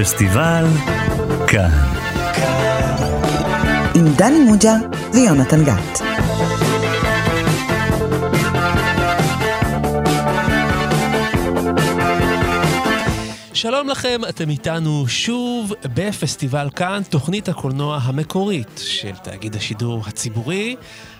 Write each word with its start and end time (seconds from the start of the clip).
פסטיבל 0.00 0.64
כאן. 1.48 1.70
עם 3.94 4.04
דני 4.16 4.38
מוג'ה 4.38 4.74
ויונתן 5.12 5.64
גת. 5.64 6.00
שלום 13.52 13.88
לכם, 13.88 14.20
אתם 14.28 14.50
איתנו 14.50 15.04
שוב 15.08 15.72
בפסטיבל 15.94 16.68
כאן, 16.76 17.02
תוכנית 17.10 17.48
הקולנוע 17.48 17.98
המקורית 18.02 18.80
של 18.84 19.12
תאגיד 19.22 19.56
השידור 19.56 20.02
הציבורי. 20.06 20.76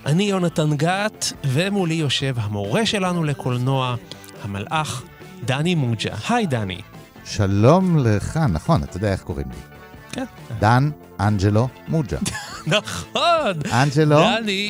אני 0.06 0.22
יונתן 0.22 0.76
גת, 0.76 1.32
ומולי 1.44 1.94
יושב 1.94 2.34
המורה 2.36 2.86
שלנו 2.86 3.24
לקולנוע, 3.24 3.94
המלאך 4.42 5.02
דני 5.44 5.74
מוג'ה. 5.74 6.14
היי 6.28 6.46
דני. 6.46 6.80
שלום 7.28 7.98
לך, 7.98 8.36
נכון, 8.52 8.82
אתה 8.82 8.96
יודע 8.96 9.12
איך 9.12 9.22
קוראים 9.22 9.46
לי. 9.50 9.56
כן. 10.12 10.24
דן 10.58 10.90
אנג'לו 11.20 11.68
מוג'ה. 11.88 12.18
נכון. 12.76 13.52
אנג'לו, 13.72 14.18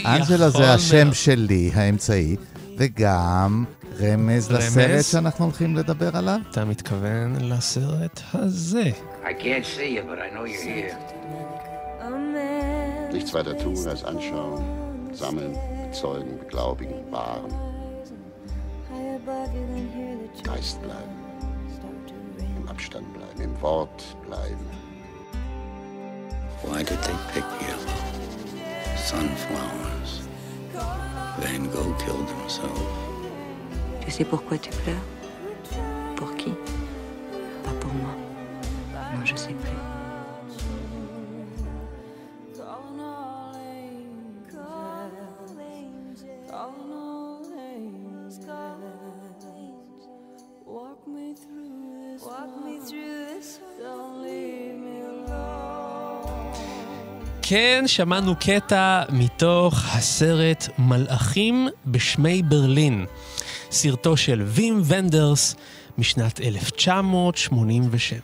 אנג'לו 0.07 0.51
זה 0.51 0.75
השם. 0.75 1.09
שלי, 1.13 1.71
האמצעי, 1.75 2.37
וגם 2.79 3.65
רמז 4.01 4.51
רמז? 4.51 4.51
לסרט 4.51 5.05
שאנחנו 5.05 5.45
הולכים 5.45 5.77
לדבר 5.77 6.17
עליו. 6.17 6.39
אתה 6.51 6.65
מתכוון 6.65 7.37
לסרט 7.41 8.21
הזה. 8.35 8.91
I 9.25 9.43
can't 9.43 9.67
see 9.77 9.91
you, 9.97 10.03
but 10.03 10.19
I 10.19 10.35
know 10.35 10.45
you're 10.45 10.63
here. 10.63 10.97
Nichts 13.13 13.33
weiter 13.35 13.57
tun 13.63 13.75
als 13.89 14.05
anschauen, 14.05 14.63
sammeln, 15.13 15.53
bezeugen, 15.91 16.39
beglaubigen, 16.43 16.99
wahren. 17.11 17.53
Geist 20.49 20.77
bleiben. 20.83 21.18
Im 22.79 22.85
Abstand 22.85 23.13
bleiben, 23.13 23.41
im 23.41 23.61
Wort 23.61 24.17
bleiben. 24.25 24.67
Why 26.63 26.85
did 26.85 27.03
they 27.03 27.15
pick 27.33 27.45
you? 27.61 27.75
Sunflowers. 28.97 30.29
Van 31.41 31.69
Gogh 31.73 31.99
killed 31.99 32.31
himself. 32.41 32.81
Tu 34.05 34.13
sais 34.13 34.25
pourquoi 34.25 34.59
tu 34.59 34.71
pleures? 34.71 34.97
Pour 36.15 36.37
qui? 36.37 36.53
Pas 37.65 37.73
pour 37.81 37.93
moi. 37.95 38.15
Non, 39.13 39.25
je 39.25 39.35
sais 39.35 39.55
plus. 39.55 39.88
כן, 57.43 57.85
שמענו 57.87 58.35
קטע 58.41 59.03
מתוך 59.13 59.75
הסרט 59.95 60.69
מלאכים 60.79 61.69
בשמי 61.87 62.43
ברלין, 62.43 63.07
סרטו 63.71 64.17
של 64.17 64.43
וים 64.47 64.83
ונדרס 64.85 65.57
משנת 65.99 66.41
1987. 66.41 68.19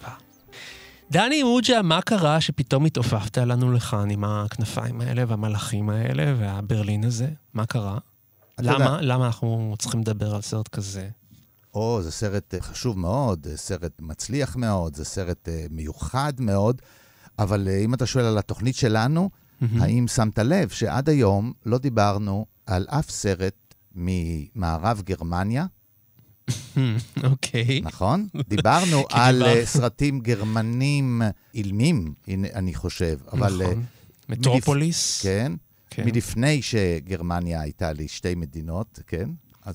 דני 1.11 1.42
מוג'ה, 1.42 1.83
מה 1.83 2.03
קרה 2.03 2.41
שפתאום 2.41 2.85
התעופפת 2.85 3.39
לנו 3.39 3.73
לכאן 3.73 4.11
עם 4.11 4.25
הכנפיים 4.25 5.01
האלה 5.01 5.25
והמלאכים 5.29 5.91
האלה 5.91 6.35
והברלין 6.39 7.05
הזה? 7.05 7.29
מה 7.55 7.67
קרה? 7.67 7.98
למה? 8.61 8.85
יודע- 8.85 8.98
למה 9.01 9.27
אנחנו 9.27 9.75
צריכים 9.79 10.01
לדבר 10.01 10.35
על 10.35 10.41
סרט 10.42 10.69
כזה? 10.69 11.09
או, 11.75 12.03
זה 12.03 12.12
סרט 12.12 12.55
אה, 12.55 12.61
חשוב 12.61 12.98
מאוד, 12.98 13.47
זה 13.47 13.56
סרט 13.56 13.92
מצליח 14.00 14.56
מאוד, 14.56 14.97
זה 14.97 15.05
סרט 15.05 15.48
אה, 15.48 15.67
מיוחד 15.70 16.33
מאוד, 16.39 16.83
אבל 17.39 17.69
אה, 17.69 17.78
אם 17.78 17.94
אתה 17.94 18.06
שואל 18.06 18.25
על 18.25 18.39
התוכנית 18.39 18.75
שלנו, 18.77 19.30
האם 19.80 20.08
שמת 20.08 20.39
לב 20.39 20.69
שעד 20.69 21.08
היום 21.08 21.52
לא 21.67 21.78
דיברנו 21.78 22.46
על 22.67 22.86
אף 22.89 23.11
סרט 23.11 23.74
ממערב 23.95 25.02
גרמניה, 25.05 25.67
אוקיי. 27.30 27.80
נכון? 27.84 28.29
דיברנו 28.48 29.05
על 29.11 29.42
סרטים 29.64 30.20
גרמנים 30.20 31.23
אילמים, 31.55 32.14
אני 32.55 32.74
חושב, 32.74 33.18
אבל... 33.33 33.63
נכון. 33.63 33.84
מטרופוליס. 34.29 35.23
כן, 35.23 35.52
כן. 35.90 36.05
מלפני 36.05 36.63
שגרמניה 36.63 37.61
הייתה 37.61 37.92
לי 37.92 38.08
שתי 38.08 38.34
מדינות, 38.34 39.01
כן? 39.07 39.30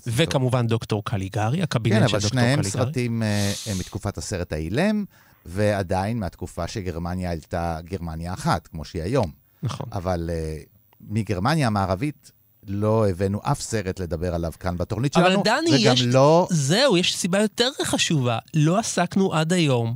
וכמובן 0.08 0.68
דוקטור 0.68 1.04
קליגרי, 1.04 1.62
הקבינט 1.62 1.96
כן, 1.96 2.08
של 2.08 2.16
אבל 2.16 2.22
דוקטור 2.22 2.30
שניהם 2.30 2.62
קליגרי. 2.62 2.72
סרטים 2.72 3.24
אה, 3.24 3.54
אה, 3.68 3.74
מתקופת 3.80 4.18
הסרט 4.18 4.54
האילם, 4.54 5.06
ועדיין 5.46 6.20
מהתקופה 6.20 6.68
שגרמניה 6.68 7.30
הייתה 7.30 7.80
גרמניה 7.84 8.34
אחת, 8.34 8.68
כמו 8.68 8.86
שהיא 8.86 9.04
היום. 9.04 9.32
נכון. 9.64 9.86
אבל 9.92 10.30
אה, 10.34 10.58
מגרמניה 11.02 11.68
המערבית 11.68 12.32
לא 12.68 13.10
הבאנו 13.10 13.40
אף 13.44 13.62
סרט 13.62 14.00
לדבר 14.00 14.36
עליו 14.36 14.52
כאן 14.60 14.78
בתוכנית 14.78 15.18
אבל 15.18 15.30
שלנו, 15.30 15.44
דני, 15.44 15.82
וגם 15.82 15.94
יש... 15.94 16.02
לא... 16.02 16.48
זהו, 16.52 16.98
יש 16.98 17.18
סיבה 17.18 17.42
יותר 17.42 17.70
חשובה. 17.84 18.40
לא 18.54 18.80
עסקנו 18.80 19.34
עד 19.34 19.54
היום 19.54 19.96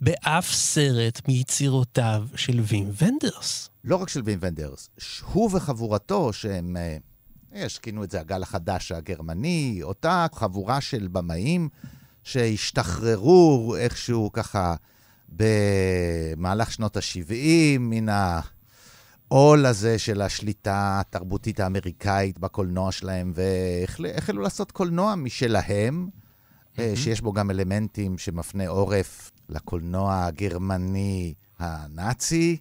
באף 0.00 0.52
סרט 0.52 1.28
מיצירותיו 1.28 2.26
של 2.34 2.60
וים 2.60 2.90
ונדרס. 3.02 3.70
לא 3.84 3.96
רק 3.96 4.08
של 4.08 4.22
וים 4.24 4.38
ונדרס, 4.42 4.88
הוא 5.32 5.50
וחבורתו, 5.52 6.32
שהם, 6.32 6.76
אה, 6.76 6.96
יש, 7.52 7.78
כינו 7.78 8.04
את 8.04 8.10
זה 8.10 8.20
הגל 8.20 8.42
החדש 8.42 8.92
הגרמני, 8.92 9.80
אותה 9.82 10.26
חבורה 10.34 10.80
של 10.80 11.08
במאים 11.12 11.68
שהשתחררו 12.22 13.76
איכשהו 13.78 14.30
ככה 14.32 14.74
במהלך 15.28 16.72
שנות 16.72 16.96
ה-70 16.96 17.78
מן 17.80 18.06
העול 18.08 19.66
הזה 19.66 19.98
של 19.98 20.22
השליטה 20.22 21.00
התרבותית 21.00 21.60
האמריקאית 21.60 22.38
בקולנוע 22.38 22.92
שלהם, 22.92 23.32
והחלו 23.34 24.42
לעשות 24.42 24.72
קולנוע 24.72 25.14
משלהם, 25.14 26.08
אה, 26.78 26.92
שיש 26.96 27.20
בו 27.20 27.32
גם 27.32 27.50
אלמנטים 27.50 28.18
שמפנה 28.18 28.68
עורף 28.68 29.30
לקולנוע 29.48 30.24
הגרמני 30.24 31.34
הנאצי. 31.58 32.56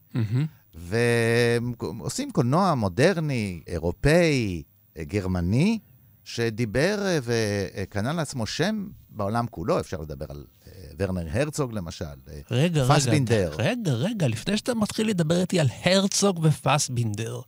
ועושים 0.77 2.31
קולנוע 2.31 2.75
מודרני, 2.75 3.61
אירופאי, 3.67 4.63
גרמני, 5.03 5.79
שדיבר 6.23 6.97
אה, 7.05 7.19
וקנה 7.23 8.13
לעצמו 8.13 8.45
שם 8.45 8.87
בעולם 9.09 9.45
כולו. 9.51 9.79
אפשר 9.79 9.97
לדבר 10.01 10.25
על 10.29 10.43
אה, 10.67 10.71
ורנר 10.99 11.27
הרצוג 11.31 11.73
למשל, 11.73 12.05
אה, 12.05 12.39
רגע, 12.51 12.83
רגע, 12.83 12.95
פסבינדר. 12.95 13.51
רגע, 13.57 13.91
רגע, 13.93 14.27
לפני 14.27 14.57
שאתה 14.57 14.73
מתחיל 14.73 15.09
לדבר 15.09 15.41
איתי 15.41 15.59
על 15.59 15.67
הרצוג 15.83 16.39
ופסבינדר, 16.43 17.39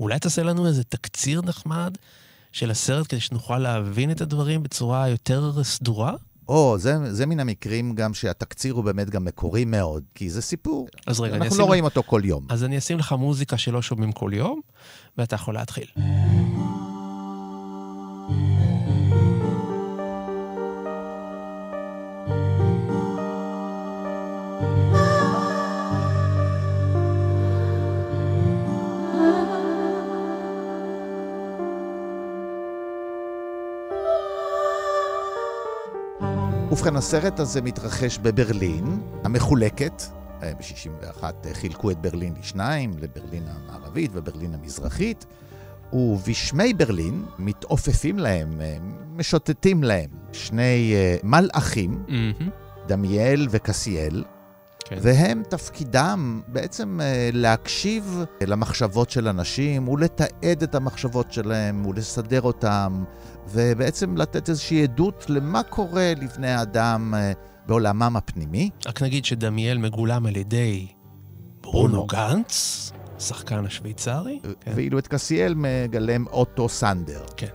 אולי 0.00 0.18
תעשה 0.18 0.42
לנו 0.42 0.66
איזה 0.66 0.84
תקציר 0.84 1.42
נחמד 1.42 1.94
של 2.52 2.70
הסרט 2.70 3.06
כדי 3.08 3.20
שנוכל 3.20 3.58
להבין 3.58 4.10
את 4.10 4.20
הדברים 4.20 4.62
בצורה 4.62 5.08
יותר 5.08 5.62
סדורה? 5.64 6.14
או, 6.48 6.76
זה, 6.78 7.14
זה 7.14 7.26
מן 7.26 7.40
המקרים 7.40 7.94
גם 7.94 8.14
שהתקציר 8.14 8.74
הוא 8.74 8.84
באמת 8.84 9.10
גם 9.10 9.24
מקורי 9.24 9.64
מאוד, 9.64 10.04
כי 10.14 10.30
זה 10.30 10.42
סיפור. 10.42 10.88
אז 11.06 11.20
רגע, 11.20 11.36
אנחנו 11.36 11.56
לא 11.56 11.62
לך- 11.64 11.68
רואים 11.68 11.84
אותו 11.84 12.02
כל 12.02 12.22
יום. 12.24 12.46
אז 12.48 12.64
אני 12.64 12.78
אשים 12.78 12.98
לך 12.98 13.12
מוזיקה 13.12 13.58
שלא 13.58 13.82
שומעים 13.82 14.12
כל 14.12 14.30
יום, 14.34 14.60
ואתה 15.18 15.34
יכול 15.34 15.54
להתחיל. 15.54 15.86
ובכן, 36.80 36.96
הסרט 36.96 37.40
הזה 37.40 37.62
מתרחש 37.62 38.18
בברלין, 38.18 39.00
המחולקת. 39.24 40.02
ב-61 40.40 41.24
חילקו 41.52 41.90
את 41.90 41.98
ברלין 41.98 42.34
לשניים, 42.40 42.90
לברלין 42.98 43.42
המערבית 43.48 44.10
וברלין 44.14 44.54
המזרחית, 44.54 45.26
ובשמי 45.92 46.74
ברלין 46.74 47.24
מתעופפים 47.38 48.18
להם, 48.18 48.60
אה, 48.60 48.76
משוטטים 49.16 49.82
להם, 49.82 50.10
שני 50.32 50.92
אה, 50.94 51.16
מלאכים, 51.22 52.02
מהמם. 52.08 52.50
דמיאל 52.86 53.46
וקסיאל, 53.50 54.24
כן. 54.84 54.96
והם 55.00 55.42
תפקידם 55.48 56.40
בעצם 56.48 57.00
אה, 57.02 57.30
להקשיב 57.32 58.24
למחשבות 58.46 59.10
של 59.10 59.28
אנשים 59.28 59.88
ולתעד 59.88 60.62
את 60.62 60.74
המחשבות 60.74 61.32
שלהם 61.32 61.86
ולסדר 61.86 62.42
אותם, 62.42 63.04
ובעצם 63.48 64.16
לתת 64.16 64.48
איזושהי 64.48 64.82
עדות 64.82 65.24
למה 65.28 65.62
קורה 65.62 66.12
לבני 66.20 66.50
האדם 66.50 67.14
בעולמם 67.66 68.16
הפנימי. 68.16 68.70
רק 68.86 69.02
נגיד 69.02 69.24
שדמיאל 69.24 69.78
מגולם 69.78 70.26
על 70.26 70.36
ידי 70.36 70.86
ברונו 71.60 72.06
גנץ, 72.06 72.89
שחקן 73.20 73.66
השוויצרי. 73.66 74.40
כן. 74.60 74.72
ואילו 74.74 74.98
את 74.98 75.06
קסיאל 75.06 75.54
מגלם 75.56 76.26
אוטו 76.26 76.68
סנדר. 76.68 77.24
כן. 77.36 77.46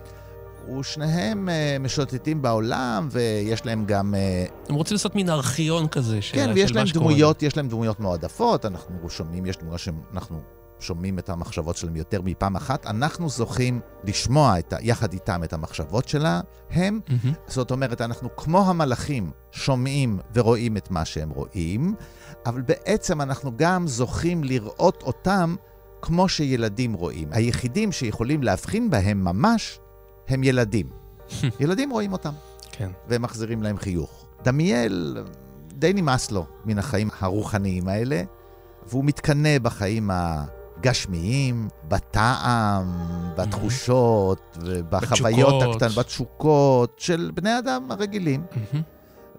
ושניהם 0.79 1.49
אה, 1.49 1.77
משוטטים 1.79 2.41
בעולם, 2.41 3.07
ויש 3.11 3.65
להם 3.65 3.85
גם... 3.85 4.15
אה, 4.15 4.45
הם 4.69 4.75
רוצים 4.75 4.95
לעשות 4.95 5.15
מין 5.15 5.29
ארכיון 5.29 5.87
כזה 5.87 6.21
של, 6.21 6.35
כן, 6.35 6.45
של 6.45 6.53
ויש 6.53 6.71
מה 6.71 6.83
להם. 6.83 6.87
דמויות, 6.93 7.43
יש 7.43 7.57
להם 7.57 7.67
דמויות 7.67 7.99
מועדפות, 7.99 8.65
אנחנו 8.65 9.09
שומעים, 9.09 9.45
יש 9.45 9.57
דמויות 9.57 9.79
שאנחנו 9.79 10.39
שומעים 10.79 11.19
את 11.19 11.29
המחשבות 11.29 11.77
שלהם 11.77 11.95
יותר 11.95 12.21
מפעם 12.21 12.55
אחת. 12.55 12.85
אנחנו 12.85 13.29
זוכים 13.29 13.79
לשמוע 14.03 14.59
את 14.59 14.73
ה, 14.73 14.77
יחד 14.81 15.13
איתם 15.13 15.43
את 15.43 15.53
המחשבות 15.53 16.07
שלהם. 16.07 16.41
מהמם. 16.75 16.99
זאת 17.47 17.71
אומרת, 17.71 18.01
אנחנו 18.01 18.29
כמו 18.35 18.69
המלאכים 18.69 19.31
שומעים 19.51 20.19
ורואים 20.33 20.77
את 20.77 20.91
מה 20.91 21.05
שהם 21.05 21.29
רואים, 21.29 21.95
אבל 22.45 22.61
בעצם 22.61 23.21
אנחנו 23.21 23.51
גם 23.55 23.87
זוכים 23.87 24.43
לראות 24.43 25.03
אותם 25.03 25.55
כמו 26.01 26.29
שילדים 26.29 26.93
רואים. 26.93 27.27
היחידים 27.31 27.91
שיכולים 27.91 28.43
להבחין 28.43 28.89
בהם 28.89 29.23
ממש 29.23 29.79
הם 30.27 30.43
ילדים. 30.43 30.89
ילדים 31.59 31.89
רואים 31.89 32.13
אותם, 32.13 32.33
כן. 32.71 32.89
והם 33.07 33.21
מחזירים 33.21 33.63
להם 33.63 33.77
חיוך. 33.77 34.25
דמיאל 34.43 35.23
די 35.73 35.93
נמאס 35.93 36.31
לו 36.31 36.45
מן 36.65 36.79
החיים 36.79 37.09
הרוחניים 37.19 37.87
האלה, 37.87 38.21
והוא 38.87 39.05
מתקנא 39.05 39.59
בחיים 39.59 40.09
הגשמיים, 40.85 41.67
בטעם, 41.87 42.85
בתחושות, 43.37 44.57
ובחוויות 44.61 45.53
בתשוקות. 45.53 45.81
הקטנות, 45.81 45.97
בתשוקות 45.97 46.95
של 46.97 47.31
בני 47.33 47.59
אדם 47.59 47.91
הרגילים. 47.91 48.43
מהמם. 48.51 48.83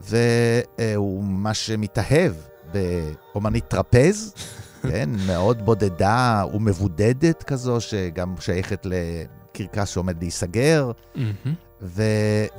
והוא 0.01 1.25
ממש 1.25 1.71
מתאהב 1.71 2.33
באומנית 2.73 3.65
טרפז, 3.69 4.35
כן, 4.91 5.11
מאוד 5.27 5.65
בודדה 5.65 6.45
ומבודדת 6.55 7.43
כזו, 7.43 7.81
שגם 7.81 8.35
שייכת 8.41 8.87
לקרקס 8.87 9.89
שעומד 9.89 10.23
להיסגר, 10.23 10.91
מהמם. 11.15 11.55
ו... 11.83 12.03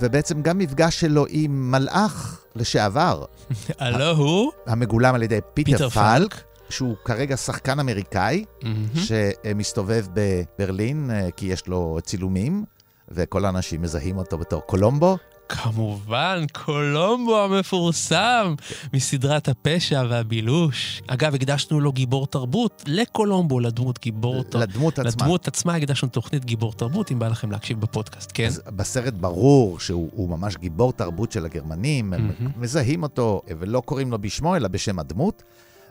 ובעצם 0.02 0.42
גם 0.42 0.58
מפגש 0.58 1.00
שלו 1.00 1.26
עם 1.30 1.72
מלאך 1.72 2.46
לשעבר, 2.56 3.26
הלא 3.80 4.10
הוא 4.10 4.52
המגולם 4.66 5.16
על 5.16 5.24
ידי 5.24 5.40
פיטר, 5.54 5.72
פיטר 5.72 5.90
פלק, 5.90 6.34
פלק. 6.34 6.47
שהוא 6.70 6.96
כרגע 7.06 7.38
שחקן 7.38 7.80
אמריקאי, 7.80 8.46
מהמם. 8.64 8.86
שמסתובב 8.96 10.06
בברלין, 10.14 11.12
אה, 11.12 11.32
כי 11.32 11.46
יש 11.46 11.68
לו 11.68 11.98
צילומים, 12.04 12.66
וכל 13.10 13.46
האנשים 13.46 13.82
מזהים 13.82 14.18
אותו 14.18 14.38
בתור 14.38 14.62
קולומבו. 14.62 15.18
כמובן, 15.50 16.46
קולומבו 16.66 17.44
המפורסם 17.44 18.56
מסדרת 18.94 19.48
הפשע 19.50 20.04
והבילוש. 20.10 21.02
אגב, 21.08 21.36
הקדשנו 21.36 21.80
לו 21.80 21.92
גיבור 21.92 22.28
תרבות, 22.28 22.84
לקולומבו, 22.88 23.60
לדמות 23.60 24.00
גיבור 24.00 24.44
תרבות. 24.44 24.70
לדמות 24.70 25.00
עצמה. 25.00 25.24
לדמות 25.24 25.48
עצמה 25.48 25.76
הקדשנו 25.76 26.10
תוכנית 26.10 26.46
גיבור 26.46 26.74
תרבות, 26.74 27.12
אם 27.12 27.20
בא 27.20 27.28
לכם 27.28 27.52
להקשיב 27.52 27.82
בפודקאסט, 27.82 28.32
כן? 28.34 28.46
אז 28.46 28.62
בסרט 28.76 29.14
ברור 29.14 29.80
שהוא 29.80 30.10
הוא 30.14 30.30
ממש 30.30 30.58
גיבור 30.58 30.94
תרבות 30.94 31.32
של 31.32 31.46
הגרמנים, 31.46 32.14
הם. 32.14 32.32
מזהים 32.58 33.04
אותו, 33.04 33.42
ולא 33.60 33.82
קוראים 33.86 34.12
לו 34.12 34.20
בשמו, 34.20 34.56
אלא 34.56 34.68
בשם 34.68 35.00
הדמות, 35.00 35.44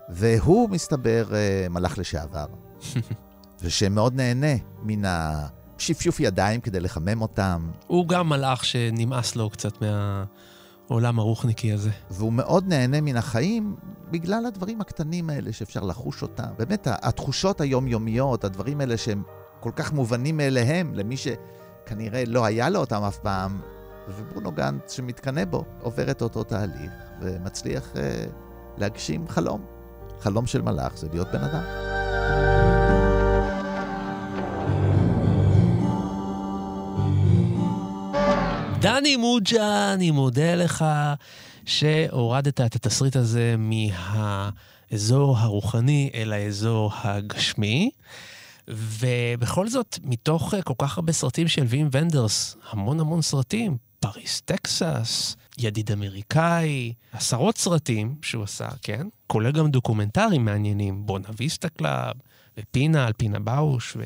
והוא, 0.08 0.70
מסתבר, 0.70 1.34
אה, 1.34 1.66
מלאך 1.70 1.98
לשעבר, 1.98 2.46
ושמאוד 3.62 4.14
נהנה 4.14 4.54
מן 4.82 5.02
השפשוף 5.04 6.20
ידיים 6.20 6.60
כדי 6.60 6.80
לחמם 6.80 7.22
אותם, 7.22 7.70
הוא 7.86 8.08
גם 8.08 8.28
מלאך 8.28 8.64
שנמאס 8.64 9.36
לו 9.36 9.50
קצת 9.50 9.72
מהעולם 9.82 11.18
הרוחניקי 11.18 11.72
הזה. 11.72 11.90
והוא 12.10 12.32
מאוד 12.32 12.68
נהנה 12.68 13.00
מן 13.00 13.16
החיים 13.16 13.76
בגלל 14.10 14.46
הדברים 14.46 14.80
הקטנים 14.80 15.30
האלה 15.30 15.52
שאפשר 15.52 15.80
לחוש 15.80 16.22
אותם. 16.22 16.48
באמת, 16.58 16.88
התחושות 16.90 17.60
היומיומיות, 17.60 18.44
הדברים 18.44 18.80
האלה 18.80 18.96
שהם 18.96 19.22
כל 19.60 19.70
כך 19.76 19.92
מובנים 19.92 20.36
מאליהם 20.36 20.94
למי 20.94 21.16
שכנראה 21.16 22.24
לא 22.26 22.44
היה 22.44 22.68
לו 22.68 22.80
אותם 22.80 23.02
אף 23.02 23.18
פעם, 23.18 23.60
וברונו 24.08 24.52
גנץ 24.52 24.92
שמתקנא 24.92 25.44
בו, 25.44 25.64
עובר 25.82 26.10
את 26.10 26.22
אותו 26.22 26.44
תהליך 26.44 26.92
ומצליח 27.20 27.96
אה, 27.96 28.24
להגשים 28.76 29.28
חלום. 29.28 29.75
חלום 30.20 30.46
של 30.46 30.62
מלאך 30.62 30.96
זה 30.96 31.08
להיות 31.12 31.28
בן 31.32 31.44
אדם. 31.44 31.62
דני 38.80 39.16
מוג'ה, 39.16 39.92
אני 39.94 40.10
מודה 40.10 40.54
לך 40.54 40.84
שהורדת 41.64 42.60
את 42.60 42.74
התסריט 42.74 43.16
הזה 43.16 43.54
מהאזור 43.58 45.38
הרוחני 45.38 46.10
אל 46.14 46.32
האזור 46.32 46.92
הגשמי. 46.94 47.90
ובכל 48.68 49.68
זאת, 49.68 49.98
מתוך 50.04 50.54
כל 50.64 50.74
כך 50.78 50.98
הרבה 50.98 51.12
סרטים 51.12 51.48
של 51.48 51.64
וים 51.66 51.88
ונדרס, 51.92 52.56
המון 52.70 53.00
המון 53.00 53.22
סרטים, 53.22 53.76
פריס, 54.00 54.40
טקסס, 54.40 55.36
ידיד 55.58 55.92
אמריקאי, 55.92 56.92
עשרות 57.12 57.58
סרטים 57.58 58.14
שהוא 58.22 58.44
עשה, 58.44 58.68
כן? 58.82 59.06
כולל 59.26 59.52
גם 59.52 59.70
דוקומנטרים 59.70 60.44
מעניינים, 60.44 61.06
בואנה 61.06 61.28
ויסטה 61.36 61.68
קלאב, 61.68 62.14
ופינה 62.58 63.06
על 63.06 63.12
פינה 63.12 63.38
באוש, 63.38 63.96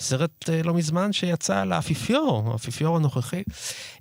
וסרט 0.00 0.48
אה, 0.50 0.62
לא 0.62 0.74
מזמן 0.74 1.12
שיצא 1.12 1.56
על 1.60 1.72
האפיפיור, 1.72 2.52
האפיפיור 2.52 2.96
הנוכחי. 2.96 3.42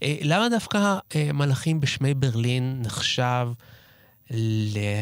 אה, 0.04 0.18
למה 0.22 0.50
דווקא 0.50 0.98
אה, 1.16 1.34
מלאכים 1.34 1.80
בשמי 1.80 2.14
ברלין 2.14 2.81
נחשב 2.86 3.48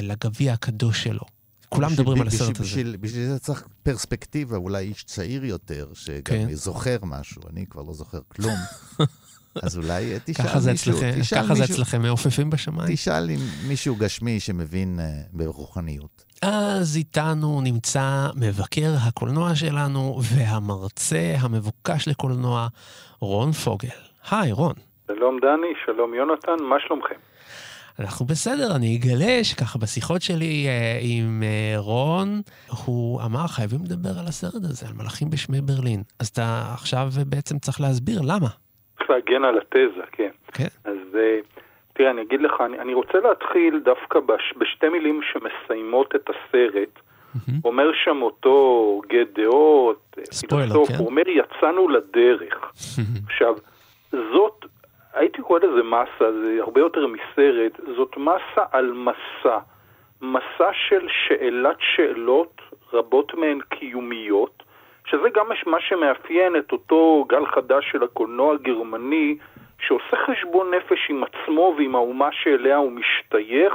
לגביע 0.01 0.53
הקדוש 0.53 1.03
שלו? 1.03 1.21
כולם 1.69 1.89
בשביל- 1.89 2.01
מדברים 2.01 2.21
על 2.21 2.27
בשביל- 2.27 2.41
הסרט 2.43 2.55
הזה. 2.59 2.63
בשביל, 2.69 2.97
בשביל 2.99 3.27
זה 3.27 3.39
צריך 3.39 3.63
פרספקטיבה, 3.83 4.57
אולי 4.57 4.83
איש 4.83 5.03
צעיר 5.03 5.45
יותר, 5.45 5.87
שגם 5.93 6.21
כן. 6.25 6.53
זוכר 6.53 6.97
משהו, 7.03 7.41
אני 7.49 7.65
כבר 7.69 7.81
לא 7.81 7.93
זוכר 7.93 8.19
כלום. 8.27 8.55
אז 9.63 9.77
אולי 9.77 10.13
תשאל 10.25 10.45
ככה 10.45 10.59
זה 10.59 10.71
מישהו, 10.71 10.91
אצלכם, 10.91 11.21
תשאל 11.21 11.39
ככה 11.43 11.55
זה 11.55 11.61
מישהו- 11.61 11.75
אצלכם 11.75 12.01
מעופפים 12.01 12.49
בשמיים. 12.49 12.93
תשאל 12.95 13.29
אם 13.31 13.39
מישהו 13.67 13.95
גשמי 13.95 14.39
שמבין 14.39 14.99
אה, 14.99 15.05
ברוחניות. 15.33 16.23
אז 16.41 16.95
איתנו 16.97 17.61
נמצא 17.61 18.27
מבקר 18.35 18.95
הקולנוע 19.07 19.55
שלנו 19.55 20.19
והמרצה 20.23 21.35
המבוקש 21.39 22.07
לקולנוע, 22.07 22.67
רון 23.19 23.51
פוגל. 23.51 23.87
היי, 24.31 24.51
רון. 24.51 24.73
שלום 25.07 25.37
דני, 25.41 25.73
שלום 25.85 26.13
יונתן, 26.13 26.63
מה 26.69 26.75
שלומכם? 26.87 27.15
אנחנו 27.99 28.25
בסדר, 28.25 28.75
אני 28.75 28.97
אגלה 28.97 29.43
שככה 29.43 29.79
בשיחות 29.79 30.21
שלי 30.21 30.65
אה, 30.67 30.99
עם 31.01 31.43
אה, 31.45 31.79
רון, 31.79 32.41
הוא 32.85 33.21
אמר, 33.21 33.47
חייבים 33.47 33.79
לדבר 33.83 34.19
על 34.19 34.27
הסרט 34.27 34.53
הזה, 34.63 34.87
על 34.87 34.93
מלאכים 34.93 35.29
בשמי 35.29 35.61
ברלין. 35.61 36.03
אז 36.19 36.27
אתה 36.27 36.71
עכשיו 36.73 37.11
בעצם 37.27 37.59
צריך 37.59 37.81
להסביר 37.81 38.21
למה. 38.21 38.47
צריך 39.07 39.09
להגן 39.09 39.43
על 39.43 39.57
התזה, 39.57 40.01
כן. 40.11 40.29
כן. 40.53 40.67
אז 40.83 40.97
אה, 41.15 41.39
תראה, 41.93 42.11
אני 42.11 42.21
אגיד 42.21 42.41
לך, 42.41 42.53
אני, 42.65 42.79
אני 42.79 42.93
רוצה 42.93 43.19
להתחיל 43.19 43.79
דווקא 43.79 44.19
בש, 44.19 44.53
בשתי 44.57 44.89
מילים 44.89 45.21
שמסיימות 45.31 46.15
את 46.15 46.29
הסרט. 46.29 46.99
מהמם. 47.47 47.59
אומר 47.65 47.91
שם 48.03 48.21
אותו 48.21 49.01
גט 49.07 49.39
דעות, 49.39 50.15
אה, 50.17 50.23
ספוילר, 50.25 50.85
כן. 50.87 50.93
הוא 50.97 51.07
אומר, 51.07 51.23
יצאנו 51.27 51.89
לדרך. 51.89 52.71
עכשיו, 53.25 53.55
זאת, 54.11 54.65
הייתי 55.13 55.41
קורא 55.41 55.59
לזה 55.59 55.83
מסה, 55.83 56.31
זה 56.43 56.57
הרבה 56.61 56.81
יותר 56.81 57.07
מסרט, 57.07 57.79
זאת 57.97 58.17
מסה 58.17 58.63
על 58.71 58.91
מסע. 58.91 59.57
מסע 60.21 60.69
של 60.73 61.07
שאלת 61.09 61.77
שאלות, 61.79 62.61
רבות 62.93 63.33
מהן 63.33 63.59
קיומיות, 63.69 64.56
שזה 65.09 65.29
גם 65.33 65.45
מה 65.65 65.81
שמאפיין 65.81 66.55
את 66.55 66.71
אותו 66.71 67.25
גל 67.29 67.45
חדש 67.45 67.91
של 67.91 68.03
הקולנוע 68.03 68.53
הגרמני, 68.53 69.37
שעושה 69.79 70.17
חשבון 70.25 70.73
נפש 70.73 71.09
עם 71.09 71.23
עצמו 71.23 71.75
ועם 71.77 71.95
האומה 71.95 72.29
שאליה 72.31 72.77
הוא 72.77 72.91
משתייך, 72.91 73.73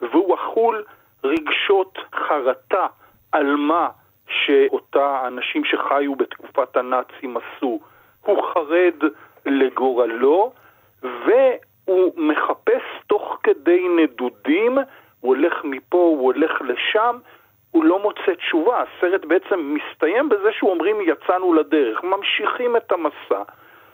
והוא 0.00 0.34
אכול 0.34 0.84
רגשות 1.24 1.98
חרטה 2.14 2.86
על 3.32 3.56
מה 3.56 3.88
שאותה 4.28 5.22
אנשים 5.26 5.64
שחיו 5.64 6.14
בתקופת 6.14 6.76
הנאצים 6.76 7.36
עשו. 7.36 7.80
הוא 8.24 8.42
חרד 8.54 9.10
לגורלו, 9.46 10.52
והוא 11.02 12.12
מחפש 12.16 12.82
תוך 13.06 13.38
כדי 13.42 13.86
נדודים, 13.88 14.78
הוא 15.20 15.36
הולך 15.36 15.64
מפה, 15.64 15.98
הוא 15.98 16.24
הולך 16.24 16.62
לשם, 16.62 17.18
הוא 17.70 17.84
לא 17.84 18.02
מוצא 18.02 18.34
תשובה. 18.34 18.82
הסרט 18.82 19.24
בעצם 19.24 19.74
מסתיים 19.74 20.28
בזה 20.28 20.52
שהוא 20.52 20.70
אומרים 20.70 20.96
יצאנו 21.00 21.54
לדרך, 21.54 22.04
ממשיכים 22.04 22.76
את 22.76 22.92
המסע. 22.92 23.42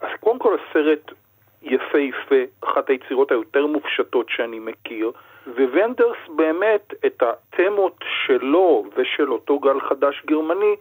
אז 0.00 0.08
קודם 0.20 0.38
כל 0.38 0.56
הסרט 0.58 1.12
יפהפה, 1.62 2.42
אחת 2.64 2.90
היצירות 2.90 3.30
היותר 3.30 3.66
מופשטות 3.66 4.26
שאני 4.28 4.58
מכיר, 4.58 5.12
וונדרס 5.46 6.16
באמת 6.28 6.94
את 7.06 7.22
התמות 7.22 8.04
שלו 8.26 8.84
ושל 8.96 9.32
אותו 9.32 9.58
גל 9.58 9.80
חדש 9.80 10.22
גרמני, 10.26 10.76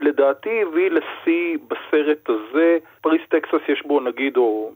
לדעתי 0.00 0.62
הביא 0.62 0.90
לשיא 0.90 1.58
בסרט 1.68 2.28
הזה. 2.28 2.78
פריס 3.00 3.22
טקסס 3.28 3.68
יש 3.68 3.82
בו 3.86 4.00
נגיד, 4.00 4.36
או 4.36 4.70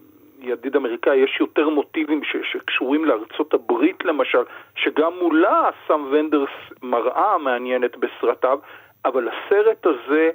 ידיד 0.45 0.77
אמריקאי, 0.77 1.17
יש 1.17 1.37
יותר 1.41 1.69
מוטיבים 1.69 2.25
ש- 2.25 2.53
שקשורים 2.53 3.05
לארצות 3.05 3.55
הברית 3.55 4.05
למשל, 4.05 4.43
שגם 4.77 5.13
מולה 5.19 5.69
שם 5.87 6.05
ונדרס 6.11 6.51
מראה 6.83 7.39
מעניינת 7.39 7.97
בסרטיו, 7.97 8.59
אבל 9.05 9.29
הסרט 9.29 9.87
הזה 9.87 10.31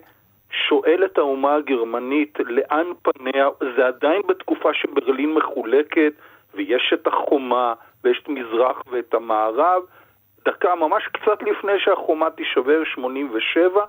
שואל 0.51 1.05
את 1.05 1.17
האומה 1.17 1.55
הגרמנית 1.55 2.37
לאן 2.45 2.85
פניה, 3.01 3.49
זה 3.75 3.87
עדיין 3.87 4.21
בתקופה 4.27 4.73
שברלין 4.73 5.33
מחולקת, 5.33 6.13
ויש 6.53 6.93
את 6.93 7.07
החומה, 7.07 7.73
ויש 8.03 8.21
את 8.23 8.29
מזרח 8.29 8.81
ואת 8.91 9.13
המערב, 9.13 9.83
דקה 10.45 10.75
ממש 10.75 11.03
קצת 11.07 11.43
לפני 11.43 11.79
שהחומה 11.79 12.29
תישבר, 12.29 12.83
87, 12.93 13.85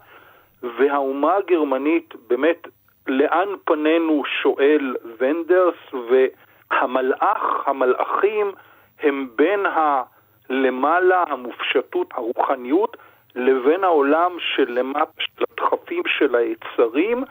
והאומה 0.63 1.37
הגרמנית 1.37 2.15
באמת, 2.29 2.69
לאן 3.07 3.49
פנינו 3.65 4.23
שואל 4.43 4.97
ונדרס, 5.19 5.95
והמלאך, 6.11 7.69
המלאכים, 7.69 8.53
הם 9.03 9.29
בין 9.37 9.67
הלמעלה, 9.67 11.25
המופשטות, 11.29 12.07
הרוחניות, 12.15 12.97
לבין 13.35 13.85
העולם 13.85 14.33
שלמטה, 14.39 15.11
של 15.19 15.45
הדחפים 15.51 16.03
של 16.07 16.35
היצרים, 16.35 17.25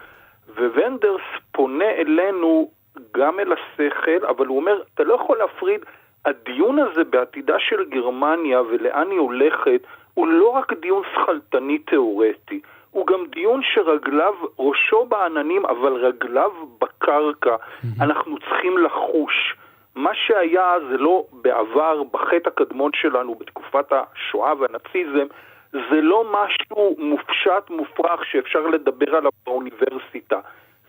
וונדרס 0.58 1.22
פונה 1.52 1.90
אלינו 1.92 2.72
גם 3.14 3.40
אל 3.40 3.54
השכל, 3.54 4.26
אבל 4.30 4.46
הוא 4.46 4.58
אומר, 4.58 4.82
אתה 4.94 5.04
לא 5.04 5.14
יכול 5.14 5.38
להפריד, 5.38 5.82
הדיון 6.26 6.80
הזה 6.80 7.04
בעתידה 7.04 7.60
של 7.60 7.90
גרמניה 7.90 8.62
ולאן 8.62 9.12
היא 9.12 9.20
הולכת, 9.20 9.82
הוא 10.14 10.28
לא 10.28 10.50
רק 10.50 10.74
דיון 10.74 11.04
שכלתני 11.14 11.78
תיאורטי, 11.78 12.62
הוא 12.92 13.08
גם 13.08 13.26
דיון 13.32 13.62
שרגליו, 13.64 14.34
ראשו 14.60 15.06
בעננים, 15.06 15.66
אבל 15.66 15.94
רגליו 15.94 16.52
בקרקע. 16.82 17.56
אנחנו 18.02 18.38
צריכים 18.40 18.78
לחוש. 18.78 19.56
מה 19.96 20.12
שהיה 20.14 20.74
זה 20.90 20.98
לא 20.98 21.24
בעבר, 21.32 22.04
בחטא 22.12 22.48
הקדמון 22.50 22.92
שלנו, 22.94 23.36
בתקופת 23.36 23.86
השואה 23.92 24.54
והנאציזם, 24.60 25.26
זה 25.72 26.02
לא 26.02 26.24
משהו 26.32 26.96
מופשט, 27.00 27.70
מופרך, 27.70 28.26
שאפשר 28.26 28.68
לדבר 28.68 29.16
עליו 29.16 29.32
באוניברסיטה. 29.46 30.40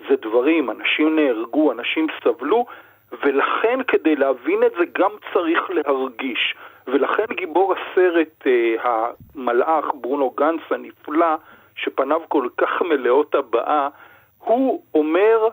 זה 0.09 0.16
דברים, 0.23 0.71
אנשים 0.71 1.16
נהרגו, 1.16 1.73
אנשים 1.73 2.07
סבלו, 2.25 2.66
ולכן 3.23 3.78
כדי 3.88 4.16
להבין 4.16 4.62
את 4.66 4.73
זה 4.78 4.85
גם 4.92 5.11
צריך 5.33 5.71
להרגיש. 5.71 6.54
ולכן 6.87 7.25
גיבור 7.30 7.75
הסרט, 7.75 8.47
אה, 8.47 9.11
המלאך, 9.35 9.85
ברונו 9.95 10.30
גנץ 10.30 10.61
הנפלא, 10.71 11.37
שפניו 11.84 12.20
כל 12.28 12.49
כך 12.56 12.82
מלאות 12.82 13.34
הבאה, 13.34 13.88
הוא 14.38 14.84
אומר, 14.94 15.49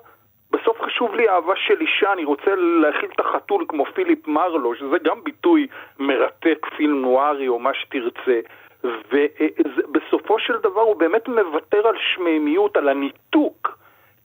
בסוף 0.52 0.82
חשוב 0.82 1.16
לי 1.16 1.30
אהבה 1.30 1.54
של 1.56 1.82
אישה, 1.82 2.14
אני 2.14 2.26
רוצה 2.26 2.56
להכיל 2.56 3.10
את 3.16 3.20
החתול 3.20 3.66
כמו 3.68 3.86
פיליפ 3.86 4.28
מרלו, 4.28 4.76
שזה 4.76 4.98
גם 5.04 5.24
ביטוי 5.24 5.68
מרתק, 6.00 6.68
פילם 6.78 7.02
נוארי 7.02 7.48
או 7.48 7.60
מה 7.60 7.74
שתרצה. 7.74 8.40
ובסופו 8.84 10.40
של 10.40 10.58
דבר 10.58 10.82
הוא 10.82 10.96
באמת 10.96 11.28
מוותר 11.28 11.88
על 11.88 11.96
שמימיות, 11.98 12.78
על 12.78 12.90
הניתוק, 12.90 13.78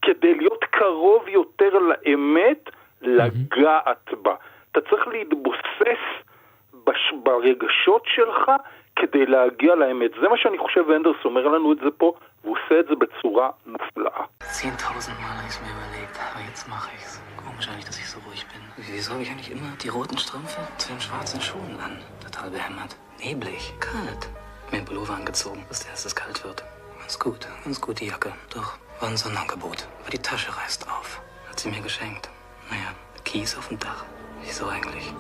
כדי 0.03 0.35
להיות 0.35 0.65
קרוב 0.65 1.29
יותר 1.29 1.79
לאמת, 1.79 2.71
לגעת 3.03 4.11
בה. 4.23 4.35
אתה 4.73 4.81
צריך 4.81 5.09
להתבוסס 5.09 6.03
בש... 6.85 7.13
ברגשות 7.23 8.03
שלך 8.07 8.53
כדי 8.96 9.26
להגיע 9.26 9.76
לאמת. 9.76 10.12
זה 10.22 10.28
מה 10.30 10.38
שאני 10.38 10.58
חושב 10.58 10.84
ואנדרס 10.88 11.26
אומר 11.26 11.48
לנו 11.48 11.74
את 11.74 11.78
זה 11.78 11.92
פה, 11.98 12.14
והוא 12.44 12.58
עושה 12.58 12.80
את 12.80 12.88
זה 12.88 12.96
בצורה 12.96 13.50
מופלאה. 13.66 14.24
Wieso 18.94 19.14
habe 19.14 19.24
ich 19.24 19.32
eigentlich 19.32 19.52
immer 19.52 19.72
die 19.84 19.90
roten 19.98 20.18
Strümpfe 20.24 20.62
zu 20.78 20.86
den 20.90 21.02
schwarzen 21.02 21.42
Schuhen 21.42 21.76
an? 21.86 21.94
Total 22.26 22.50
behämmert. 22.52 22.92
Neblig, 23.24 23.64
kalt. 23.80 24.24
mir 24.72 24.78
einen 24.78 24.86
Pullover 24.86 25.16
angezogen, 25.16 25.66
bis 25.70 25.86
erst 25.86 26.06
es 26.06 26.16
kalt 26.16 26.44
wird. 26.44 26.64
Ganz 27.00 27.18
gut, 27.20 27.48
ganz 27.64 27.80
gut 27.80 28.00
die 28.00 28.08
Jacke. 28.08 28.34
Doch, 28.54 28.78
war 29.00 29.10
ein 29.10 29.18
Sonderangebot. 29.18 29.88
Aber 30.02 30.10
die 30.10 30.20
Tasche 30.20 30.56
reißt 30.56 30.88
auf. 30.90 31.22
Hat 31.50 31.60
sie 31.60 31.70
mir 31.70 31.82
geschenkt. 31.82 32.30
Naja, 32.70 32.92
Kies 33.24 33.58
auf 33.58 33.68
dem 33.70 33.80
Dach. 33.80 34.06
Wieso 34.44 34.68
eigentlich? 34.68 35.14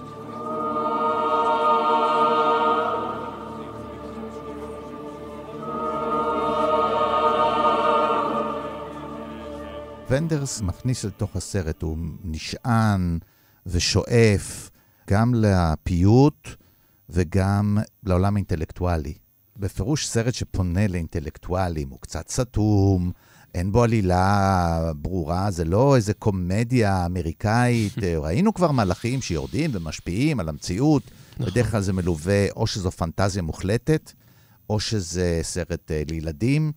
ונדרס 10.12 10.60
מכניס 10.60 11.04
לתוך 11.04 11.36
הסרט, 11.36 11.82
הוא 11.82 11.98
נשען 12.24 13.18
ושואף 13.66 14.70
גם 15.10 15.34
לפיוט 15.34 16.48
וגם 17.08 17.78
לעולם 18.04 18.36
האינטלקטואלי. 18.36 19.14
בפירוש 19.56 20.08
סרט 20.08 20.34
שפונה 20.34 20.86
לאינטלקטואלים, 20.86 21.88
הוא 21.88 21.98
קצת 22.00 22.28
סתום, 22.28 23.10
אין 23.54 23.72
בו 23.72 23.82
עלילה 23.82 24.92
ברורה, 24.96 25.50
זה 25.50 25.64
לא 25.64 25.96
איזה 25.96 26.14
קומדיה 26.14 27.06
אמריקאית. 27.06 27.92
ראינו 28.24 28.54
כבר 28.54 28.72
מלאכים 28.72 29.22
שיורדים 29.22 29.70
ומשפיעים 29.72 30.40
על 30.40 30.48
המציאות. 30.48 31.02
נכון. 31.32 31.46
בדרך 31.46 31.70
כלל 31.70 31.80
זה 31.80 31.92
מלווה, 31.92 32.50
או 32.50 32.66
שזו 32.66 32.90
פנטזיה 32.90 33.42
מוחלטת, 33.42 34.12
או 34.70 34.80
שזה 34.80 35.40
סרט 35.42 35.90
uh, 35.90 36.10
לילדים, 36.10 36.72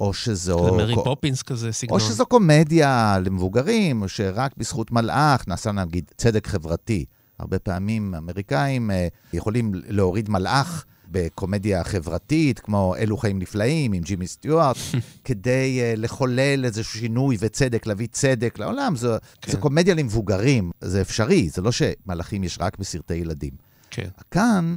או 0.00 0.14
שזו... 0.14 0.64
זה 0.64 0.70
מרי 0.70 0.94
פופינס 0.94 1.42
כזה, 1.42 1.72
סגנון. 1.72 2.00
או 2.00 2.06
שזו 2.06 2.26
קומדיה 2.26 3.18
למבוגרים, 3.24 4.02
או 4.02 4.08
שרק 4.08 4.52
בזכות 4.56 4.92
מלאך 4.92 5.48
נעשה 5.48 5.72
נגיד 5.72 6.10
צדק 6.16 6.46
חברתי. 6.46 7.04
הרבה 7.38 7.58
פעמים 7.58 8.14
אמריקאים 8.14 8.90
uh, 8.90 8.94
יכולים 9.36 9.72
להוריד 9.74 10.30
מלאך. 10.30 10.84
בקומדיה 11.10 11.84
חברתית, 11.84 12.58
כמו 12.58 12.94
אלו 12.98 13.16
חיים 13.16 13.38
נפלאים 13.38 13.92
עם 13.92 14.02
ג'ימי 14.02 14.26
סטיוארט, 14.26 14.76
כדי 15.24 15.80
uh, 15.80 16.00
לחולל 16.00 16.64
איזשהו 16.64 16.98
שינוי 16.98 17.36
וצדק, 17.40 17.86
להביא 17.86 18.06
צדק 18.12 18.58
לעולם. 18.58 18.96
זו, 18.96 19.16
כן. 19.40 19.52
זו 19.52 19.58
קומדיה 19.58 19.94
למבוגרים, 19.94 20.70
זה 20.80 21.00
אפשרי, 21.00 21.48
זה 21.48 21.62
לא 21.62 21.70
שמלאכים 21.72 22.44
יש 22.44 22.58
רק 22.60 22.78
בסרטי 22.78 23.14
ילדים. 23.14 23.52
כן. 23.90 24.08
כאן, 24.30 24.76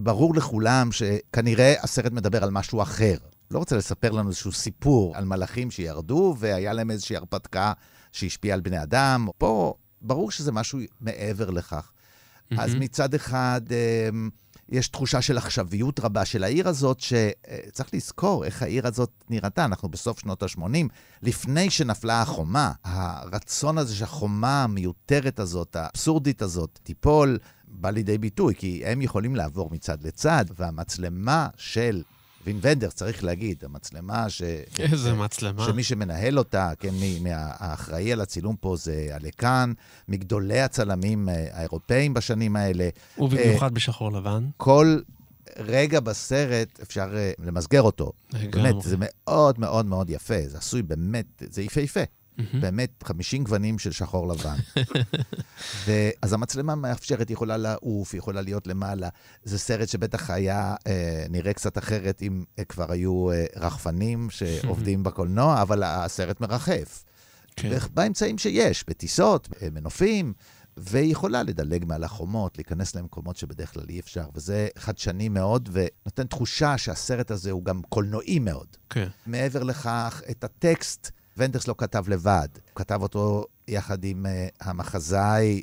ברור 0.00 0.34
לכולם 0.34 0.92
שכנראה 0.92 1.74
הסרט 1.82 2.12
מדבר 2.12 2.44
על 2.44 2.50
משהו 2.50 2.82
אחר. 2.82 3.16
לא 3.52 3.58
רוצה 3.58 3.76
לספר 3.76 4.10
לנו 4.10 4.28
איזשהו 4.28 4.52
סיפור 4.52 5.16
על 5.16 5.24
מלאכים 5.24 5.70
שירדו 5.70 6.36
והיה 6.38 6.72
להם 6.72 6.90
איזושהי 6.90 7.16
הרפתקה 7.16 7.72
שהשפיעה 8.12 8.54
על 8.54 8.60
בני 8.60 8.82
אדם. 8.82 9.28
פה 9.38 9.74
ברור 10.02 10.30
שזה 10.30 10.52
משהו 10.52 10.78
מעבר 11.00 11.50
לכך. 11.50 11.90
Mm-hmm. 11.90 12.60
אז 12.60 12.74
מצד 12.74 13.14
אחד, 13.14 13.60
אמ, 13.70 14.30
יש 14.68 14.88
תחושה 14.88 15.22
של 15.22 15.38
עכשוויות 15.38 16.00
רבה 16.00 16.24
של 16.24 16.44
העיר 16.44 16.68
הזאת, 16.68 17.00
שצריך 17.00 17.94
לזכור 17.94 18.44
איך 18.44 18.62
העיר 18.62 18.86
הזאת 18.86 19.10
נראתה. 19.30 19.64
אנחנו 19.64 19.88
בסוף 19.88 20.18
שנות 20.20 20.42
ה-80, 20.42 20.88
לפני 21.22 21.70
שנפלה 21.70 22.22
החומה. 22.22 22.72
הרצון 22.84 23.78
הזה 23.78 23.94
שהחומה 23.94 24.64
המיותרת 24.64 25.40
הזאת, 25.40 25.76
האבסורדית 25.76 26.42
הזאת, 26.42 26.78
תיפול, 26.82 27.38
בא 27.68 27.90
לידי 27.90 28.18
ביטוי, 28.18 28.54
כי 28.54 28.82
הם 28.86 29.02
יכולים 29.02 29.36
לעבור 29.36 29.70
מצד 29.70 30.02
לצד, 30.02 30.44
והמצלמה 30.56 31.48
של 31.56 32.02
וין 32.46 32.58
ונדרס, 32.62 32.94
צריך 32.94 33.24
להגיד, 33.24 33.64
המצלמה 33.64 34.30
ש... 34.30 34.42
איזה 34.78 35.14
מצלמה. 35.14 35.64
שמי 35.66 35.82
שמנהל 35.82 36.38
אותה, 36.38 36.72
כן, 36.80 36.94
האחראי 37.34 38.12
על 38.12 38.20
הצילום 38.20 38.56
פה 38.60 38.76
זה 38.76 39.08
הלקאן, 39.10 39.72
מגדולי 40.08 40.60
הצלמים 40.60 41.28
אה, 41.28 41.46
האירופאים 41.52 42.14
בשנים 42.14 42.56
האלה. 42.56 42.88
ובמיוחד 43.18 43.70
uh, 43.70 43.74
בשחור 43.74 44.12
לבן. 44.12 44.48
כל 44.56 44.98
רגע 45.58 46.00
בסרט 46.00 46.80
אפשר 46.82 47.10
uh, 47.12 47.42
למסגר 47.46 47.82
אותו. 47.82 48.12
באמת, 48.50 48.74
זה 48.82 48.96
מאוד 48.98 49.60
מאוד 49.60 49.86
מאוד 49.86 50.10
יפה, 50.10 50.38
זה 50.46 50.58
עשוי 50.58 50.82
באמת, 50.82 51.42
זה 51.50 51.62
יפהפה. 51.62 52.02
Mm-hmm. 52.38 52.56
באמת 52.60 53.02
50 53.04 53.44
גוונים 53.44 53.78
של 53.78 53.92
שחור 53.92 54.28
לבן. 54.28 54.56
אז 56.22 56.32
המצלמה 56.32 56.74
מאפשרת, 56.74 57.28
היא 57.28 57.34
יכולה 57.34 57.56
לעוף, 57.56 58.12
היא 58.12 58.18
יכולה 58.18 58.40
להיות 58.40 58.66
למעלה. 58.66 59.08
זה 59.44 59.58
סרט 59.58 59.88
שבטח 59.88 60.30
היה 60.30 60.74
אה, 60.86 61.24
נראה 61.30 61.52
קצת 61.52 61.78
אחרת 61.78 62.22
אם 62.22 62.44
אה, 62.58 62.64
כבר 62.64 62.92
היו 62.92 63.30
אה, 63.30 63.44
רחפנים 63.56 64.30
שעובדים 64.30 65.02
בקולנוע, 65.06 65.62
אבל 65.62 65.82
הסרט 65.82 66.40
מרחף. 66.40 67.04
כן. 67.56 67.78
באמצעים 67.94 68.38
שיש, 68.38 68.84
בטיסות, 68.88 69.48
מנופים, 69.72 70.32
והיא 70.76 71.12
יכולה 71.12 71.42
לדלג 71.42 71.84
מעל 71.84 72.04
החומות, 72.04 72.58
להיכנס 72.58 72.94
למקומות 72.94 73.36
שבדרך 73.36 73.72
כלל 73.72 73.84
אי 73.88 74.00
אפשר, 74.00 74.24
וזה 74.34 74.68
חדשני 74.78 75.28
מאוד, 75.28 75.68
ונותן 75.72 76.26
תחושה 76.26 76.78
שהסרט 76.78 77.30
הזה 77.30 77.50
הוא 77.50 77.64
גם 77.64 77.82
קולנועי 77.88 78.38
מאוד. 78.38 78.66
כן. 78.90 79.08
מעבר 79.26 79.62
לכך, 79.62 80.22
את 80.30 80.44
הטקסט, 80.44 81.10
ונדרס 81.36 81.68
לא 81.68 81.74
כתב 81.78 82.08
לבד, 82.08 82.48
הוא 82.54 82.74
כתב 82.74 83.02
אותו 83.02 83.44
יחד 83.68 84.04
עם 84.04 84.26
uh, 84.26 84.54
המחזאי, 84.60 85.62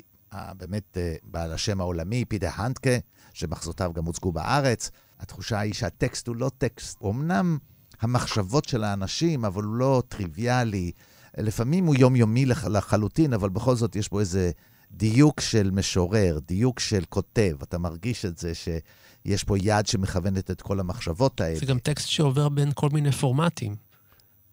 באמת 0.56 0.96
uh, 0.96 1.24
בעל 1.24 1.52
השם 1.52 1.80
העולמי, 1.80 2.24
פידה 2.24 2.50
הנטקה, 2.54 2.90
שמחזותיו 3.34 3.92
גם 3.94 4.04
הוצגו 4.04 4.32
בארץ. 4.32 4.90
התחושה 5.20 5.58
היא 5.58 5.74
שהטקסט 5.74 6.26
הוא 6.26 6.36
לא 6.36 6.50
טקסט, 6.58 6.96
הוא 7.00 7.12
אמנם 7.12 7.58
המחשבות 8.00 8.64
של 8.64 8.84
האנשים, 8.84 9.44
אבל 9.44 9.62
הוא 9.62 9.74
לא 9.74 10.02
טריוויאלי. 10.08 10.92
לפעמים 11.38 11.86
הוא 11.86 11.94
יומיומי 11.98 12.46
לח, 12.46 12.64
לחלוטין, 12.64 13.32
אבל 13.32 13.48
בכל 13.48 13.74
זאת 13.76 13.96
יש 13.96 14.10
בו 14.10 14.20
איזה 14.20 14.50
דיוק 14.90 15.40
של 15.40 15.70
משורר, 15.70 16.38
דיוק 16.46 16.80
של 16.80 17.04
כותב. 17.08 17.56
אתה 17.62 17.78
מרגיש 17.78 18.24
את 18.24 18.38
זה 18.38 18.52
שיש 18.54 19.44
פה 19.44 19.58
יד 19.58 19.86
שמכוונת 19.86 20.50
את 20.50 20.62
כל 20.62 20.80
המחשבות 20.80 21.40
האלה. 21.40 21.58
זה 21.58 21.66
גם 21.66 21.78
טקסט 21.78 22.08
שעובר 22.08 22.48
בין 22.48 22.70
כל 22.74 22.88
מיני 22.92 23.12
פורמטים. 23.12 23.89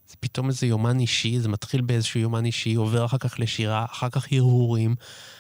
זה 0.10 0.16
פתאום 0.20 0.48
איזה 0.48 0.68
יומן 0.68 1.00
אישי, 1.00 1.40
זה 1.40 1.50
מתחיל 1.50 1.82
באיזשהו 1.82 2.20
יומן 2.20 2.46
אישי, 2.46 2.76
עובר 2.76 3.06
אחר 3.06 3.18
כך 3.18 3.40
לשירה, 3.40 3.86
אחר 3.92 4.10
כך 4.10 4.28
הרהורים, 4.32 4.96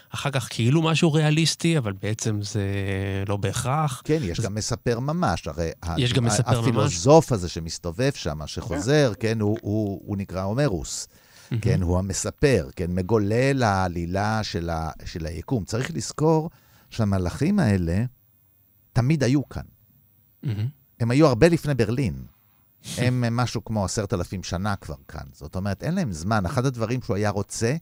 אחר 0.10 0.32
כך 0.32 0.48
כאילו 0.50 0.82
משהו 0.82 1.14
ריאליסטי, 1.14 1.78
אבל 1.78 1.94
בעצם 2.02 2.42
זה 2.42 2.64
לא 3.28 3.38
בהכרח. 3.38 4.02
כן, 4.06 4.20
יש 4.22 4.40
גם 4.40 4.56
מספר 4.56 5.00
ממש, 5.00 5.48
הרי... 5.48 5.70
יש 5.98 6.14
גם 6.14 6.26
מספר 6.26 6.62
ממש. 6.62 6.68
הפילוסוף 6.68 7.32
הזה 7.32 7.50
שמסתובב 7.50 8.12
שם, 8.16 8.40
שחוזר, 8.46 9.14
כן, 9.20 9.42
הוא, 9.42 9.58
הוא, 9.62 10.02
הוא 10.06 10.18
נקרא 10.18 10.44
הומרוס. 10.44 11.08
כן, 11.62 11.82
הוא 11.82 12.00
המספר, 12.00 12.70
כן, 12.76 12.92
מגולל 12.92 13.64
העלילה 13.64 14.44
של, 14.44 14.70
ה, 14.70 14.90
של 15.06 15.26
היקום. 15.26 15.66
צריך 15.66 15.92
לזכור 15.94 16.50
שהמלאכים 16.90 17.60
האלה 17.60 18.04
תמיד 18.94 19.24
היו 19.24 19.50
כאן. 19.50 19.62
הם 21.00 21.12
היו 21.12 21.28
הרבה 21.28 21.50
לפני 21.50 21.74
ברלין. 21.74 22.14
הם 22.98 23.38
משהו 23.38 23.65
כמו 23.65 23.86
עשרת 23.86 24.13
אלפים 24.13 24.44
שנה 24.44 24.75
כבר 24.75 24.96
כאן. 25.08 25.27
זאת 25.32 25.56
אומרת, 25.56 25.84
אין 25.84 25.96
להם 25.96 26.12
זמן. 26.12 26.46
אחד 26.46 26.65
הדברים 26.65 27.01
שהוא 27.01 27.15
היה 27.15 27.29
רוצה, 27.29 27.74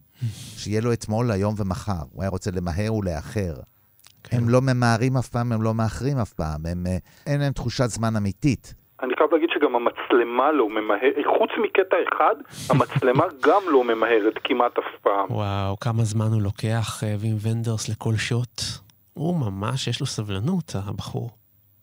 שיהיה 0.58 0.82
לו 0.82 0.94
אתמול, 0.94 1.32
היום 1.32 1.56
ומחר. 1.58 2.04
הוא 2.12 2.22
היה 2.22 2.30
רוצה 2.30 2.52
למהר 2.52 2.94
ולאחר. 2.94 3.54
כן. 4.24 4.38
הם 4.38 4.50
לא 4.50 4.62
ממהרים 4.62 5.18
אף 5.18 5.30
פעם, 5.30 5.52
הם 5.52 5.62
לא 5.62 5.74
מאחרים 5.74 6.18
אף 6.18 6.34
פעם. 6.34 6.66
הם, 6.66 6.86
אה, 6.88 6.98
אין 7.28 7.40
להם 7.42 7.54
תחושת 7.54 7.86
זמן 7.86 8.16
אמיתית. 8.16 8.74
אני 9.04 9.14
חייב 9.18 9.30
להגיד 9.34 9.50
שגם 9.54 9.76
המצלמה 9.76 10.52
לא 10.52 10.70
ממהרת, 10.70 11.26
חוץ 11.38 11.50
מקטע 11.64 11.96
אחד, 12.08 12.36
המצלמה 12.70 13.24
גם 13.48 13.62
לא 13.72 13.84
ממהרת 13.84 14.34
כמעט 14.44 14.72
אף 14.78 15.02
פעם. 15.02 15.32
וואו, 15.32 15.80
כמה 15.80 16.04
זמן 16.04 16.26
הוא 16.34 16.42
לוקח, 16.42 17.04
אה, 17.04 17.16
וים 17.20 17.36
ונדרס, 17.42 17.90
לכל 17.90 18.16
שוט. 18.16 18.62
הוא 19.14 19.36
ממש, 19.40 19.88
יש 19.88 20.00
לו 20.00 20.06
סבלנות, 20.06 20.76
הבחור. 20.76 21.30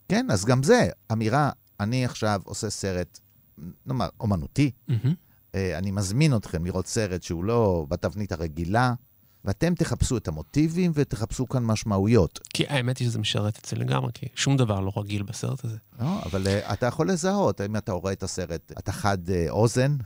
כן, 0.09 0.27
אז 0.31 0.45
גם 0.45 0.63
זה, 0.63 0.81
אמירה, 1.13 1.51
אני 1.83 2.05
עכשיו 2.05 2.41
עושה 2.45 2.71
סרט, 2.71 3.21
נאמר, 3.87 4.09
אומנותי, 4.21 4.71
mm-hmm. 4.91 5.55
אני 5.55 5.91
מזמין 5.91 6.37
אתכם 6.37 6.65
לראות 6.65 6.87
סרט 6.87 7.23
שהוא 7.23 7.45
לא 7.45 7.87
בתבנית 7.89 8.33
הרגילה, 8.33 8.95
ואתם 9.45 9.75
תחפשו 9.75 10.17
את 10.17 10.29
המוטיבים 10.29 10.93
ותחפשו 10.95 11.49
כאן 11.49 11.65
משמעויות. 11.65 12.41
כי 12.55 12.67
האמת 12.69 12.99
היא 12.99 13.09
שזה 13.09 13.19
משרת 13.19 13.59
את 13.59 13.65
זה 13.65 13.77
לגמרי, 13.77 14.11
כי 14.15 14.27
שום 14.35 14.57
דבר 14.57 14.81
לא 14.81 14.93
רגיל 14.97 15.23
בסרט 15.23 15.65
הזה. 15.65 15.77
לא, 16.01 16.23
אבל 16.25 16.47
uh, 16.47 16.73
אתה 16.73 16.87
יכול 16.87 17.11
לזהות, 17.11 17.61
אם 17.61 17.77
אתה 17.77 17.93
רואה 17.93 18.13
את 18.13 18.23
הסרט, 18.23 18.73
אתה 18.79 18.93
חד 18.93 19.19
uh, 19.29 19.51
אוזן 19.51 19.97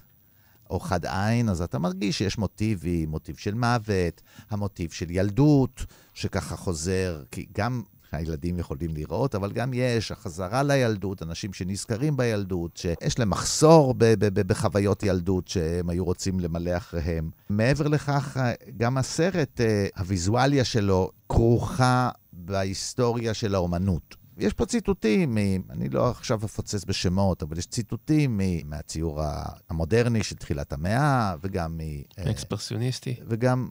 או 0.71 0.80
חד 0.80 1.06
עין, 1.06 1.49
אז 1.49 1.62
אתה 1.62 1.78
מרגיש 1.78 2.18
שיש 2.18 2.38
מוטיבים, 2.38 3.11
מוטיב 3.11 3.37
של 3.37 3.54
מוות, 3.54 4.23
המוטיב 4.50 4.90
של 4.90 5.11
ילדות, 5.11 5.85
שככה 6.14 6.56
חוזר, 6.56 7.23
כי 7.30 7.47
גם 7.52 7.83
הילדים 8.13 8.59
יכולים 8.59 8.91
לראות, 8.95 9.35
אבל 9.35 9.53
גם 9.53 9.71
יש 9.75 10.13
החזרה 10.13 10.63
לילדות, 10.63 11.23
אנשים 11.23 11.53
שנזכרים 11.53 12.17
בילדות, 12.17 12.77
שיש 12.77 13.19
להם 13.19 13.31
מחסור 13.31 13.95
ב- 13.95 14.05
ב- 14.05 14.41
ב- 14.41 14.47
בחוויות 14.47 15.03
ילדות 15.03 15.49
שהם 15.49 15.91
היו 15.91 16.05
רוצים 16.05 16.41
למלא 16.41 16.77
אחריהם. 16.77 17.31
מעבר 17.49 17.89
לכך, 17.89 18.37
גם 18.77 18.99
הסרט, 18.99 19.61
אה, 19.61 19.87
הוויזואליה 19.99 20.65
שלו 20.65 21.11
כרוכה 21.29 22.11
בהיסטוריה 22.33 23.35
של 23.35 23.55
האומנות. 23.55 24.17
יש 24.39 24.53
פה 24.53 24.67
ציטוטים, 24.67 25.39
אני 25.71 25.89
לא 25.89 26.11
עכשיו 26.11 26.41
אפוצץ 26.45 26.85
בשמות, 26.85 27.43
אבל 27.43 27.59
יש 27.59 27.67
ציטוטים 27.67 28.41
מהציור 28.65 29.23
המודרני 29.71 30.23
של 30.23 30.37
תחילת 30.37 30.73
המאה, 30.73 31.35
וגם 31.43 31.77
מ... 31.77 31.81
אה, 31.81 32.31
אקספרסיוניסטי. 32.31 33.17
וגם, 33.29 33.69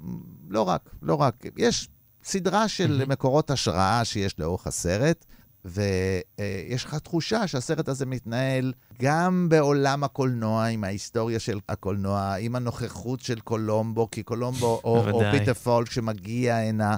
לא 0.49 0.61
רק, 0.61 0.89
לא 1.01 1.15
רק. 1.15 1.45
יש 1.57 1.89
סדרה 2.25 2.67
של 2.67 3.01
mm-hmm. 3.01 3.09
מקורות 3.09 3.51
השראה 3.51 4.05
שיש 4.05 4.39
לאורך 4.39 4.67
הסרט, 4.67 5.25
ויש 5.65 6.85
לך 6.85 6.95
תחושה 6.95 7.47
שהסרט 7.47 7.89
הזה 7.89 8.05
מתנהל 8.05 8.73
גם 9.01 9.47
בעולם 9.49 10.03
הקולנוע, 10.03 10.65
עם 10.65 10.83
ההיסטוריה 10.83 11.39
של 11.39 11.59
הקולנוע, 11.69 12.35
עם 12.39 12.55
הנוכחות 12.55 13.21
של 13.21 13.39
קולומבו, 13.39 14.11
כי 14.11 14.23
קולומבו 14.23 14.81
או, 14.83 15.11
או 15.11 15.21
פיטר 15.31 15.53
פלק 15.53 15.91
שמגיע 15.91 16.55
הנה, 16.55 16.95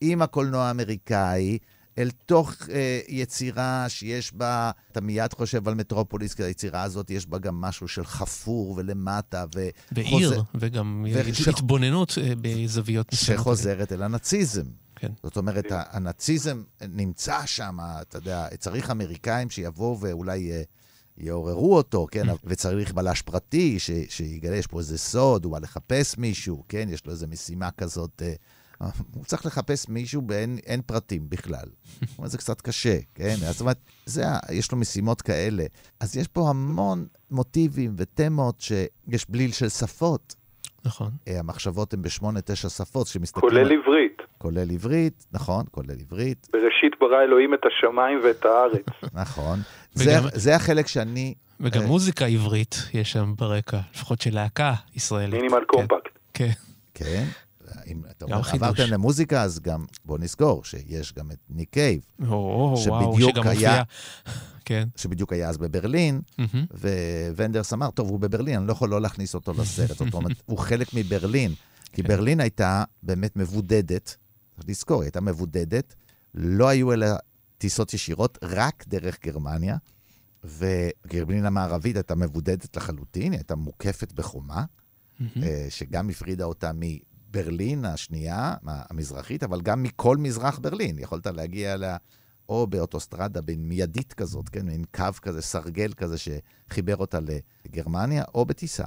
עם 0.00 0.22
הקולנוע 0.22 0.64
האמריקאי. 0.64 1.58
אל 1.98 2.10
תוך 2.26 2.54
אה, 2.70 3.00
יצירה 3.08 3.86
שיש 3.88 4.34
בה, 4.34 4.70
אתה 4.92 5.00
מיד 5.00 5.32
חושב 5.32 5.68
על 5.68 5.74
מטרופוליס, 5.74 6.34
כי 6.34 6.42
היצירה 6.42 6.82
הזאת 6.82 7.10
יש 7.10 7.26
בה 7.26 7.38
גם 7.38 7.60
משהו 7.60 7.88
של 7.88 8.04
חפור 8.04 8.74
ולמטה, 8.76 9.44
ו... 9.54 9.68
ועיר, 9.92 10.28
חוזר, 10.28 10.42
וגם 10.54 11.06
ו... 11.14 11.50
התבוננות 11.50 12.18
אה, 12.22 12.32
בזוויות 12.40 13.12
מסוימות. 13.12 13.42
שחוזרת 13.44 13.92
אל 13.92 14.02
הנאציזם. 14.02 14.64
כן. 14.96 15.12
זאת 15.22 15.36
אומרת, 15.36 15.64
הנאציזם 15.70 16.62
נמצא 16.88 17.46
שם, 17.46 17.78
אתה 18.00 18.18
יודע, 18.18 18.48
צריך 18.58 18.90
אמריקאים 18.90 19.50
שיבואו 19.50 20.00
ואולי... 20.00 20.52
אה, 20.52 20.62
יעוררו 21.18 21.76
אותו, 21.76 22.06
כן? 22.10 22.26
וצריך 22.44 22.92
בלש 22.92 23.22
פרטי 23.22 23.78
ש, 23.78 23.90
שיגלה, 24.08 24.56
יש 24.56 24.66
פה 24.66 24.78
איזה 24.78 24.98
סוד, 24.98 25.44
הוא 25.44 25.52
בא 25.52 25.58
לחפש 25.58 26.18
מישהו, 26.18 26.64
כן? 26.68 26.88
יש 26.90 27.06
לו 27.06 27.12
איזו 27.12 27.26
משימה 27.28 27.70
כזאת 27.70 28.22
אה, 28.24 28.34
הוא 29.14 29.24
צריך 29.24 29.46
לחפש 29.46 29.88
מישהו 29.88 30.22
ואין 30.28 30.82
פרטים 30.86 31.22
בכלל. 31.28 31.66
זה 32.24 32.38
קצת 32.38 32.60
קשה, 32.60 32.98
כן? 33.14 33.34
זאת 33.36 33.60
אומרת, 33.60 33.78
זה, 34.06 34.22
יש 34.52 34.72
לו 34.72 34.78
משימות 34.78 35.22
כאלה. 35.22 35.64
אז 36.00 36.16
יש 36.16 36.28
פה 36.28 36.50
המון 36.50 37.06
מוטיבים 37.30 37.94
ותמות 37.96 38.60
שיש 38.60 39.30
בליל 39.30 39.52
של 39.52 39.68
שפות. 39.68 40.34
נכון. 40.84 41.10
אה, 41.28 41.38
המחשבות 41.38 41.94
הן 41.94 42.02
בשמונה, 42.02 42.40
תשע 42.40 42.68
שפות 42.68 43.06
שמסתכלים... 43.06 43.50
כולל 43.50 43.72
עברית. 43.72 44.22
כולל 44.38 44.70
עברית, 44.70 45.26
נכון, 45.32 45.64
כולל 45.70 46.00
עברית. 46.00 46.48
בראשית 46.52 46.92
ברא 47.00 47.22
אלוהים 47.24 47.54
את 47.54 47.60
השמיים 47.66 48.20
ואת 48.24 48.44
הארץ. 48.44 48.86
נכון. 49.22 49.58
וגם... 49.96 50.22
זה, 50.22 50.28
זה 50.34 50.56
החלק 50.56 50.86
שאני... 50.86 51.34
וגם 51.60 51.82
uh... 51.82 51.86
מוזיקה 51.86 52.26
עברית 52.26 52.74
יש 52.94 53.12
שם 53.12 53.34
ברקע, 53.38 53.78
לפחות 53.94 54.20
של 54.20 54.34
להקה 54.34 54.72
ישראלית. 54.94 55.34
מינימל 55.34 55.60
כן. 55.60 55.64
קומפקט. 55.66 56.18
כן. 56.34 56.50
כן. 56.94 57.24
אם 57.86 58.02
אתה 58.10 58.24
אומר, 58.24 58.40
עברתם 58.52 58.84
למוזיקה, 58.88 59.42
אז 59.42 59.60
גם 59.60 59.84
בוא 60.04 60.18
נזכור 60.18 60.64
שיש 60.64 61.12
גם 61.12 61.30
את 61.30 61.38
ניק 61.50 61.68
קייב, 61.70 62.00
שבדיוק 62.76 63.46
היה... 63.46 63.82
כן. 64.64 64.88
שבדיוק 64.96 65.32
היה 65.32 65.48
אז 65.48 65.58
בברלין, 65.58 66.20
וונדרס 67.36 67.72
אמר, 67.72 67.90
טוב, 67.90 68.08
הוא 68.08 68.20
בברלין, 68.20 68.56
אני 68.56 68.66
לא 68.66 68.72
יכול 68.72 68.88
לא 68.88 69.00
להכניס 69.00 69.34
אותו 69.34 69.52
לסרט. 69.52 69.98
זאת 69.98 70.14
אומרת, 70.14 70.42
הוא 70.46 70.58
חלק 70.58 70.94
מברלין, 70.94 71.54
כי 71.92 72.02
כן. 72.02 72.08
ברלין 72.08 72.40
הייתה 72.40 72.84
באמת 73.02 73.36
מבודדת, 73.36 74.16
צריך 74.56 74.68
לזכור, 74.68 75.00
היא 75.00 75.06
הייתה 75.06 75.20
מבודדת, 75.20 75.94
לא 76.34 76.68
היו 76.68 76.92
אלא 76.92 77.06
טיסות 77.58 77.94
ישירות 77.94 78.38
רק 78.42 78.84
דרך 78.88 79.18
גרמניה, 79.24 79.76
וגרמניה 80.44 81.46
המערבית 81.46 81.96
הייתה 81.96 82.14
מבודדת 82.14 82.76
לחלוטין, 82.76 83.32
היא 83.32 83.38
הייתה 83.38 83.54
מוקפת 83.54 84.12
בחומה, 84.12 84.64
שגם 85.68 86.10
הפרידה 86.10 86.44
אותה 86.44 86.72
ברלין 87.34 87.84
השנייה, 87.84 88.54
המזרחית, 88.64 89.42
אבל 89.42 89.60
גם 89.60 89.82
מכל 89.82 90.16
מזרח 90.16 90.58
ברלין. 90.58 90.98
יכולת 90.98 91.26
להגיע 91.26 91.74
אליה 91.74 91.96
או 92.48 92.66
באוטוסטרדה 92.66 93.40
בין 93.40 93.68
מיידית 93.68 94.12
כזאת, 94.12 94.48
כן, 94.48 94.66
מין 94.66 94.84
קו 94.94 95.04
כזה, 95.22 95.42
סרגל 95.42 95.92
כזה 95.92 96.16
שחיבר 96.18 96.96
אותה 96.96 97.18
לגרמניה, 97.66 98.24
או 98.34 98.44
בטיסה. 98.44 98.84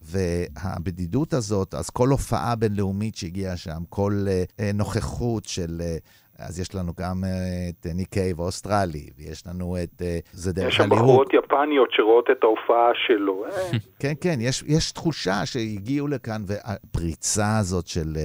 והבדידות 0.00 1.34
הזאת, 1.34 1.74
אז 1.74 1.90
כל 1.90 2.08
הופעה 2.08 2.56
בינלאומית 2.56 3.16
שהגיעה 3.16 3.56
שם, 3.56 3.82
כל 3.88 4.26
uh, 4.28 4.62
נוכחות 4.74 5.44
של 5.44 5.82
uh, 5.82 6.21
אז 6.38 6.60
יש 6.60 6.74
לנו 6.74 6.92
גם 7.00 7.24
אה, 7.24 7.68
את 7.68 7.86
ניק 7.94 8.08
קייב 8.08 8.40
האוסטרלי, 8.40 9.08
ויש 9.18 9.46
לנו 9.46 9.76
את... 9.82 10.02
אה, 10.02 10.18
זה 10.32 10.52
דרך 10.52 10.80
הליהוק. 10.80 10.92
יש 10.92 10.96
שם 10.96 11.04
בחורות 11.04 11.28
יפניות 11.34 11.88
שרואות 11.92 12.24
את 12.32 12.44
ההופעה 12.44 12.90
שלו. 13.06 13.44
אה. 13.44 13.78
כן, 14.00 14.12
כן, 14.20 14.38
יש, 14.40 14.64
יש 14.66 14.92
תחושה 14.92 15.46
שהגיעו 15.46 16.08
לכאן, 16.08 16.42
והפריצה 16.46 17.58
הזאת 17.58 17.86
של 17.86 18.16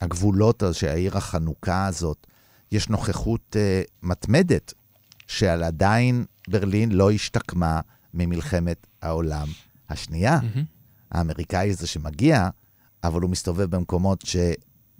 הגבולות, 0.00 0.62
שהעיר 0.72 1.16
החנוכה 1.16 1.86
הזאת, 1.86 2.26
יש 2.72 2.88
נוכחות 2.88 3.56
uh, 3.56 3.90
מתמדת, 4.02 4.74
שעל 5.26 5.62
עדיין 5.62 6.24
ברלין 6.48 6.92
לא 6.92 7.10
השתקמה 7.10 7.80
ממלחמת 8.14 8.86
העולם 9.02 9.46
השנייה. 9.90 10.38
Mm-hmm. 10.38 10.60
האמריקאי 11.12 11.70
הזה 11.70 11.86
שמגיע, 11.86 12.48
אבל 13.04 13.20
הוא 13.20 13.30
מסתובב 13.30 13.76
במקומות 13.76 14.20
ש... 14.20 14.36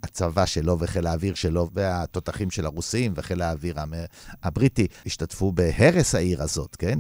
הצבא 0.02 0.46
שלו 0.46 0.78
וחיל 0.78 1.06
האוויר 1.06 1.34
שלו 1.34 1.68
והתותחים 1.74 2.50
של 2.50 2.66
הרוסים 2.66 3.12
וחיל 3.16 3.42
האוויר 3.42 3.76
הבריטי 4.42 4.86
השתתפו 5.06 5.52
בהרס 5.52 6.14
העיר 6.14 6.42
הזאת, 6.42 6.76
כן? 6.76 6.98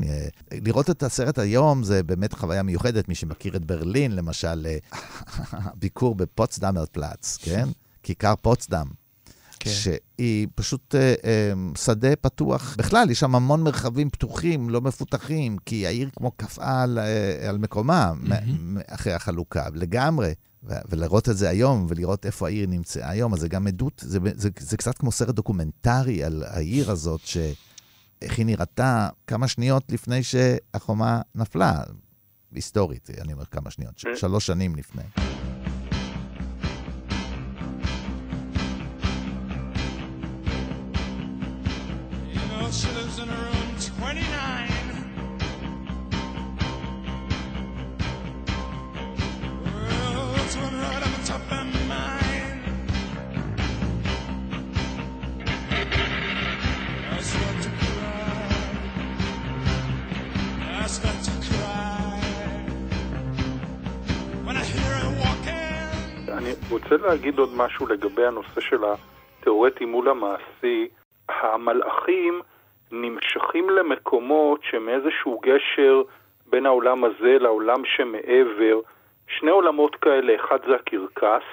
לראות 0.52 0.90
את 0.90 1.02
הסרט 1.02 1.38
היום 1.38 1.82
זה 1.82 2.02
באמת 2.02 2.32
חוויה 2.32 2.62
מיוחדת. 2.62 3.08
מי 3.08 3.14
שמכיר 3.14 3.56
את 3.56 3.64
ברלין, 3.64 4.16
למשל, 4.16 4.66
ביקור 5.80 6.14
בפוצדאמר 6.14 6.84
פלאץ, 6.92 7.38
כן? 7.42 7.68
כיכר 8.02 8.34
פוצדם. 8.42 8.86
כן. 9.60 9.70
שהיא 9.70 10.48
פשוט 10.54 10.94
אה, 10.94 11.14
אה, 11.24 11.52
שדה 11.78 12.16
פתוח. 12.16 12.76
בכלל, 12.78 13.10
יש 13.10 13.20
שם 13.20 13.34
המון 13.34 13.62
מרחבים 13.62 14.10
פתוחים, 14.10 14.70
לא 14.70 14.80
מפותחים, 14.80 15.56
כי 15.66 15.86
העיר 15.86 16.10
כמו 16.16 16.30
קפאה 16.30 16.82
על, 16.82 16.98
אה, 16.98 17.48
על 17.48 17.58
מקומה 17.58 18.12
mm-hmm. 18.24 18.94
אחרי 18.94 19.12
החלוקה, 19.12 19.66
לגמרי. 19.74 20.32
ולראות 20.62 21.28
את 21.28 21.36
זה 21.36 21.48
היום, 21.48 21.86
ולראות 21.88 22.26
איפה 22.26 22.46
העיר 22.46 22.66
נמצאה 22.66 23.10
היום, 23.10 23.34
אז 23.34 23.40
זה 23.40 23.48
גם 23.48 23.66
עדות, 23.66 24.02
זה, 24.04 24.18
זה, 24.34 24.48
זה 24.58 24.76
קצת 24.76 24.98
כמו 24.98 25.12
סרט 25.12 25.34
דוקומנטרי 25.34 26.24
על 26.24 26.44
העיר 26.46 26.90
הזאת, 26.90 27.20
שאיך 27.24 28.38
היא 28.38 28.46
נראתה 28.46 29.08
כמה 29.26 29.48
שניות 29.48 29.84
לפני 29.92 30.20
שהחומה 30.22 31.20
נפלה. 31.34 31.82
היסטורית, 32.54 33.08
אני 33.20 33.32
אומר 33.32 33.44
כמה 33.44 33.70
שניות, 33.70 33.98
ש- 33.98 34.06
שלוש 34.16 34.46
שנים 34.46 34.76
לפני. 34.76 35.02
You 42.34 42.38
know, 42.50 42.70
אני 66.52 66.70
רוצה 66.70 66.96
להגיד 66.96 67.38
עוד 67.38 67.50
משהו 67.56 67.86
לגבי 67.86 68.26
הנושא 68.26 68.60
של 68.60 68.78
התיאורטי 68.84 69.84
מול 69.84 70.08
המעשי. 70.08 70.88
המלאכים 71.28 72.40
נמשכים 72.92 73.70
למקומות 73.70 74.60
שהם 74.70 74.88
איזשהו 74.88 75.40
גשר 75.40 76.02
בין 76.46 76.66
העולם 76.66 77.04
הזה 77.04 77.38
לעולם 77.40 77.82
שמעבר. 77.84 78.80
שני 79.28 79.50
עולמות 79.50 79.96
כאלה, 79.96 80.34
אחד 80.36 80.58
זה 80.66 80.74
הקרקס, 80.74 81.44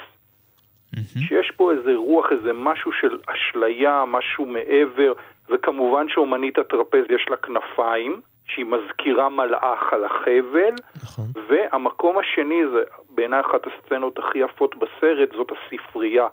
שיש 1.27 1.51
פה 1.55 1.71
איזה 1.71 1.95
רוח, 1.95 2.25
איזה 2.31 2.53
משהו 2.53 2.91
של 2.91 3.17
אשליה, 3.27 4.03
משהו 4.07 4.45
מעבר, 4.45 5.13
וכמובן 5.49 6.09
שאומנית 6.09 6.57
הטרפז 6.57 7.05
יש 7.09 7.25
לה 7.29 7.37
כנפיים, 7.37 8.21
שהיא 8.49 8.65
מזכירה 8.65 9.29
מלאך 9.29 9.93
על 9.93 10.05
החבל, 10.05 10.73
נכון. 11.03 11.25
והמקום 11.47 12.17
השני 12.17 12.61
זה 12.71 12.83
בעיניי 13.09 13.39
אחת 13.39 13.61
הסצנות 13.67 14.19
הכי 14.19 14.39
יפות 14.39 14.75
בסרט, 14.75 15.29
זאת 15.35 15.51
הספרייה. 15.51 16.27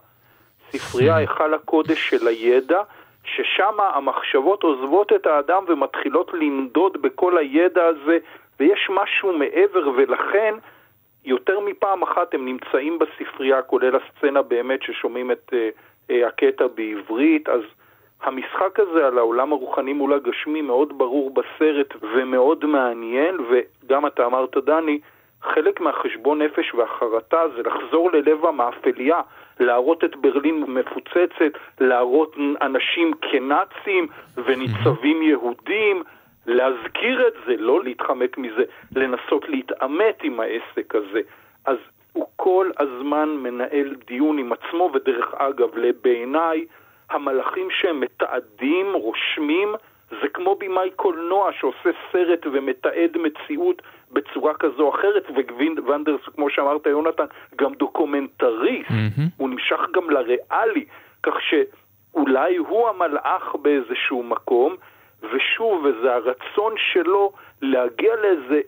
ספרייה, 0.71 1.17
היכל 1.17 1.55
הקודש 1.55 2.11
של 2.11 2.27
הידע, 2.27 2.83
ששם 3.25 3.75
המחשבות 3.95 4.63
עוזבות 4.63 5.13
את 5.13 5.27
האדם 5.27 5.65
ומתחילות 5.69 6.31
לנדוד 6.35 7.03
בכל 7.03 7.39
הידע 7.39 7.85
הזה, 7.85 8.19
ויש 8.61 8.89
משהו 8.91 9.33
מעבר, 9.33 9.89
ולכן 9.97 10.55
יותר 11.25 11.61
מפעם 11.61 12.03
אחת 12.03 12.35
הם 12.35 12.45
נמצאים 12.45 12.99
בספרייה, 12.99 13.63
כולל 13.63 13.97
הסצנה 13.97 14.43
באמת 14.43 14.83
ששומעים 14.83 15.33
את 15.33 15.53
uh, 15.53 16.13
הקטע 16.27 16.65
בעברית, 16.75 17.49
אז 17.49 17.61
המשחק 18.23 18.81
הזה 18.81 19.07
על 19.07 19.19
העולם 19.19 19.53
הרוחני 19.53 19.93
מול 19.93 20.15
הגשמי 20.15 20.63
מאוד 20.63 20.99
ברור 20.99 21.31
בסרט 21.35 21.95
ומאוד 22.03 22.65
מעניין, 22.65 23.37
וגם 23.51 24.07
אתה 24.07 24.27
אמרת, 24.27 24.57
דני, 24.57 24.99
חלק 25.43 25.81
מהחשבון 25.81 26.43
נפש 26.43 26.75
והחרטה 26.75 27.43
זה 27.57 27.63
לחזור 27.63 28.13
ללב 28.13 28.47
המאפליה, 28.47 29.21
להראות 29.61 30.05
את 30.05 30.17
ברלין 30.17 30.65
מפוצצת, 30.69 31.59
להראות 31.81 32.37
אנשים 32.61 33.13
כנאצים 33.31 34.07
וניצבים 34.37 35.23
יהודים, 35.29 36.03
להזכיר 36.47 37.29
את 37.29 37.35
זה, 37.47 37.55
לא 37.59 37.85
להתחמק 37.85 38.39
מזה, 38.39 38.65
לנסות 38.97 39.49
להתעמת 39.49 40.19
עם 40.23 40.41
העסק 40.41 40.95
הזה. 40.95 41.21
אז 41.67 41.77
הוא 42.13 42.27
כל 42.37 42.71
הזמן 42.79 43.29
מנהל 43.29 43.95
דיון 44.07 44.39
עם 44.39 44.53
עצמו, 44.53 44.91
ודרך 44.95 45.35
אגב, 45.35 45.69
בעיניי, 46.03 46.65
המלאכים 47.11 47.69
שהם 47.71 48.01
מתעדים, 48.01 48.87
רושמים, 48.95 49.75
זה 50.11 50.29
כמו 50.35 50.55
במאי 50.55 50.91
קולנוע 50.97 51.53
שעושה 51.53 51.91
סרט 52.13 52.47
ומתעד 52.53 53.17
מציאות 53.17 53.83
בצורה 54.13 54.55
כזו 54.55 54.83
או 54.83 54.95
אחרת, 54.95 55.25
ווים 55.37 55.77
ונדרס, 55.87 56.21
כמו 56.35 56.51
שאמרת 56.51 56.87
יונתן, 56.87 57.25
גם 57.57 57.75
דוקומנטריסט, 57.75 58.91
הוא 59.37 59.51
נמשך 59.51 59.81
גם 59.95 60.11
לריאלי, 60.11 60.85
כך 61.23 61.35
שאולי 61.41 62.57
הוא 62.57 62.89
המלאך 62.89 63.55
באיזשהו 63.63 64.23
מקום, 64.23 64.77
ושוב, 65.33 65.85
וזה 65.85 66.15
הרצון 66.15 66.75
שלו 66.93 67.33
להגיע 67.63 68.17
לאיזה 68.17 68.61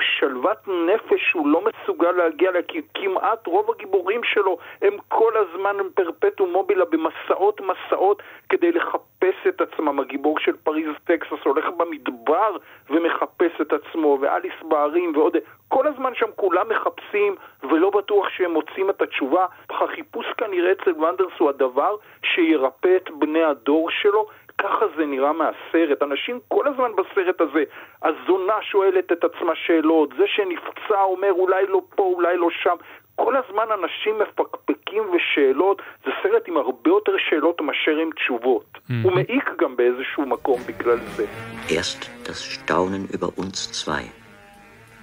שלוות 0.00 0.68
נפש 0.68 1.30
שהוא 1.30 1.48
לא 1.48 1.64
מסוגל 1.64 2.10
להגיע 2.10 2.50
אליה, 2.50 2.62
כי 2.62 2.80
כמעט 2.94 3.46
רוב 3.46 3.70
הגיבורים 3.70 4.20
שלו 4.24 4.58
הם 4.82 4.96
כל 5.08 5.32
הזמן 5.36 5.76
פרפטואום 5.94 6.52
מובילה 6.52 6.84
במסעות 6.84 7.60
מסעות 7.60 8.22
כדי 8.48 8.72
לחפש 8.72 9.46
את 9.48 9.60
עצמם. 9.60 10.00
הגיבור 10.00 10.38
של 10.38 10.56
פריז 10.56 10.90
טקסס 11.04 11.44
הולך 11.44 11.64
במדבר 11.76 12.56
ומחפש 12.90 13.60
את 13.60 13.72
עצמו, 13.72 14.18
ואליס 14.20 14.54
בערים 14.62 15.12
ועוד... 15.16 15.36
כל 15.68 15.86
הזמן 15.86 16.14
שם 16.14 16.26
כולם 16.36 16.68
מחפשים 16.68 17.34
ולא 17.62 17.90
בטוח 17.90 18.28
שהם 18.28 18.50
מוצאים 18.50 18.90
את 18.90 19.02
התשובה. 19.02 19.46
החיפוש 19.70 20.26
כנראה 20.38 20.72
אצל 20.72 20.90
ונדרס 20.90 21.32
הוא 21.38 21.48
הדבר 21.48 21.96
שירפא 22.22 22.96
את 22.96 23.10
בני 23.18 23.42
הדור 23.42 23.90
שלו. 23.90 24.26
ככה 24.62 24.84
זה 24.96 25.06
נראה 25.06 25.32
מהסרט. 25.32 26.02
אנשים 26.02 26.38
כל 26.48 26.68
הזמן 26.68 26.90
בסרט 26.96 27.40
הזה, 27.40 27.64
הזונה 28.02 28.62
שואלת 28.62 29.12
את 29.12 29.24
עצמה 29.24 29.52
שאלות, 29.54 30.10
זה 30.18 30.24
שנפצע 30.26 31.02
אומר 31.02 31.32
אולי 31.32 31.66
לא 31.66 31.80
פה, 31.96 32.02
אולי 32.02 32.36
לא 32.36 32.48
שם. 32.50 32.76
כל 33.16 33.36
הזמן 33.36 33.66
אנשים 33.80 34.18
מפקפקים 34.18 35.02
ושאלות, 35.10 35.82
זה 36.04 36.10
סרט 36.22 36.42
עם 36.48 36.56
הרבה 36.56 36.90
יותר 36.90 37.12
שאלות 37.28 37.60
מאשר 37.60 37.96
עם 37.96 38.10
תשובות. 38.12 38.64
Mm-hmm. 38.74 38.92
הוא 39.02 39.12
מעיק 39.12 39.50
גם 39.58 39.76
באיזשהו 39.76 40.26
מקום 40.26 40.60
בגלל 40.66 40.98
זה. 40.98 41.26
Erst 41.68 42.10
das 42.26 42.40
Staunen 42.54 43.04
über 43.16 43.28
uns 43.36 43.72
zwei, 43.72 44.04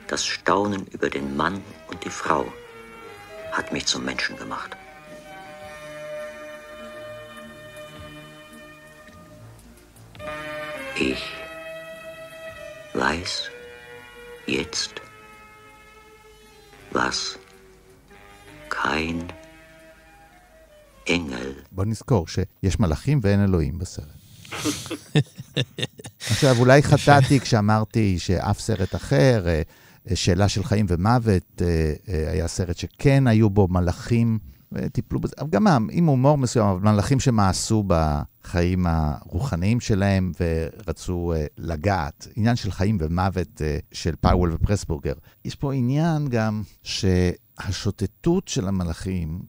das 0.08 0.26
Staunen 0.26 0.84
über 0.96 1.10
den 1.10 1.38
Mann 1.38 1.58
und 1.90 2.04
die 2.06 2.16
Frau 2.22 2.44
hat 3.58 3.72
mich 3.74 3.86
zum 3.86 4.06
Menschen 4.06 4.36
gemacht. 4.38 4.72
Ich 11.02 11.24
weiß 12.94 13.34
jetzt, 14.48 14.94
was 16.92 17.38
kein 18.70 19.32
Engel. 21.08 21.54
בוא 21.72 21.86
נזכור 21.86 22.28
שיש 22.28 22.80
מלאכים 22.80 23.20
ואין 23.24 23.44
אלוהים 23.44 23.80
בסרט. 23.80 24.06
עכשיו, 26.30 26.56
אולי 26.60 26.84
חטאתי 26.84 27.40
כשאמרתי 27.40 28.20
שאף 28.20 28.60
סרט 28.60 28.96
אחר, 28.96 29.48
אה, 29.48 29.62
שאלה 30.16 30.50
של 30.50 30.64
חיים 30.64 30.86
ומוות, 30.90 31.62
אה, 31.62 31.94
אה, 32.10 32.32
היה 32.32 32.48
סרט 32.48 32.78
שכן 32.78 33.28
היו 33.28 33.50
בו 33.50 33.68
מלאכים, 33.68 34.40
וטיפלו 34.72 35.20
בזה, 35.20 35.36
גם 35.50 35.88
עם 35.92 36.06
הומור 36.06 36.38
מסוים, 36.38 36.68
אבל 36.68 36.92
מלאכים 36.92 37.20
שמאסו 37.20 37.84
בחיים 37.88 38.86
הרוחניים 38.88 39.80
שלהם 39.80 40.32
ורצו 40.40 41.34
לגעת. 41.58 42.28
עניין 42.36 42.56
של 42.56 42.72
חיים 42.72 42.98
ומוות 43.02 43.62
של 43.92 44.16
פאוול 44.16 44.54
ופרסבורגר. 44.54 45.14
יש 45.46 45.56
פה 45.56 45.74
עניין 45.74 46.28
גם 46.28 46.64
שהשוטטות 46.84 48.48
של 48.48 48.68
המלאכים 48.68 49.42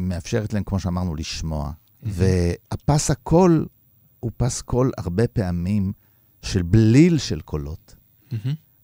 מאפשרת 0.00 0.52
להם, 0.52 0.64
כמו 0.64 0.80
שאמרנו, 0.80 1.14
לשמוע. 1.14 1.72
והפס 2.02 3.10
הקול 3.10 3.66
הוא 4.20 4.30
פס 4.36 4.60
קול 4.62 4.92
הרבה 4.98 5.28
פעמים 5.28 5.92
של 6.42 6.62
בליל 6.62 7.18
של 7.18 7.40
קולות. 7.40 7.96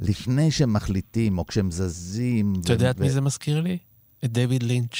לפני 0.00 0.50
שהם 0.50 0.72
מחליטים, 0.72 1.38
או 1.38 1.46
כשהם 1.46 1.70
זזים. 1.70 2.53
אתה 2.64 2.72
יודע 2.72 2.90
את 2.90 3.00
מי 3.00 3.11
זה 3.11 3.20
מזכיר 3.20 3.61
לי? 3.61 3.79
את 4.24 4.33
דיוויד 4.33 4.62
לינץ'. 4.62 4.96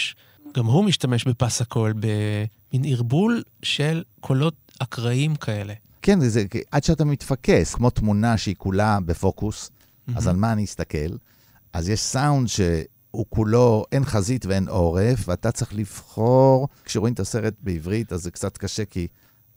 גם 0.55 0.67
הוא 0.67 0.85
משתמש 0.85 1.25
בפס 1.25 1.61
הקול 1.61 1.93
במין 1.93 2.85
ערבול 2.85 3.43
של 3.63 4.03
קולות 4.21 4.55
אקראיים 4.79 5.37
כאלה. 5.37 5.75
כן, 6.03 6.21
זה, 6.21 6.45
עד 6.71 6.85
שאתה 6.85 7.05
מתפקס, 7.05 7.75
כמו 7.75 7.91
תמונה 7.91 8.37
שהיא 8.37 8.55
כולה 8.59 8.99
בפוקוס, 9.05 9.71
אז 10.17 10.27
על 10.27 10.37
מה 10.37 10.53
אני 10.53 10.65
אסתכל? 10.65 11.17
אז 11.73 11.89
יש 11.89 12.01
סאונד 12.01 12.49
שהוא 12.49 13.27
כולו, 13.29 13.85
אין 13.93 14.05
חזית 14.05 14.47
ואין 14.47 14.69
עורף, 14.69 15.29
ואתה 15.29 15.53
צריך 15.53 15.75
לבחור, 15.75 16.69
כשרואים 16.85 17.15
את 17.15 17.21
הסרט 17.21 17.55
בעברית, 17.61 18.13
אז 18.13 18.23
זה 18.23 18.31
קצת 18.31 18.59
קשה, 18.59 18.85
כי 18.85 19.07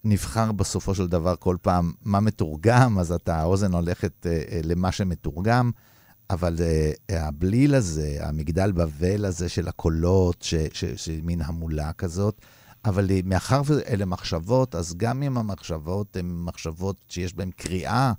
נבחר 0.03 0.51
בסופו 0.51 0.95
של 0.95 1.08
דבר 1.08 1.36
כל 1.39 1.58
פעם 1.62 1.91
מה 2.06 2.19
מתורגם, 2.19 2.99
אז 2.99 3.12
אתה, 3.12 3.36
האוזן 3.36 3.73
הולכת 3.73 4.27
אה, 4.27 4.41
אה, 4.51 4.60
למה 4.63 4.91
שמתורגם, 4.91 5.71
אבל 6.34 6.56
אה, 6.62 7.28
הבליל 7.28 7.76
הזה, 7.76 8.17
המגדל 8.19 8.72
בבל 8.72 9.26
הזה 9.26 9.50
של 9.50 9.67
הקולות, 9.67 10.41
ש, 10.41 10.54
ש, 10.74 10.86
ש, 10.86 11.10
מין 11.24 11.41
המולה 11.41 11.93
כזאת, 11.93 12.41
אבל 12.86 13.10
מאחר 13.24 13.62
ואלה 13.65 14.06
מחשבות, 14.06 14.76
אז 14.76 14.93
גם 14.98 15.24
אם 15.24 15.38
המחשבות 15.38 16.17
הן 16.17 16.32
מחשבות 16.32 17.06
שיש 17.08 17.34
בהן 17.34 17.52
קריאה, 17.52 18.13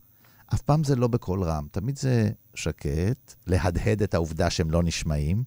אף 0.55 0.63
פעם 0.63 0.85
זה 0.85 0.97
לא 0.97 1.09
בקול 1.09 1.43
רם, 1.43 1.67
תמיד 1.71 1.99
זה 1.99 2.31
שקט, 2.55 3.35
להדהד 3.47 4.03
את 4.03 4.15
העובדה 4.15 4.51
שהם 4.51 4.71
לא 4.71 4.83
נשמעים. 4.83 5.43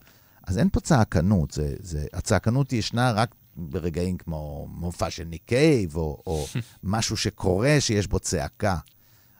אז 0.47 0.57
אין 0.57 0.69
פה 0.69 0.79
צעקנות, 0.79 1.51
זה, 1.51 1.75
זה, 1.79 2.05
הצעקנות 2.13 2.73
ישנה 2.73 3.11
רק 3.11 3.35
ברגעים 3.55 4.17
כמו 4.17 4.67
מופע 4.71 5.09
של 5.09 5.23
ניק 5.23 5.41
קייב, 5.45 5.95
או, 5.95 6.23
או 6.27 6.45
משהו 6.83 7.17
שקורה 7.17 7.75
שיש 7.79 8.07
בו 8.07 8.19
צעקה. 8.19 8.77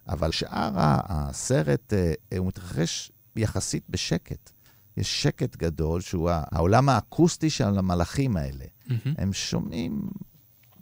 אבל 0.09 0.31
שאר 0.31 0.71
הסרט, 0.75 1.93
הוא 2.37 2.47
מתרחש 2.47 3.11
יחסית 3.37 3.83
בשקט. 3.89 4.51
יש 4.97 5.23
שקט 5.23 5.55
גדול, 5.55 6.01
שהוא 6.01 6.29
העולם 6.31 6.89
האקוסטי 6.89 7.49
של 7.49 7.63
המלאכים 7.63 8.37
האלה. 8.37 8.65
מהמם. 8.87 9.13
הם 9.17 9.33
שומעים 9.33 10.09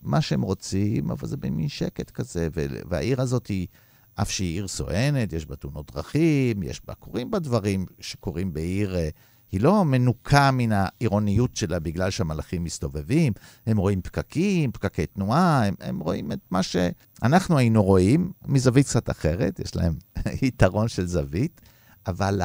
מה 0.02 0.22
שהם 0.22 0.42
רוצים, 0.42 1.12
אבל 1.12 1.28
זה 1.28 1.38
במין 1.38 1.70
שקט 1.70 2.12
כזה. 2.12 2.48
והעיר 2.90 3.22
הזאת 3.22 3.48
היא, 3.48 3.68
אף 4.16 4.32
שהיא 4.32 4.54
עיר 4.54 4.68
סואנת, 4.68 5.34
יש 5.34 5.46
בה 5.46 5.56
תאונות 5.56 5.92
דרכים, 5.92 6.64
יש 6.64 6.82
בה, 6.86 6.94
קורים 6.94 7.32
בה 7.32 7.40
דברים 7.40 7.86
שקורים 8.00 8.54
בעיר, 8.54 8.96
אה, 8.96 9.10
היא 9.52 9.62
לא 9.62 9.86
מנוקה 9.86 10.52
מן 10.52 10.72
העירוניות 10.72 11.56
שלה 11.56 11.80
בגלל 11.80 12.10
שהמלאכים 12.10 12.64
מסתובבים. 12.64 13.34
הם 13.66 13.78
רואים 13.78 14.02
פקקים, 14.02 14.72
פקקי 14.72 15.06
תנועה, 15.06 15.66
הם, 15.66 15.76
הם 15.80 16.00
רואים 16.00 16.32
את 16.32 16.40
מה 16.52 16.64
שאנחנו 16.64 17.58
היינו 17.58 17.84
רואים, 17.84 18.32
מזווית 18.48 18.86
קצת 18.86 19.10
אחרת, 19.10 19.60
יש 19.60 19.76
להם 19.76 19.94
יתרון 20.42 20.88
של 20.88 21.06
זווית, 21.06 21.62
אבל 22.08 22.42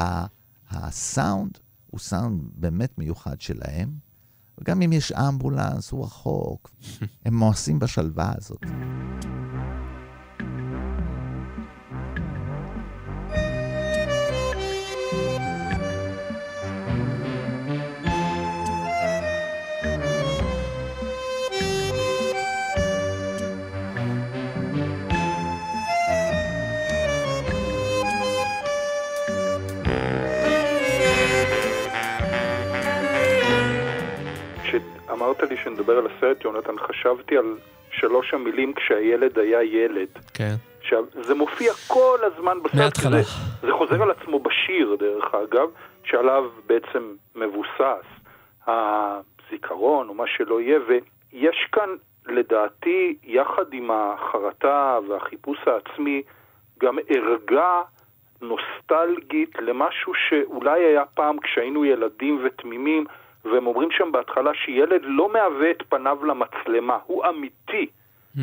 הסאונד 0.70 1.58
הוא 1.86 2.00
סאונד 2.00 2.42
באמת 2.54 2.98
מיוחד 2.98 3.40
שלהם. 3.40 3.94
וגם 4.58 4.82
אם 4.82 4.92
יש 4.92 5.12
אמבולנס, 5.12 5.90
הוא 5.90 6.04
רחוק. 6.04 6.70
הם 7.24 7.34
מואסים 7.34 7.78
בשלווה 7.78 8.32
הזאת. 8.36 8.64
כשאמרת 35.34 35.50
לי 35.50 35.56
שנדבר 35.56 35.98
על 35.98 36.06
הסרט, 36.06 36.44
יונתן, 36.44 36.78
חשבתי 36.78 37.36
על 37.36 37.56
שלוש 37.90 38.34
המילים 38.34 38.72
כשהילד 38.72 39.38
היה 39.38 39.62
ילד. 39.62 40.08
כן. 40.34 40.54
עכשיו, 40.80 41.04
זה 41.12 41.34
מופיע 41.34 41.72
כל 41.86 42.18
הזמן 42.22 42.62
בסרט. 42.62 42.74
מההתחלה. 42.74 43.22
זה, 43.22 43.30
זה 43.66 43.72
חוזר 43.72 44.02
על 44.02 44.10
עצמו 44.10 44.40
בשיר, 44.40 44.96
דרך 44.98 45.34
אגב, 45.34 45.68
שעליו 46.04 46.44
בעצם 46.66 47.14
מבוסס 47.34 48.06
הזיכרון, 48.66 50.08
או 50.08 50.14
מה 50.14 50.24
שלא 50.26 50.60
יהיה, 50.60 50.78
ויש 50.88 51.68
כאן, 51.72 51.88
לדעתי, 52.26 53.16
יחד 53.24 53.72
עם 53.72 53.90
החרטה 53.90 54.98
והחיפוש 55.08 55.58
העצמי, 55.66 56.22
גם 56.80 56.98
ערגה 57.08 57.82
נוסטלגית 58.42 59.58
למשהו 59.58 60.12
שאולי 60.28 60.84
היה 60.84 61.04
פעם 61.04 61.40
כשהיינו 61.40 61.84
ילדים 61.84 62.40
ותמימים, 62.44 63.04
והם 63.44 63.66
אומרים 63.66 63.90
שם 63.90 64.12
בהתחלה 64.12 64.54
שילד 64.54 65.00
לא 65.04 65.32
מהווה 65.32 65.70
את 65.70 65.82
פניו 65.88 66.24
למצלמה, 66.24 66.98
הוא 67.06 67.24
אמיתי. 67.28 67.86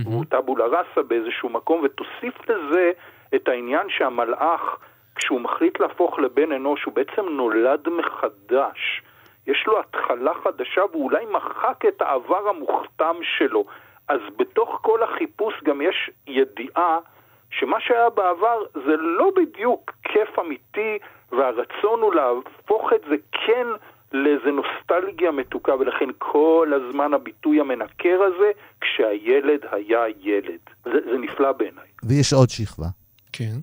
הוא 0.05 0.25
טבולה 0.29 0.65
ראסה 0.65 1.03
באיזשהו 1.07 1.49
מקום, 1.49 1.81
ותוסיף 1.83 2.49
לזה 2.49 2.91
את 3.35 3.47
העניין 3.47 3.89
שהמלאך, 3.89 4.77
כשהוא 5.15 5.41
מחליט 5.41 5.79
להפוך 5.79 6.19
לבן 6.19 6.51
אנוש, 6.51 6.83
הוא 6.83 6.93
בעצם 6.93 7.25
נולד 7.29 7.89
מחדש. 7.89 9.01
יש 9.47 9.63
לו 9.67 9.79
התחלה 9.79 10.33
חדשה, 10.43 10.81
ואולי 10.91 11.25
מחק 11.25 11.85
את 11.87 12.01
העבר 12.01 12.49
המוכתם 12.49 13.15
שלו. 13.21 13.65
אז 14.07 14.19
בתוך 14.37 14.79
כל 14.81 15.03
החיפוש 15.03 15.63
גם 15.63 15.81
יש 15.81 16.11
ידיעה 16.27 16.99
שמה 17.49 17.79
שהיה 17.79 18.09
בעבר 18.09 18.63
זה 18.73 18.95
לא 18.97 19.31
בדיוק 19.35 19.91
כיף 20.03 20.39
אמיתי, 20.39 20.97
והרצון 21.31 22.01
הוא 22.01 22.13
להפוך 22.13 22.93
את 22.93 23.01
זה 23.09 23.15
כן 23.31 23.67
לאיזה 24.13 24.49
נוסטלגיה 24.51 25.31
מתוקה, 25.31 25.71
ולכן 25.75 26.05
כל 26.17 26.67
הזמן 26.75 27.13
הביטוי 27.13 27.59
המנקר 27.59 28.17
הזה, 28.27 28.51
כשהילד 28.81 29.59
היה 29.71 29.99
ילד. 30.23 30.59
זה, 30.85 30.91
זה 31.11 31.17
נפלא 31.21 31.51
בעיניי. 31.51 31.87
ויש 32.03 32.33
עוד 32.33 32.49
שכבה. 32.49 32.87
כן. 33.31 33.55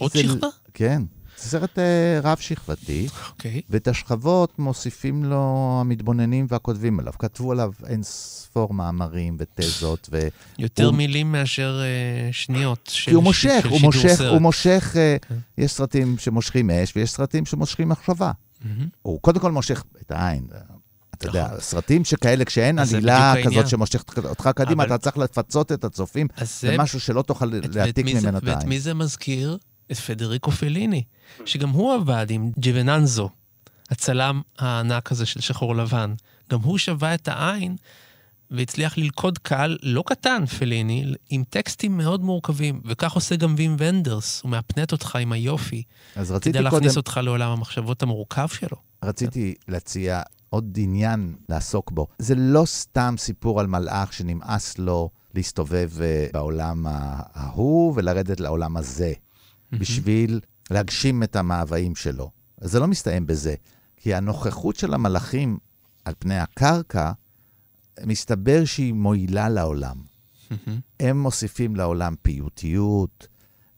עוד 0.00 0.10
זה- 0.10 0.18
שכבה? 0.22 0.48
כן. 0.74 1.02
זה 1.36 1.48
סרט 1.48 1.78
אה, 1.78 2.18
רב-שכבתי, 2.22 3.06
אוקיי. 3.30 3.60
ואת 3.70 3.88
השכבות 3.88 4.58
מוסיפים 4.58 5.24
לו 5.24 5.36
המתבוננים 5.80 6.46
והכותבים 6.48 7.00
עליו. 7.00 7.12
כתבו 7.18 7.52
עליו 7.52 7.70
אין 7.88 8.02
ספור 8.02 8.74
מאמרים 8.74 9.36
ותזות, 9.38 10.08
ו... 10.12 10.18
יותר 10.58 10.84
הוא- 10.84 10.94
מילים 10.94 11.32
מאשר 11.32 11.80
אה, 11.82 12.28
שניות 12.32 12.90
של 12.92 13.10
כי 13.10 13.14
הוא 13.14 13.22
מושך, 13.22 13.50
של 13.62 13.68
הוא 13.68 13.76
שידור 13.78 13.86
מושך, 13.92 14.08
סרט. 14.08 14.32
הוא 14.32 14.40
מושך, 14.42 14.92
אה, 14.96 15.16
כן. 15.28 15.34
יש 15.58 15.70
סרטים 15.72 16.18
שמושכים 16.18 16.70
אש 16.70 16.96
ויש 16.96 17.10
סרטים 17.10 17.46
שמושכים 17.46 17.88
מחשבה. 17.88 18.30
מהמם. 18.68 18.88
הוא 19.02 19.20
קודם 19.20 19.40
כל 19.40 19.52
מושך 19.52 19.84
את 20.00 20.10
העין. 20.10 20.46
אתה 21.14 21.26
יודע, 21.26 21.46
נכון. 21.46 21.60
סרטים 21.60 22.04
שכאלה, 22.04 22.44
כשאין 22.44 22.78
עלילה. 22.78 23.34
כזאת 23.44 23.68
שמושכת 23.68 24.18
אותך 24.18 24.50
קדימה, 24.56 24.84
אתה 24.84 24.98
צריך 24.98 25.18
לפצות 25.18 25.72
את 25.72 25.84
הצופים 25.84 26.28
זה... 26.40 26.72
במשהו 26.72 27.00
שלא 27.00 27.22
תוכל 27.22 27.46
להעתיק 27.46 28.06
ואת 28.06 28.14
ממנו 28.14 28.38
את 28.38 28.44
ואת 28.44 28.56
העין. 28.56 28.68
מי 28.68 28.80
זה 28.80 28.94
מזכיר? 28.94 29.58
את 29.92 29.96
פדריקו 29.96 30.50
פליני, 30.50 31.02
שגם 31.44 31.68
הוא 31.68 31.94
עבד 31.94 32.26
עם 32.30 32.50
ג'ווננזו, 32.56 33.30
הצלם 33.90 34.42
הענק 34.58 35.12
הזה 35.12 35.26
של 35.26 35.40
שחור 35.40 35.76
לבן. 35.76 36.14
גם 36.50 36.60
הוא 36.60 36.78
שווה 36.78 37.14
את 37.14 37.28
העין 37.28 37.76
והצליח 38.50 38.98
ללכוד 38.98 39.38
קהל 39.38 39.78
לא 39.82 40.04
קטן, 40.06 40.46
פליני, 40.46 41.14
עם 41.30 41.44
טקסטים 41.50 41.96
מאוד 41.96 42.24
מורכבים, 42.24 42.80
וכך 42.84 43.12
עושה 43.12 43.36
גם 43.36 43.54
וים 43.58 43.76
ונדרס, 43.78 44.40
הוא 44.42 44.50
מאפנט 44.50 44.92
אותך 44.92 45.16
עם 45.16 45.32
היופי, 45.32 45.82
אז 46.16 46.30
רציתי 46.30 46.58
כדי 46.58 46.58
קודם, 46.58 46.74
להכניס 46.74 46.96
אותך 46.96 47.20
לעולם 47.22 47.50
המחשבות 47.50 48.02
המורכב 48.02 48.48
שלו. 48.48 48.76
רציתי 49.04 49.54
להציע 49.68 50.22
עוד 50.50 50.78
עניין 50.80 51.34
לעסוק 51.48 51.90
בו. 51.90 52.06
זה 52.18 52.34
לא 52.34 52.64
סתם 52.66 53.14
סיפור 53.18 53.60
על 53.60 53.66
מלאך 53.66 54.12
שנמאס 54.12 54.78
לו 54.78 55.10
להסתובב 55.34 55.90
אה, 56.00 56.26
בעולם 56.32 56.86
ההוא 57.34 57.92
ולרדת 57.96 58.40
לעולם 58.40 58.76
הזה, 58.76 59.12
בשביל 59.72 60.40
להגשים 60.70 61.22
את 61.22 61.36
המאוויים 61.36 61.94
שלו. 61.94 62.30
זה 62.60 62.80
לא 62.80 62.86
מסתיים 62.86 63.26
בזה, 63.26 63.54
כי 63.96 64.14
הנוכחות 64.14 64.76
של 64.76 64.94
המלאכים 64.94 65.58
על 66.04 66.14
פני 66.18 66.38
הקרקע, 66.38 67.12
מסתבר 68.04 68.64
שהיא 68.64 68.94
מועילה 68.94 69.48
לעולם. 69.48 69.96
הם 71.00 71.20
מוסיפים 71.20 71.76
לעולם 71.76 72.14
פיוטיות, 72.22 73.28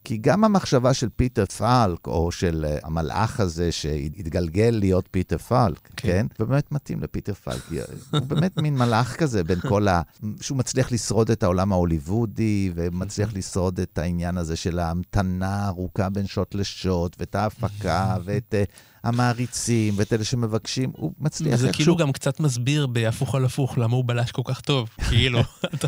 כי 0.05 0.17
גם 0.17 0.45
המחשבה 0.45 0.95
של 0.95 1.09
פיטר 1.17 1.47
פלק, 1.47 2.07
או 2.07 2.33
של 2.33 2.67
אה, 2.69 2.87
המלאך 2.87 3.41
הזה 3.41 3.73
שהתגלגל 3.73 4.71
להיות 4.81 5.09
פיטר 5.11 5.39
פלק, 5.39 5.79
כן. 5.79 5.93
כן? 5.97 6.27
כן? 6.29 6.45
באמת 6.45 6.73
מתאים 6.73 7.01
לפיטר 7.01 7.35
פלק. 7.35 7.63
הוא 8.13 8.21
באמת 8.21 8.59
מין 8.59 8.79
מלאך 8.79 9.17
כזה 9.17 9.45
בין 9.45 9.61
כל 9.61 9.89
ה... 9.89 10.03
שהוא 10.41 10.59
מצליח 10.59 10.93
לשרוד 10.93 11.31
את 11.31 11.43
העולם 11.43 11.73
ההוליוודי, 11.73 12.73
ומצליח 12.75 13.35
לשרוד 13.35 13.81
את 13.81 13.99
העניין 13.99 14.37
הזה 14.37 14.57
של 14.57 14.79
ההמתנה 14.79 15.55
הארוכה 15.55 16.11
בין 16.11 16.27
שוט 16.27 16.55
לשוט, 16.55 17.17
ואת 17.19 17.35
ההפקה, 17.35 18.17
ואת 18.25 18.55
אה, 18.55 18.73
המעריצים, 19.05 19.95
ואת 19.97 20.13
אלה 20.13 20.25
שמבקשים, 20.25 20.93
הוא 20.97 21.13
מצליח 21.21 21.57
זה 21.57 21.67
איכשהו. 21.67 21.85
כאילו 21.85 21.97
גם 21.97 22.13
קצת 22.13 22.41
מסביר 22.41 22.87
בהפוך 22.87 23.35
על 23.35 23.45
הפוך 23.45 23.79
למה 23.79 23.97
הוא 23.97 24.05
בלש 24.05 24.33
כל 24.33 24.43
כך 24.45 24.61
טוב, 24.61 24.89
כאילו, 25.09 25.41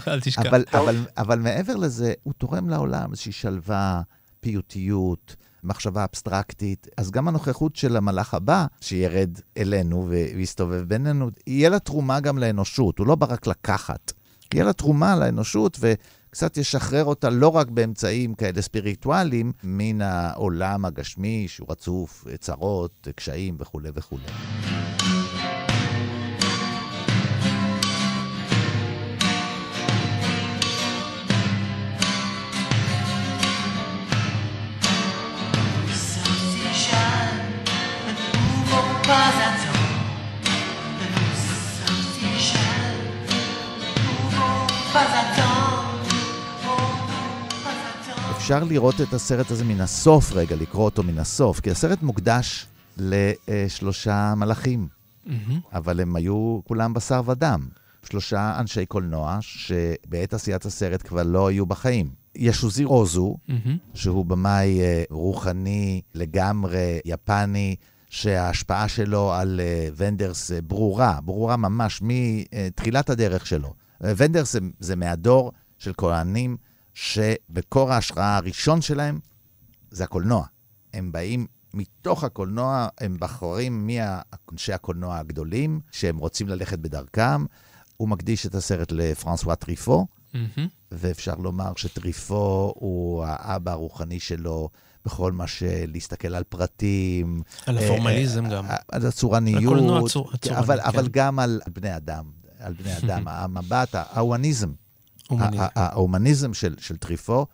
אל 0.09 0.21
תשכח. 0.21 0.47
אבל, 0.47 0.65
אבל, 0.73 0.97
אבל 1.19 1.39
מעבר 1.39 1.77
לזה, 1.77 2.13
הוא 2.23 2.35
תורם 2.39 2.69
לעולם 2.69 3.11
איזושהי 3.11 3.33
שלווה, 3.33 4.03
פיוטיות, 4.41 5.37
מחשבה 5.65 6.05
אבסטרקטית. 6.05 6.87
אז 6.97 7.11
גם 7.11 7.29
הנוכחות 7.29 7.77
של 7.77 7.97
המלאך 7.97 8.35
הבא, 8.35 8.67
שירד 8.81 9.31
אלינו 9.57 10.09
ויסתובב 10.09 10.83
בינינו, 10.83 11.31
יהיה 11.47 11.69
לה 11.69 11.79
תרומה 11.79 12.21
גם 12.21 12.39
לאנושות. 12.39 12.99
הוא 12.99 13.07
לא 13.07 13.15
בא 13.15 13.27
רק 13.31 13.47
לקחת. 13.47 14.13
יהיה 14.55 14.65
לה 14.65 14.73
תרומה 14.73 15.17
לאנושות, 15.17 15.79
וקצת 16.31 16.57
ישחרר 16.57 17.05
אותה 17.05 17.31
לא 17.31 17.49
רק 17.49 17.69
באמצעים 17.71 18.35
כאלה 18.35 18.63
ספיריטואליים, 18.63 19.53
מן 19.63 20.03
העולם 20.03 20.85
הגשמי, 20.85 21.49
שהוא 21.49 21.67
רצוף 21.71 22.25
צרות, 22.39 23.09
קשיים 23.17 23.57
וכולי 23.59 23.91
וכולי. 23.95 24.23
אפשר 48.51 48.65
לראות 48.65 49.01
את 49.01 49.15
הסרט 49.15 49.51
הזה 49.51 49.65
מן 49.65 49.81
הסוף 49.81 50.33
רגע, 50.33 50.57
לקרוא 50.57 50.85
אותו 50.85 51.03
מן 51.03 51.19
הסוף, 51.19 51.61
כי 51.61 51.71
הסרט 51.71 52.03
מוקדש 52.03 52.67
לשלושה 52.97 54.35
מלאכים. 54.37 54.89
אבל 55.73 56.01
הם 56.01 56.17
היו 56.17 56.61
כולם 56.65 56.95
בשר 56.95 57.23
ודם. 57.27 57.69
שלושה 58.03 58.57
אנשי 58.61 58.87
קולנוע 58.87 59.39
שבעת 59.41 60.35
עשיית 60.35 60.65
הסרט 60.65 61.09
כבר 61.09 61.23
לא 61.23 61.47
היו 61.47 61.67
בחיים. 61.67 62.11
ישוזי 62.35 62.85
רוזו, 62.85 63.37
מהמם. 63.49 63.79
שהוא 63.95 64.27
במאי 64.27 64.81
אה, 64.81 65.03
רוחני 65.11 66.01
לגמרי, 66.15 67.01
יפני, 67.05 67.77
שההשפעה 68.09 68.89
שלו 68.89 69.33
על 69.33 69.61
אה, 69.61 69.89
ונדרס 69.97 70.53
אה, 70.53 70.63
ברורה, 70.63 71.19
ברורה 71.25 71.57
ממש 71.57 72.03
מתחילת 72.03 73.11
הדרך 73.11 73.47
שלו. 73.47 73.75
ונדרס 74.01 74.53
זה, 74.53 74.61
זה 74.81 74.97
מהדור 74.97 75.53
של 75.79 75.93
כהנים 75.97 76.57
שבקור 76.95 77.93
ההשראה 77.93 78.37
הראשון 78.37 78.83
שלהם 78.83 79.19
זה 79.91 80.05
הקולנוע. 80.05 80.47
הם 80.95 81.13
באים 81.13 81.47
מתוך 81.75 82.25
הקולנוע, 82.25 82.89
הם 83.01 83.17
בחורים 83.21 83.87
מאנשי 83.87 84.73
הקולנוע 84.73 85.19
הגדולים, 85.19 85.81
שהם 85.91 86.17
רוצים 86.19 86.49
ללכת 86.49 86.79
בדרכם. 86.79 87.45
הוא 87.97 88.09
מקדיש 88.09 88.47
את 88.47 88.55
הסרט 88.55 88.93
לפרנסואה 88.93 89.57
טריפו, 89.57 90.07
מהמם. 90.35 90.69
ואפשר 90.93 91.35
לומר 91.35 91.73
שטריפו 91.77 92.73
הוא 92.77 93.25
האבא 93.25 93.71
הרוחני 93.73 94.21
שלו 94.21 94.69
בכל 95.05 95.33
מה 95.33 95.47
שלהסתכל 95.47 96.35
על 96.35 96.45
פרטים. 96.45 97.43
על 97.67 97.79
אה, 97.79 97.85
הפורמליזם 97.85 98.47
אה, 98.47 98.51
גם. 98.51 98.65
על 98.93 99.07
הצורניות. 99.07 99.63
הקולנוע 99.65 100.01
הצור- 100.07 100.29
כן, 100.31 100.35
הצורני, 100.35 100.59
אבל, 100.59 100.81
כן. 100.81 100.87
אבל 100.87 101.09
גם 101.09 101.39
על 101.39 101.61
בני 101.73 101.97
אדם, 101.97 102.25
על 102.59 102.73
בני 102.73 102.97
אדם. 102.99 103.29
המבט, 103.29 103.89
ההומניזם. 103.95 104.73
ההומניזם 105.77 106.55
של, 106.55 106.75
של 106.79 106.97
טריפו. 106.97 107.47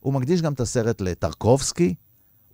הוא 0.00 0.12
מקדיש 0.14 0.42
גם 0.42 0.52
את 0.52 0.60
הסרט 0.60 1.00
לטרקובסקי, 1.00 1.94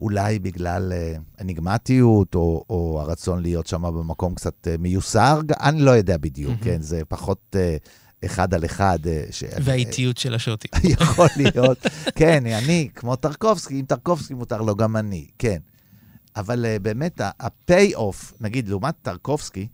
אולי 0.01 0.39
בגלל 0.39 0.93
אה, 0.93 1.15
אניגמטיות, 1.41 2.35
או, 2.35 2.65
או 2.71 3.01
הרצון 3.01 3.43
להיות 3.43 3.67
שם 3.67 3.83
במקום 3.83 4.35
קצת 4.35 4.69
אה, 4.69 4.75
מיוסר, 4.79 5.41
אני 5.61 5.81
לא 5.81 5.91
יודע 5.91 6.17
בדיוק, 6.17 6.51
מהמם. 6.51 6.65
כן? 6.65 6.83
זה 6.83 7.03
פחות 7.09 7.57
אה, 7.57 7.77
אחד 8.25 8.55
על 8.55 8.65
אחד. 8.65 8.99
אה, 9.07 9.25
ש... 9.31 9.45
והאיטיות 9.63 10.17
של 10.17 10.35
השוטים. 10.35 10.71
יכול 11.01 11.29
להיות. 11.37 11.79
כן, 12.15 12.47
אני, 12.47 12.89
כמו 12.95 13.17
טרקובסקי, 13.17 13.81
אם 13.81 13.85
טרקובסקי 13.85 14.35
מותר 14.35 14.63
לו, 14.63 14.77
גם 14.77 14.97
אני, 14.97 15.27
כן. 15.39 15.59
אבל 16.37 16.65
uh, 16.65 16.83
באמת, 16.83 17.21
ה-pay-off, 17.21 18.35
נגיד, 18.41 18.69
לעומת 18.69 18.95
טרקובסקי, 19.03 19.69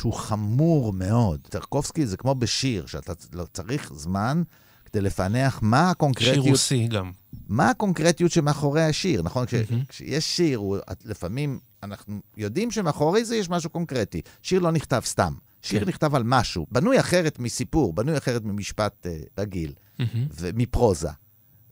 שהוא 0.00 0.12
חמור 0.12 0.92
מאוד. 0.92 1.40
טרקובסקי 1.50 2.06
זה 2.06 2.16
כמו 2.16 2.34
בשיר, 2.34 2.86
שאתה 2.86 3.12
לא 3.32 3.44
צריך 3.52 3.92
זמן 3.94 4.42
כדי 4.84 5.00
לפענח 5.00 5.58
מה 5.62 5.80
שיר 5.80 5.90
הקונקרטיות, 5.90 6.46
רוסי 6.46 6.86
גם. 6.86 7.12
מה 7.48 7.70
הקונקרטיות 7.70 8.30
שמאחורי 8.30 8.82
השיר, 8.82 9.22
נכון? 9.22 9.46
כש, 9.46 9.54
מהמם. 9.54 9.84
כשיש 9.88 10.36
שיר, 10.36 10.58
הוא, 10.58 10.78
לפעמים 11.04 11.58
אנחנו 11.82 12.20
יודעים 12.36 12.70
שמאחורי 12.70 13.24
זה 13.24 13.36
יש 13.36 13.50
משהו 13.50 13.70
קונקרטי. 13.70 14.20
שיר 14.42 14.60
לא 14.60 14.70
נכתב 14.70 15.02
סתם. 15.04 15.32
שיר 15.62 15.80
כן. 15.80 15.88
נכתב 15.88 16.14
על 16.14 16.22
משהו, 16.22 16.66
בנוי 16.70 17.00
אחרת 17.00 17.38
מסיפור, 17.38 17.92
בנוי 17.92 18.18
אחרת 18.18 18.44
ממשפט 18.44 19.06
uh, 19.06 19.40
רגיל. 19.40 19.72
מהמם. 19.98 20.26
ומפרוזה. 20.30 21.10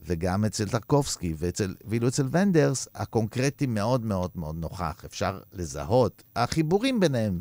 וגם 0.02 0.44
אצל 0.44 0.68
טרקובסקי, 0.68 1.34
ואצל, 1.38 1.74
ואילו 1.84 2.08
אצל 2.08 2.28
ונדרס, 2.30 2.88
הקונקרטי 2.94 3.66
מאוד 3.66 4.04
מאוד 4.04 4.30
מאוד 4.34 4.56
נוכח, 4.56 5.04
אפשר 5.04 5.40
לזהות. 5.52 6.22
החיבורים 6.36 7.00
ביניהם, 7.00 7.40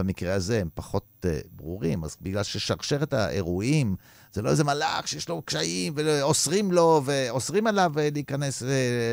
במקרה 0.00 0.34
הזה, 0.34 0.60
הם 0.60 0.68
פחות 0.74 1.02
uh, 1.22 1.28
ברורים, 1.56 2.04
אז 2.04 2.18
בגלל 2.22 2.42
ששרשרת 2.42 3.12
האירועים, 3.12 3.86
זה 4.32 4.42
לא 4.42 4.48
איזה 4.48 4.64
מלאך 4.64 5.08
שיש 5.08 5.28
לו 5.28 5.42
קשיים, 5.42 5.92
ואוסרים 5.96 6.72
לו, 6.72 7.00
ואוסרים 7.06 7.66
עליו 7.66 7.90
אה, 7.98 8.08
להיכנס 8.12 8.62
uh, 8.62 8.66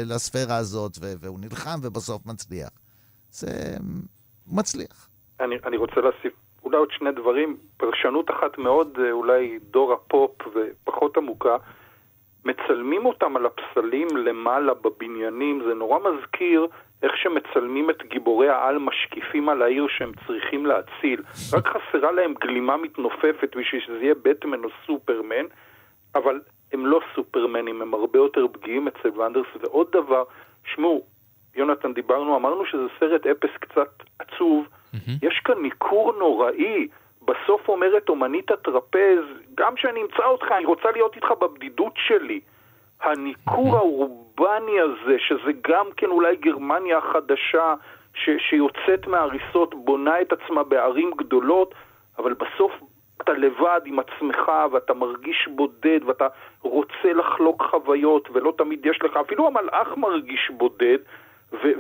לספירה 0.06 0.58
הזאת, 0.58 0.92
והוא 1.02 1.40
נלחם 1.40 1.80
ובסוף 1.84 2.26
מצליח. 2.26 2.70
זה... 3.32 3.48
מצליח. 4.52 5.10
אני, 5.40 5.56
אני 5.66 5.78
רוצה 5.78 6.02
להוסיף 6.02 6.34
אולי 6.64 6.78
עוד 6.78 6.92
שני 6.92 7.12
דברים. 7.12 7.58
פרשנות 7.78 8.30
אחת 8.30 8.58
מאוד, 8.58 8.98
אולי 9.12 9.60
דור 9.72 9.94
הפופ 9.94 10.32
ופחות 10.56 11.18
עמוקה. 11.18 11.58
מצלמים 12.46 13.06
אותם 13.06 13.38
על 13.38 13.46
הפסלים 13.46 14.08
למעלה 14.18 14.74
בבניינים, 14.74 15.62
זה 15.68 15.74
נורא 15.74 16.00
מזכיר 16.00 16.68
איך 17.04 17.18
שמצלמים 17.18 17.90
את 17.90 18.04
גיבורי 18.04 18.50
העל 18.50 18.78
משקיפים 18.78 19.50
על 19.50 19.62
העיר 19.62 19.88
שהם 19.88 20.12
צריכים 20.28 20.66
להציל. 20.66 21.22
רק 21.54 21.68
חסרה 21.68 22.12
להם 22.12 22.34
גלימה 22.34 22.78
מתנופפת 22.78 23.56
בשביל 23.58 23.82
שזה 23.82 24.00
יהיה 24.02 24.16
בטמן 24.22 24.64
או 24.64 24.70
סופרמן, 24.86 25.46
אבל 26.16 26.42
הם 26.74 26.86
לא 26.86 27.00
סופרמנים, 27.16 27.82
הם 27.82 27.94
הרבה 27.94 28.20
יותר 28.20 28.48
פגיעים 28.52 28.88
אצל 28.88 29.20
ונדרס. 29.20 29.48
ועוד 29.62 29.88
דבר, 29.92 30.24
שמעו, 30.66 31.04
יונתן, 31.56 31.94
דיברנו, 31.94 32.36
אמרנו 32.36 32.66
שזה 32.66 32.84
סרט 33.00 33.28
אפס 33.28 33.50
קצת 33.60 33.90
עצוב. 34.20 34.68
יש 35.22 35.42
כאן 35.46 35.62
ניכור 35.62 36.14
נוראי. 36.20 36.88
בסוף 37.22 37.70
אומרת 37.70 38.10
אומנית 38.10 38.52
הטרפז, 38.52 39.24
גם 39.56 39.76
כשאני 39.76 40.02
אמצא 40.02 40.26
אותך, 40.26 40.46
אני 40.52 40.66
רוצה 40.66 40.92
להיות 40.92 41.16
איתך 41.16 41.32
בבדידות 41.42 41.94
שלי. 42.08 42.40
הניכור 43.02 43.78
האורבני 43.78 44.80
הזה, 44.80 45.16
שזה 45.20 45.52
גם 45.68 45.86
כן 45.98 46.08
אולי 46.08 46.36
גרמניה 46.36 46.98
החדשה, 46.98 47.76
ש- 48.14 48.50
שיוצאת 48.50 49.08
מההריסות, 49.08 49.76
בונה 49.86 50.22
את 50.22 50.34
עצמה 50.34 50.64
בערים 50.64 51.12
גדולות, 51.18 51.74
אבל 52.18 52.34
בסוף 52.34 52.72
אתה 53.22 53.34
לבד 53.34 53.82
עם 53.86 54.00
עצמך, 54.00 54.52
ואתה 54.72 54.94
מרגיש 54.94 55.48
בודד, 55.56 56.00
ואתה 56.06 56.28
רוצה 56.62 57.14
לחלוק 57.14 57.64
חוויות, 57.72 58.30
ולא 58.34 58.54
תמיד 58.58 58.86
יש 58.86 59.00
לך, 59.04 59.18
אפילו 59.18 59.48
המלאך 59.48 59.98
מרגיש 59.98 60.52
בודד, 60.58 60.98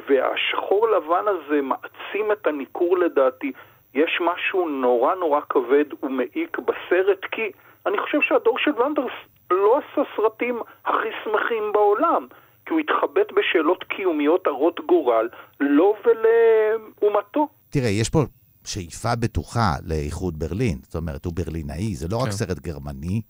והשחור 0.07 0.89
לבן 0.89 1.23
הזה 1.27 1.61
מעצים 1.61 2.31
את 2.31 2.47
הניכור 2.47 2.97
לדעתי. 2.97 3.51
יש 3.93 4.21
משהו 4.21 4.69
נורא 4.69 5.15
נורא 5.15 5.41
כבד 5.49 5.85
ומעיק 6.03 6.57
בסרט, 6.59 7.25
כי 7.31 7.51
אני 7.85 7.97
חושב 7.97 8.21
שהדור 8.21 8.59
של 8.59 8.81
ונדרס 8.81 9.11
לא 9.51 9.77
עשה 9.77 10.01
סרטים 10.15 10.59
הכי 10.85 11.09
שמחים 11.23 11.63
בעולם, 11.73 12.27
כי 12.65 12.73
הוא 12.73 12.79
התחבט 12.79 13.27
בשאלות 13.35 13.83
קיומיות 13.83 14.47
הרות 14.47 14.79
גורל, 14.87 15.29
לו 15.59 15.95
ולאומתו. 16.05 17.47
תראה, 17.69 17.89
יש 17.89 18.09
פה 18.09 18.23
שאיפה 18.65 19.15
בטוחה 19.15 19.73
לאיחוד 19.85 20.39
ברלין. 20.39 20.79
זאת 20.83 20.95
אומרת, 20.95 21.25
הוא 21.25 21.33
ברלינאי, 21.33 21.95
זה 21.95 22.07
לא 22.07 22.17
רק 22.17 22.25
כן. 22.25 22.31
סרט 22.31 22.59
גרמני, 22.59 23.21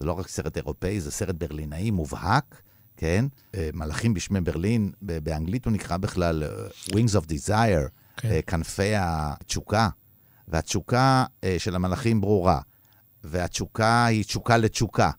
זה 0.00 0.06
לא 0.06 0.12
רק 0.12 0.28
סרט 0.28 0.56
אירופאי, 0.56 1.00
זה 1.00 1.10
סרט 1.10 1.34
ברלינאי 1.34 1.90
מובהק, 1.90 2.62
כן? 2.96 3.24
אה, 3.54 3.70
מלאכים 3.74 4.14
בשמי 4.14 4.40
ברלין, 4.40 4.92
באנגלית 5.02 5.64
הוא 5.64 5.72
נקרא 5.72 5.96
בכלל 5.96 6.42
אה, 6.42 6.48
Wings 6.90 7.20
of 7.20 7.30
Desire, 7.30 7.88
כן. 8.16 8.28
אה, 8.30 8.42
כנפי 8.42 8.92
התשוקה. 8.96 9.88
והתשוקה 10.48 11.24
של 11.58 11.74
המלאכים 11.74 12.20
ברורה, 12.20 12.58
והתשוקה 13.24 14.06
היא 14.06 14.24
תשוקה 14.24 14.56
לתשוקה. 14.56 15.10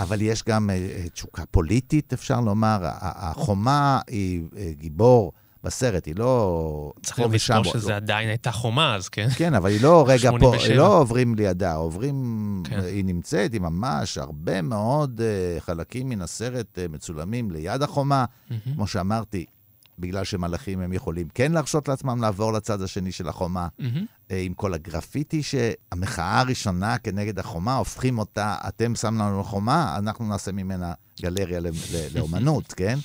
אבל 0.00 0.22
יש 0.22 0.42
גם 0.48 0.70
אה, 0.70 0.74
אה, 0.74 1.08
תשוקה 1.08 1.46
פוליטית, 1.50 2.12
אפשר 2.12 2.40
לומר. 2.40 2.78
החומה 3.00 4.00
היא 4.06 4.42
אה, 4.56 4.70
גיבור 4.78 5.32
בסרט, 5.64 6.06
היא 6.06 6.14
לא... 6.16 6.92
צריך 7.02 7.28
ושם, 7.30 7.54
לזכור 7.54 7.80
שזה 7.80 7.96
עדיין 7.96 8.28
הייתה 8.28 8.52
חומה 8.52 8.94
אז, 8.94 9.08
כן? 9.08 9.28
כן, 9.36 9.54
אבל 9.54 9.70
היא 9.70 9.82
לא 9.82 10.04
רגע 10.08 10.30
פה, 10.30 10.38
87. 10.38 10.68
היא 10.68 10.78
לא 10.78 10.98
עוברים 10.98 11.34
לידה, 11.34 11.74
עוברים, 11.74 12.62
כן. 12.68 12.80
היא 12.80 13.04
נמצאת, 13.04 13.52
היא 13.52 13.60
ממש, 13.60 14.18
הרבה 14.18 14.62
מאוד 14.62 15.20
חלקים 15.58 16.08
מן 16.08 16.22
הסרט 16.22 16.78
מצולמים 16.88 17.50
ליד 17.50 17.82
החומה. 17.82 18.24
כמו 18.74 18.86
שאמרתי, 18.86 19.44
בגלל 19.98 20.24
שמלאכים 20.24 20.80
הם 20.80 20.92
יכולים 20.92 21.28
כן 21.34 21.52
להרשות 21.52 21.88
לעצמם 21.88 22.22
לעבור 22.22 22.52
לצד 22.52 22.82
השני 22.82 23.12
של 23.12 23.28
החומה. 23.28 23.68
אה, 24.30 24.40
עם 24.40 24.54
כל 24.54 24.74
הגרפיטי 24.74 25.42
שהמחאה 25.42 26.40
הראשונה 26.40 26.98
כנגד 26.98 27.38
החומה, 27.38 27.76
הופכים 27.76 28.18
אותה, 28.18 28.56
אתם 28.68 28.94
שם 28.94 29.18
לנו 29.18 29.44
חומה, 29.44 29.96
אנחנו 29.98 30.28
נעשה 30.28 30.52
ממנה 30.52 30.92
גלריה 31.22 31.60
לאומנות, 32.14 32.72
כן? 32.72 32.98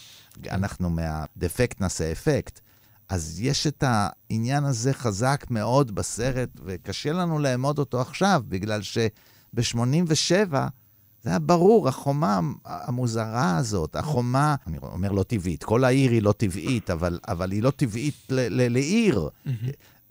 אנחנו 0.52 0.89
מהדפקט 0.89 1.82
נעשה 1.82 2.12
אפקט. 2.12 2.60
אז 3.10 3.39
יש 3.41 3.67
את 3.67 3.84
העניין 3.88 4.63
הזה 4.63 4.93
חזק 4.93 5.45
מאוד 5.49 5.95
בסרט, 5.95 6.49
וקשה 6.65 7.13
לנו 7.13 7.39
לאמוד 7.39 7.80
אותו 7.80 8.02
עכשיו, 8.02 8.43
בגלל 8.47 8.82
שב-87 8.82 10.54
זה 11.23 11.29
היה 11.29 11.39
ברור, 11.39 11.88
החומה 11.88 12.39
המוזרה 12.65 13.58
הזאת, 13.58 13.95
החומה, 13.95 14.55
אני 14.67 14.77
אומר 14.82 15.12
לא 15.12 15.23
טבעית, 15.23 15.63
כל 15.63 15.84
העיר 15.84 16.12
היא 16.12 16.21
לא 16.21 16.32
טבעית, 16.32 16.89
אבל, 16.89 17.19
אבל 17.27 17.51
היא 17.51 17.63
לא 17.63 17.71
טבעית 17.71 18.15
ל- 18.29 18.47
ל- 18.62 18.73
לעיר. 18.73 19.29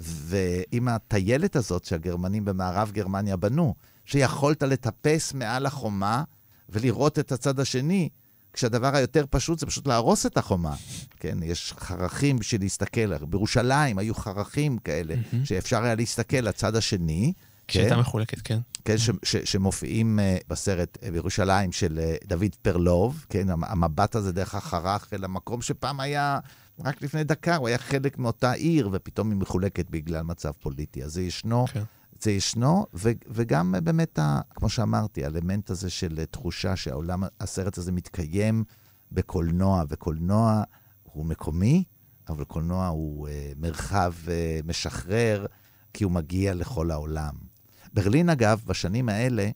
ועם 0.00 0.88
הטיילת 0.88 1.56
הזאת 1.56 1.84
שהגרמנים 1.84 2.44
במערב 2.44 2.90
גרמניה 2.92 3.36
בנו, 3.36 3.74
שיכולת 4.04 4.62
לטפס 4.62 5.32
מעל 5.34 5.66
החומה 5.66 6.22
ולראות 6.68 7.18
את 7.18 7.32
הצד 7.32 7.60
השני, 7.60 8.08
כשהדבר 8.52 8.96
היותר 8.96 9.24
פשוט 9.30 9.58
זה 9.58 9.66
פשוט 9.66 9.86
להרוס 9.86 10.26
את 10.26 10.36
החומה. 10.36 10.74
כן, 11.16 11.38
יש 11.42 11.74
חרכים 11.78 12.38
בשביל 12.38 12.60
להסתכל, 12.60 13.16
בירושלים 13.18 13.98
היו 13.98 14.14
חרכים 14.14 14.78
כאלה, 14.78 15.14
שאפשר 15.44 15.82
היה 15.82 15.94
להסתכל 15.94 16.36
לצד 16.36 16.76
השני. 16.76 17.32
שהייתה 17.70 17.94
כן? 17.94 18.00
מחולקת, 18.00 18.40
כן. 18.44 18.58
כן, 18.84 18.98
ש, 18.98 19.10
ש, 19.22 19.36
שמופיעים 19.36 20.18
uh, 20.18 20.44
בסרט 20.48 20.98
uh, 21.00 21.10
בירושלים 21.10 21.72
של 21.72 22.00
uh, 22.22 22.28
דוד 22.28 22.54
פרלוב, 22.62 23.26
כן, 23.28 23.50
המ- 23.50 23.64
המבט 23.64 24.14
הזה 24.14 24.32
דרך 24.32 24.54
החרך 24.54 25.08
אל 25.12 25.24
המקום 25.24 25.62
שפעם 25.62 26.00
היה, 26.00 26.38
רק 26.84 27.02
לפני 27.02 27.24
דקה, 27.24 27.56
הוא 27.56 27.68
היה 27.68 27.78
חלק 27.78 28.18
מאותה 28.18 28.52
עיר, 28.52 28.88
ופתאום 28.92 29.30
היא 29.30 29.38
מחולקת 29.38 29.90
בגלל 29.90 30.22
מצב 30.22 30.50
פוליטי. 30.60 31.04
אז 31.04 31.12
זה 31.12 31.22
ישנו, 31.22 31.66
כן. 31.66 31.82
זה 32.20 32.30
ישנו, 32.30 32.86
ו- 32.94 33.10
וגם 33.28 33.74
באמת, 33.84 34.18
ה- 34.18 34.40
כמו 34.54 34.68
שאמרתי, 34.68 35.24
האלמנט 35.24 35.70
הזה 35.70 35.90
של 35.90 36.24
תחושה 36.30 36.76
שהעולם, 36.76 37.22
הסרט 37.40 37.78
הזה 37.78 37.92
מתקיים 37.92 38.64
בקולנוע, 39.12 39.84
וקולנוע 39.88 40.62
הוא 41.02 41.26
מקומי, 41.26 41.84
אבל 42.28 42.44
קולנוע 42.44 42.86
הוא 42.86 43.28
אה, 43.28 43.52
מרחב 43.56 44.12
אה, 44.28 44.60
משחרר, 44.64 45.46
כי 45.94 46.04
הוא 46.04 46.12
מגיע 46.12 46.54
לכל 46.54 46.90
העולם. 46.90 47.47
ברלין, 47.92 48.28
אגב, 48.30 48.62
בשנים 48.66 49.08
האלה, 49.08 49.50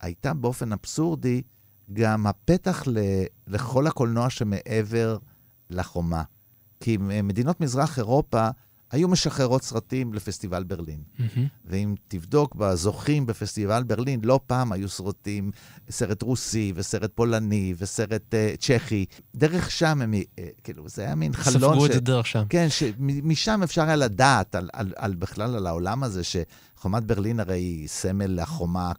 הייתה 0.00 0.34
באופן 0.34 0.72
אבסורדי 0.72 1.42
גם 1.92 2.26
הפתח 2.26 2.82
ל- 2.86 3.24
לכל 3.46 3.86
הקולנוע 3.86 4.30
שמעבר 4.30 5.18
לחומה. 5.70 6.22
כי 6.80 6.96
מדינות 7.00 7.60
מזרח 7.60 7.98
אירופה 7.98 8.48
היו 8.94 9.08
משחררות 9.08 9.62
סרטים 9.62 10.14
לפסטיבל 10.14 10.62
ברלין. 10.62 11.02
מהמם. 11.18 11.48
ואם 11.64 11.94
תבדוק 12.08 12.54
בזוכים 12.54 13.26
בפסטיבל 13.26 13.82
ברלין, 13.82 14.20
לא 14.22 14.40
פעם 14.46 14.72
היו 14.72 14.88
סרטים, 14.88 15.50
סרט 15.90 16.22
רוסי 16.22 16.72
וסרט 16.76 17.10
פולני 17.14 17.74
וסרט 17.78 18.34
uh, 18.34 18.56
צ'כי. 18.56 19.06
דרך 19.34 19.70
שם 19.70 20.02
הם, 20.02 20.14
uh, 20.14 20.40
כאילו, 20.64 20.88
זה 20.88 21.02
היה 21.02 21.14
מין 21.14 21.32
חלון 21.32 21.72
ספגו 21.72 21.86
את 21.86 21.92
זה 21.92 22.00
דרך 22.00 22.26
שם. 22.26 22.44
כן, 22.48 22.66
שמשם 22.70 23.60
אפשר 23.64 23.82
היה 23.82 23.96
לדעת 23.96 24.54
על, 24.54 24.68
על, 24.72 24.92
על 24.96 25.14
בכלל 25.14 25.56
על 25.56 25.66
העולם 25.66 26.02
הזה, 26.02 26.22
שחומת 26.24 27.04
ברלין 27.04 27.40
הרי 27.40 27.58
היא 27.58 27.88
סמל 27.88 28.42
לחומה, 28.42 28.92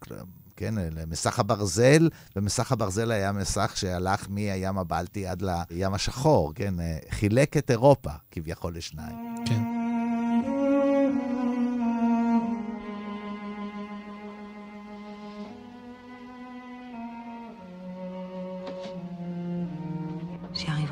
כן, 0.56 0.76
למסך 0.78 1.40
הברזל, 1.40 2.10
ומסך 2.36 2.72
הברזל 2.72 3.12
היה 3.12 3.32
מסך 3.32 3.72
שהלך 3.76 4.28
מהים 4.30 4.78
הבלטי 4.78 5.28
עד 5.28 5.42
לים 5.42 5.94
השחור, 5.94 6.54
כן, 6.56 6.80
אה, 6.80 6.98
חילק 7.10 7.58
את 7.58 7.72
אירופה 7.72 8.12
כביכול 8.32 8.76
לשניים. 8.76 9.18
כן. 9.46 9.75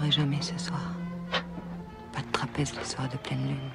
Jamais 0.09 0.41
ce 0.41 0.55
soir. 0.59 0.91
Pas 2.11 2.21
de 2.21 2.31
trapèze 2.31 2.75
le 2.77 2.83
soir 2.83 3.09
de 3.09 3.17
pleine 3.17 3.47
lune. 3.47 3.69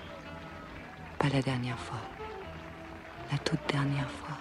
Pas 1.18 1.28
la 1.30 1.42
dernière 1.42 1.78
fois. 1.78 1.98
La 3.32 3.38
toute 3.38 3.58
dernière 3.68 4.08
fois. 4.08 4.36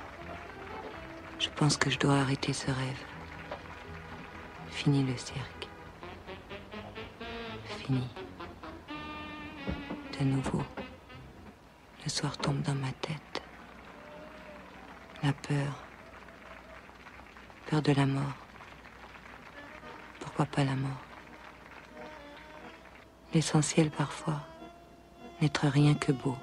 Je 1.39 1.49
pense 1.55 1.75
que 1.75 1.89
je 1.89 1.97
dois 1.97 2.19
arrêter 2.19 2.53
ce 2.53 2.67
rêve. 2.67 3.03
Fini 4.69 5.03
le 5.03 5.17
cirque. 5.17 5.67
Fini. 7.65 8.07
De 10.19 10.25
nouveau. 10.25 10.61
Le 12.03 12.09
soir 12.09 12.37
tombe 12.37 12.61
dans 12.61 12.75
ma 12.75 12.91
tête. 13.01 13.41
La 15.23 15.33
peur. 15.33 15.83
Peur 17.65 17.81
de 17.81 17.93
la 17.93 18.05
mort. 18.05 18.35
Pourquoi 20.19 20.45
pas 20.45 20.63
la 20.63 20.75
mort? 20.75 21.06
L'essentiel 23.33 23.89
parfois, 23.89 24.39
n'être 25.41 25.67
rien 25.67 25.93
que 25.93 26.11
beau. 26.11 26.35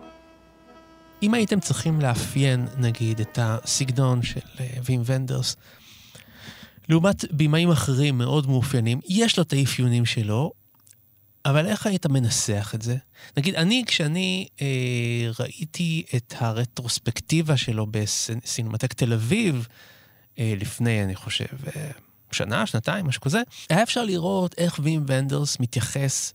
אם 1.22 1.35
הייתם 1.35 1.61
צריכים 1.61 2.01
לאפיין, 2.01 2.66
נגיד, 2.78 3.20
את 3.20 3.39
הסגנון 3.43 4.22
של 4.22 4.41
אה, 4.61 4.66
וים 4.85 5.03
ונדרס, 5.07 5.57
לעומת 6.89 7.24
בימאים 7.32 7.70
אחרים 7.70 8.18
מאוד 8.18 8.47
מאופיינים, 8.47 9.01
יש 9.09 9.37
לו 9.37 9.43
את 9.43 9.53
האפיונים 9.53 10.07
שלו, 10.07 10.53
אבל 11.45 11.66
איך 11.66 11.87
היית 11.87 12.07
מנסח 12.07 12.72
את 12.74 12.82
זה? 12.82 12.97
נגיד, 13.37 13.55
אני, 13.55 13.85
כשאני 13.87 14.49
אה, 14.61 15.30
ראיתי 15.41 16.03
את 16.16 16.35
הרטרוספקטיבה 16.39 17.57
שלו 17.57 17.87
בסינמטק 17.91 18.93
תל 18.93 19.12
אביב, 19.12 19.68
אה, 20.39 20.55
לפני, 20.57 21.05
אני 21.05 21.14
חושב, 21.16 21.68
אה, 21.76 21.91
שנה, 22.32 22.66
שנתיים, 22.66 23.07
משהו 23.07 23.22
כזה, 23.22 23.43
היה 23.70 23.82
אפשר 23.82 24.05
לראות 24.05 24.55
איך 24.59 24.80
וים 24.82 25.05
ונדרס 25.07 25.61
מתייחס 25.61 26.32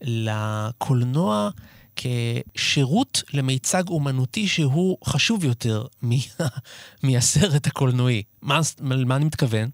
לקולנוע 0.00 1.50
כשירות 1.96 3.22
למיצג 3.32 3.88
אומנותי 3.88 4.48
שהוא 4.48 4.98
חשוב 5.04 5.44
יותר 5.44 5.84
מה, 6.02 6.16
מהסרט 7.02 7.66
הקולנועי. 7.66 8.22
מה, 8.42 8.60
מה 8.80 9.16
אני 9.16 9.24
מתכוון? 9.24 9.70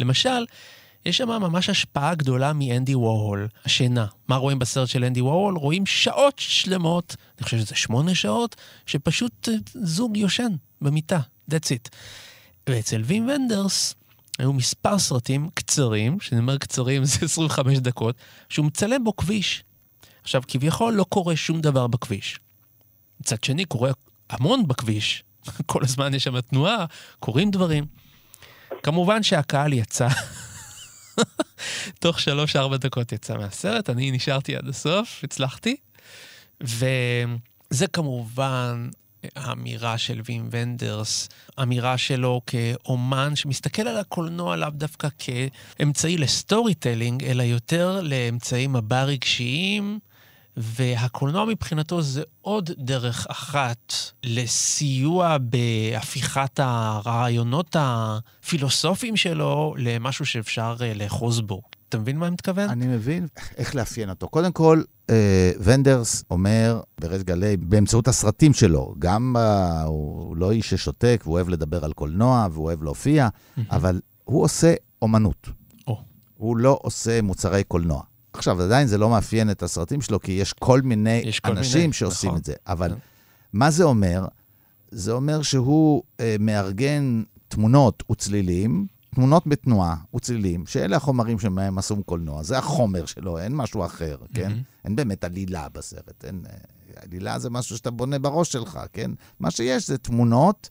למשל, 0.00 0.44
יש 1.06 1.16
שם 1.16 1.28
ממש 1.28 1.68
השפעה 1.70 2.14
גדולה 2.14 2.52
מאנדי 2.52 2.94
וורהול, 2.94 3.48
השינה. 3.64 4.06
מה 4.28 4.36
רואים 4.36 4.58
בסרט 4.58 4.88
של 4.88 5.04
אנדי 5.04 5.20
וורהול? 5.20 5.56
רואים 5.56 5.86
שעות 5.86 6.38
שלמות, 6.38 7.16
אני 7.38 7.44
חושב 7.44 7.58
שזה 7.58 7.74
שמונה 7.74 8.14
שעות, 8.14 8.56
שפשוט 8.86 9.48
אה, 9.48 9.54
זוג 9.74 10.16
יושן 10.16 10.52
במיטה, 10.80 11.20
that's 11.50 11.66
it. 11.68 11.88
ואצל 12.68 13.02
וים 13.04 13.28
ונדרס 13.28 13.94
היו 14.40 14.52
מספר 14.52 14.98
סרטים 14.98 15.48
קצרים, 15.54 16.20
שאני 16.20 16.40
אומר 16.40 16.58
קצרים 16.58 17.04
זה 17.10 17.24
25 17.24 17.78
דקות, 17.78 18.16
שהוא 18.48 18.66
מצלם 18.66 19.04
בו 19.04 19.16
כביש. 19.16 19.64
עכשיו, 20.22 20.42
כביכול 20.48 20.94
לא 20.94 21.04
קורה 21.04 21.36
שום 21.36 21.60
דבר 21.60 21.86
בכביש. 21.86 22.40
מצד 23.20 23.44
שני, 23.44 23.64
קורה 23.64 23.90
המון 24.30 24.68
בכביש. 24.68 25.24
כל 25.66 25.84
הזמן 25.84 26.14
יש 26.14 26.24
שם 26.24 26.40
תנועה, 26.40 26.84
קורים 27.18 27.50
דברים. 27.50 27.86
כמובן 28.82 29.22
שהקהל 29.22 29.72
יצא, 29.72 30.08
תוך 32.00 32.20
שלוש-ארבע 32.20 32.76
דקות 32.76 33.12
יצא 33.12 33.36
מהסרט, 33.36 33.90
אני 33.90 34.10
נשארתי 34.10 34.56
עד 34.56 34.68
הסוף, 34.68 35.20
הצלחתי. 35.24 35.76
וזה 36.60 37.86
כמובן 37.92 38.88
האמירה 39.36 39.98
של 39.98 40.20
וים 40.24 40.48
ונדרס, 40.50 41.28
אמירה 41.62 41.98
שלו 41.98 42.40
כאומן 42.46 43.36
שמסתכל 43.36 43.88
על 43.88 43.96
הקולנוע 43.96 44.56
לאו 44.56 44.70
דווקא 44.70 45.08
כאמצעי 45.18 46.18
ל 46.18 46.74
storytelling, 46.74 47.24
אלא 47.24 47.42
יותר 47.42 48.00
לאמצעי 48.02 48.66
מבע 48.66 49.04
רגשיים. 49.04 49.98
והקולנוע 50.56 51.44
מבחינתו 51.44 52.02
זה 52.02 52.22
עוד 52.40 52.70
דרך 52.78 53.26
אחת 53.30 53.94
לסיוע 54.24 55.36
בהפיכת 55.40 56.60
הרעיונות 56.62 57.76
הפילוסופיים 57.78 59.16
שלו 59.16 59.74
למשהו 59.78 60.26
שאפשר 60.26 60.76
אה, 60.80 60.94
לאחוז 60.94 61.40
בו. 61.40 61.62
אתה 61.90 61.98
מבין 61.98 62.18
מה 62.18 62.26
אני 62.26 62.32
מתכוון? 62.32 62.68
אני 62.68 62.86
מבין 62.86 63.26
איך 63.56 63.74
לאפיין 63.74 64.10
אותו. 64.10 64.28
קודם 64.28 64.52
כל, 64.52 64.82
אה, 65.10 65.52
ונדרס 65.62 66.24
אומר 66.30 66.80
בריש 67.00 67.22
גלי, 67.22 67.56
באמצעות 67.56 68.08
הסרטים 68.08 68.52
שלו, 68.52 68.94
גם 68.98 69.36
אה, 69.36 69.82
הוא 69.82 70.36
לא 70.36 70.50
איש 70.52 70.70
ששותק, 70.70 71.20
והוא 71.24 71.34
אוהב 71.34 71.48
לדבר 71.48 71.84
על 71.84 71.92
קולנוע, 71.92 72.46
והוא 72.52 72.64
אוהב 72.64 72.82
להופיע, 72.82 73.28
אבל 73.70 74.00
הוא 74.24 74.42
עושה 74.42 74.74
אומנות. 75.02 75.48
או. 75.86 76.02
הוא 76.36 76.56
לא 76.56 76.78
עושה 76.82 77.22
מוצרי 77.22 77.64
קולנוע. 77.64 78.02
עכשיו, 78.32 78.62
עדיין 78.62 78.86
זה 78.86 78.98
לא 78.98 79.10
מאפיין 79.10 79.50
את 79.50 79.62
הסרטים 79.62 80.00
שלו, 80.00 80.20
כי 80.20 80.32
יש 80.32 80.52
כל 80.52 80.82
מיני 80.82 81.22
יש 81.24 81.40
כל 81.40 81.50
אנשים 81.50 81.80
מיני, 81.80 81.92
שעושים 81.92 82.28
נכון. 82.28 82.40
את 82.40 82.44
זה. 82.44 82.54
אבל 82.66 82.88
כן. 82.88 82.94
מה 83.52 83.70
זה 83.70 83.84
אומר? 83.84 84.24
זה 84.90 85.12
אומר 85.12 85.42
שהוא 85.42 86.02
אה, 86.20 86.36
מארגן 86.40 87.22
תמונות 87.48 88.02
וצלילים, 88.10 88.86
תמונות 89.20 89.46
בתנועה 89.46 89.96
וצלילים, 90.14 90.66
שאלה 90.66 90.96
החומרים 90.96 91.38
שמהם 91.38 91.78
עשו 91.78 92.04
קולנוע. 92.04 92.42
זה 92.42 92.58
החומר 92.58 93.06
שלו, 93.06 93.38
אין 93.38 93.56
משהו 93.56 93.84
אחר, 93.84 94.16
כן? 94.34 94.52
אין 94.84 94.96
באמת 94.96 95.24
עלילה 95.24 95.68
בסרט. 95.68 96.24
אין, 96.24 96.44
אה, 96.50 97.02
עלילה 97.02 97.38
זה 97.38 97.50
משהו 97.50 97.76
שאתה 97.76 97.90
בונה 97.90 98.18
בראש 98.18 98.52
שלך, 98.52 98.80
כן? 98.92 99.10
מה 99.40 99.50
שיש 99.50 99.86
זה 99.86 99.98
תמונות. 99.98 100.70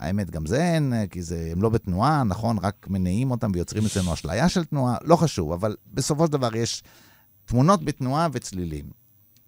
האמת, 0.00 0.30
גם 0.30 0.46
זה 0.46 0.62
אין, 0.62 0.92
אה, 0.92 1.06
כי 1.06 1.22
זה, 1.22 1.48
הם 1.52 1.62
לא 1.62 1.68
בתנועה, 1.68 2.24
נכון? 2.24 2.58
רק 2.58 2.86
מניעים 2.90 3.30
אותם 3.30 3.50
ויוצרים 3.54 3.86
אצלנו 3.86 4.12
אשליה 4.12 4.48
של 4.48 4.64
תנועה, 4.64 4.96
לא 5.04 5.16
חשוב, 5.16 5.52
אבל 5.52 5.76
בסופו 5.94 6.26
של 6.26 6.32
דבר 6.32 6.56
יש 6.56 6.82
תמונות 7.44 7.84
בתנועה 7.84 8.28
וצלילים. 8.32 8.90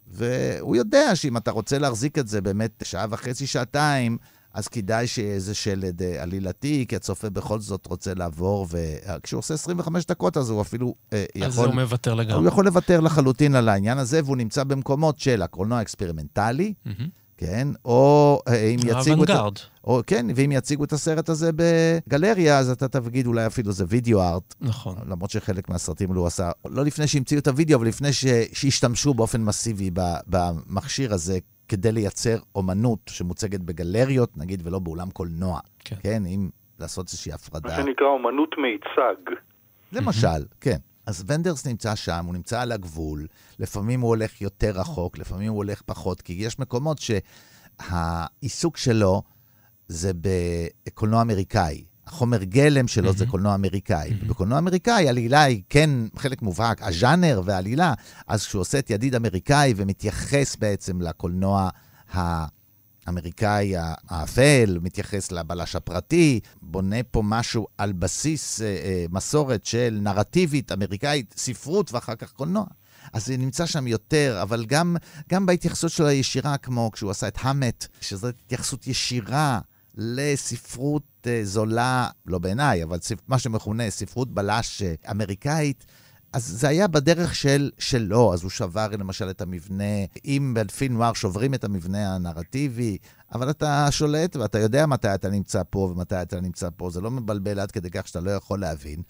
והוא 0.06 0.76
יודע 0.76 1.16
שאם 1.16 1.36
אתה 1.36 1.50
רוצה 1.50 1.78
להחזיק 1.78 2.18
את 2.18 2.28
זה 2.28 2.40
באמת 2.40 2.82
שעה 2.84 3.06
וחצי, 3.10 3.46
שעתיים, 3.46 4.18
אז 4.54 4.68
כדאי 4.68 5.06
שיהיה 5.06 5.34
איזה 5.34 5.54
שלד 5.54 6.02
אה, 6.02 6.22
עלילתי, 6.22 6.84
כי 6.88 6.96
הצופה 6.96 7.30
בכל 7.30 7.60
זאת 7.60 7.86
רוצה 7.86 8.14
לעבור, 8.14 8.66
וכשהוא 8.70 9.38
עושה 9.38 9.54
25 9.54 10.06
דקות, 10.06 10.36
אז 10.36 10.50
הוא 10.50 10.62
אפילו 10.62 10.94
אה, 11.12 11.24
יכול... 11.34 11.46
אז 11.46 11.58
הוא 11.58 11.74
מוותר 11.74 12.10
הוא 12.10 12.20
לגמרי. 12.20 12.48
יכול 12.48 12.64
לוותר 12.64 13.00
לחלוטין 13.00 13.54
על 13.54 13.68
העניין 13.68 13.98
הזה, 13.98 14.20
והוא 14.24 14.36
נמצא 14.36 14.64
במקומות 14.64 15.18
של 15.18 15.42
הקולנוע 15.42 15.78
האקספרימנטלי, 15.78 16.74
מהמם. 16.84 17.08
כן? 17.36 17.68
או 17.84 18.40
אה, 18.48 18.68
אם 18.68 18.78
יציגו 18.78 19.24
את... 19.24 19.30
האוונגרד. 19.30 19.58
או 19.84 20.00
כן, 20.06 20.26
ואם 20.36 20.52
יציגו 20.52 20.84
את 20.84 20.92
הסרט 20.92 21.28
הזה 21.28 21.50
בגלריה, 21.56 22.58
אז 22.58 22.70
אתה 22.70 22.88
תגיד 22.88 23.26
אולי 23.26 23.46
אפילו 23.46 23.72
זה 23.72 23.84
וידאו 23.88 24.22
ארט, 24.22 24.54
נכון. 24.60 24.96
למרות 25.08 25.30
שחלק 25.30 25.68
מהסרטים 25.68 26.14
הוא 26.14 26.26
עשה, 26.26 26.50
לא 26.68 26.84
לפני 26.84 27.06
שהמציאו 27.06 27.40
את 27.40 27.48
הוידאו, 27.48 27.78
אבל 27.78 27.86
לפני 27.86 28.12
ש... 28.12 28.24
שהשתמשו 28.52 29.14
באופן 29.14 29.44
מסיבי. 29.44 29.90
במכשיר 30.26 31.14
הזה 31.14 31.38
כדי 31.70 31.92
לייצר 31.92 32.36
אומנות 32.54 32.98
שמוצגת 33.06 33.60
בגלריות, 33.60 34.36
נגיד, 34.36 34.66
ולא 34.66 34.78
באולם 34.78 35.10
קולנוע. 35.10 35.60
כן. 35.78 35.96
כן, 36.02 36.26
אם 36.26 36.50
לעשות 36.80 37.06
איזושהי 37.06 37.30
מה 37.30 37.34
הפרדה. 37.34 37.76
שנקרא 37.76 38.06
אומנות 38.06 38.54
מיצג. 38.58 39.36
למשל, 39.92 40.44
כן. 40.60 40.76
אז 41.06 41.24
ונדרס 41.26 41.66
נמצא 41.66 41.94
שם, 41.94 42.24
הוא 42.26 42.34
נמצא 42.34 42.60
על 42.60 42.72
הגבול, 42.72 43.26
לפעמים 43.58 44.00
הוא 44.00 44.08
הולך 44.08 44.40
יותר 44.40 44.70
רחוק, 44.74 45.18
לפעמים 45.18 45.50
הוא 45.50 45.56
הולך 45.56 45.82
פחות, 45.82 46.20
כי 46.22 46.32
יש 46.32 46.58
מקומות 46.58 46.98
שהעיסוק 46.98 48.76
שלו 48.76 49.22
זה 49.88 50.10
בקולנוע 50.86 51.22
אמריקאי. 51.22 51.84
החומר 52.06 52.44
גלם 52.44 52.88
שלו 52.88 53.12
זה 53.12 53.26
קולנוע 53.26 53.54
אמריקאי. 53.54 54.10
ובקולנוע 54.24 54.58
אמריקאי 54.58 55.06
העלילה 55.06 55.42
היא 55.42 55.62
כן 55.68 55.90
חלק 56.16 56.42
מובהק, 56.42 56.82
הז'אנר 56.82 57.42
והעלילה, 57.44 57.94
אז 58.26 58.46
כשהוא 58.46 58.60
עושה 58.60 58.78
את 58.78 58.90
ידיד 58.90 59.14
אמריקאי 59.14 59.74
ומתייחס 59.76 60.56
בעצם 60.56 61.00
לקולנוע 61.00 61.68
האמריקאי 62.12 63.74
האפל, 64.08 64.78
מתייחס 64.82 65.32
לבלש 65.32 65.76
הפרטי, 65.76 66.40
בונה 66.62 67.02
פה 67.10 67.22
משהו 67.24 67.66
על 67.78 67.92
בסיס 67.92 68.60
אה, 68.60 68.66
אה, 68.66 69.04
מסורת 69.10 69.64
של 69.64 69.98
נרטיבית 70.02 70.72
אמריקאית, 70.72 71.34
ספרות 71.36 71.92
ואחר 71.92 72.14
כך 72.14 72.32
קולנוע. 72.32 72.64
אז 73.12 73.26
זה 73.26 73.36
נמצא 73.36 73.66
שם 73.66 73.86
יותר, 73.86 74.38
אבל 74.42 74.64
גם, 74.64 74.96
גם 75.28 75.46
בהתייחסות 75.46 75.90
שלו 75.90 76.06
הישירה, 76.06 76.56
כמו 76.56 76.90
כשהוא 76.92 77.10
עשה 77.10 77.28
את 77.28 77.38
המט, 77.40 77.86
שזו 78.00 78.28
התייחסות 78.28 78.86
ישירה 78.86 79.60
לספרות 79.94 81.02
אה, 81.26 81.40
זולה, 81.44 82.08
לא 82.26 82.38
בעיניי, 82.38 82.84
אבל. 82.84 82.98
מה 83.28 83.38
שמכונה 83.38 83.90
ספרות 83.90 84.34
בלש 84.34 84.82
אה, 84.82 84.94
אמריקאית. 85.10 85.86
אז 86.32 86.46
זה 86.46 86.68
היה 86.68 86.88
בדרך 86.88 87.34
של, 87.34 87.70
שלו, 87.78 88.34
אז 88.34 88.42
הוא 88.42 88.50
שבר 88.50 88.88
למשל 88.98 89.30
את 89.30 89.40
המבנה, 89.40 89.84
אם 90.24 90.54
בפילם 90.56 90.96
נוער 90.96 91.12
שוברים 91.12 91.54
את 91.54 91.64
המבנה 91.64 92.14
הנרטיבי, 92.14 92.98
אבל 93.34 93.50
אתה 93.50 93.88
שולט 93.90 94.36
ואתה 94.36 94.58
יודע 94.58 94.86
מתי 94.86 95.14
אתה 95.14 95.28
נמצא 95.28 95.62
פה 95.70 95.78
ומתי 95.78 96.22
אתה 96.22 96.40
נמצא 96.40 96.68
פה, 96.76 96.90
זה 96.90 97.00
לא 97.00 97.10
מבלבל 97.10 97.60
עד 97.60 97.70
כדי 97.70 97.90
כך 97.90 98.08
שאתה 98.08 98.20
לא 98.20 98.30
יכול 98.30 98.60
להבין. 98.60 99.02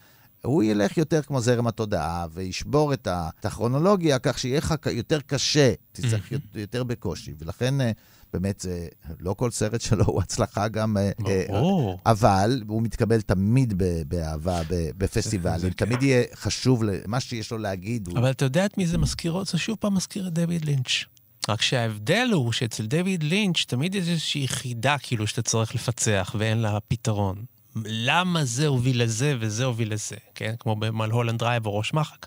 הוא 0.43 0.63
ילך 0.63 0.99
יותר 0.99 1.23
כמו 1.23 1.41
זרם 1.41 1.67
התודעה 1.67 2.27
וישבור 2.33 2.93
את 2.93 3.09
הכרונולוגיה 3.45 4.19
כך 4.19 4.39
שיהיה 4.39 4.59
לך 4.59 4.75
יותר 4.91 5.21
קשה, 5.21 5.73
תצטרך 5.93 6.33
יותר 6.55 6.85
בקושי. 6.85 7.35
ולכן 7.39 7.81
אה, 7.81 7.91
באמת, 8.33 8.61
זה, 8.61 8.89
לא 9.21 9.35
כל 9.35 9.51
סרט 9.51 9.81
שלו 9.81 10.05
הוא 10.05 10.23
הצלחה 10.23 10.69
גם... 10.69 10.97
אה, 10.97 11.45
ברור. 11.49 11.99
אבל 12.07 12.63
הוא 12.69 12.83
מתקבל 12.83 13.21
תמיד 13.21 13.83
באהבה 14.09 14.61
בפסטיבלים. 14.69 15.73
תמיד 15.77 16.03
יהיה 16.03 16.25
חשוב, 16.35 16.83
מה 17.07 17.21
שיש 17.21 17.51
לו 17.51 17.59
להגיד. 17.59 18.09
אבל 18.17 18.31
אתה 18.31 18.45
יודע 18.45 18.67
את 18.67 18.79
מי 18.79 18.87
זה 18.87 18.99
מזכיר? 18.99 19.45
זה 19.45 19.59
שוב 19.59 19.77
פעם 19.81 19.95
מזכיר 19.95 20.29
את 20.29 20.33
דויד 20.33 20.65
לינץ'. 20.65 21.05
רק 21.49 21.63
שההבדל 21.63 22.31
הוא 22.33 22.53
שאצל 22.53 22.87
דויד 22.87 23.23
לינץ' 23.23 23.65
תמיד 23.69 23.95
יש 23.95 24.09
איזושהי 24.09 24.49
חידה 24.49 24.97
כאילו 24.99 25.27
שאתה 25.27 25.43
צריך 25.43 25.75
לפצח 25.75 26.35
ואין 26.39 26.59
לה 26.59 26.79
פתרון. 26.89 27.45
למה 27.85 28.45
זה 28.45 28.67
הוביל 28.67 29.03
לזה 29.03 29.37
וזה 29.41 29.65
הוביל 29.65 29.93
לזה, 29.93 30.17
כן? 30.35 30.55
כמו 30.59 30.77
במלהולנד 30.77 31.39
דרייב 31.39 31.67
או 31.67 31.79
ראש 31.79 31.95
מחק. 31.95 32.27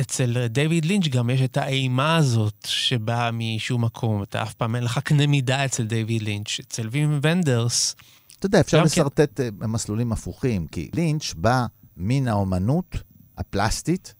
אצל 0.00 0.46
דיוויד 0.46 0.84
לינץ' 0.84 1.08
גם 1.08 1.30
יש 1.30 1.40
את 1.42 1.56
האימה 1.56 2.16
הזאת 2.16 2.66
שבאה 2.66 3.30
משום 3.30 3.84
מקום, 3.84 4.22
אתה 4.22 4.42
אף 4.42 4.54
פעם 4.54 4.76
אין 4.76 4.84
לך 4.84 4.98
קנה 4.98 5.26
מידה 5.26 5.64
אצל 5.64 5.82
דיוויד 5.82 6.22
לינץ'. 6.22 6.60
אצל 6.60 6.88
וים 6.90 7.20
ונדרס... 7.22 7.96
אתה 8.38 8.46
יודע, 8.46 8.60
אפשר 8.60 8.82
לשרטט 8.82 9.40
כן. 9.40 9.66
מסלולים 9.66 10.12
הפוכים, 10.12 10.66
כי 10.66 10.90
לינץ' 10.94 11.34
בא 11.36 11.66
מן 11.96 12.28
האומנות 12.28 12.96
הפלסטית, 13.38 14.14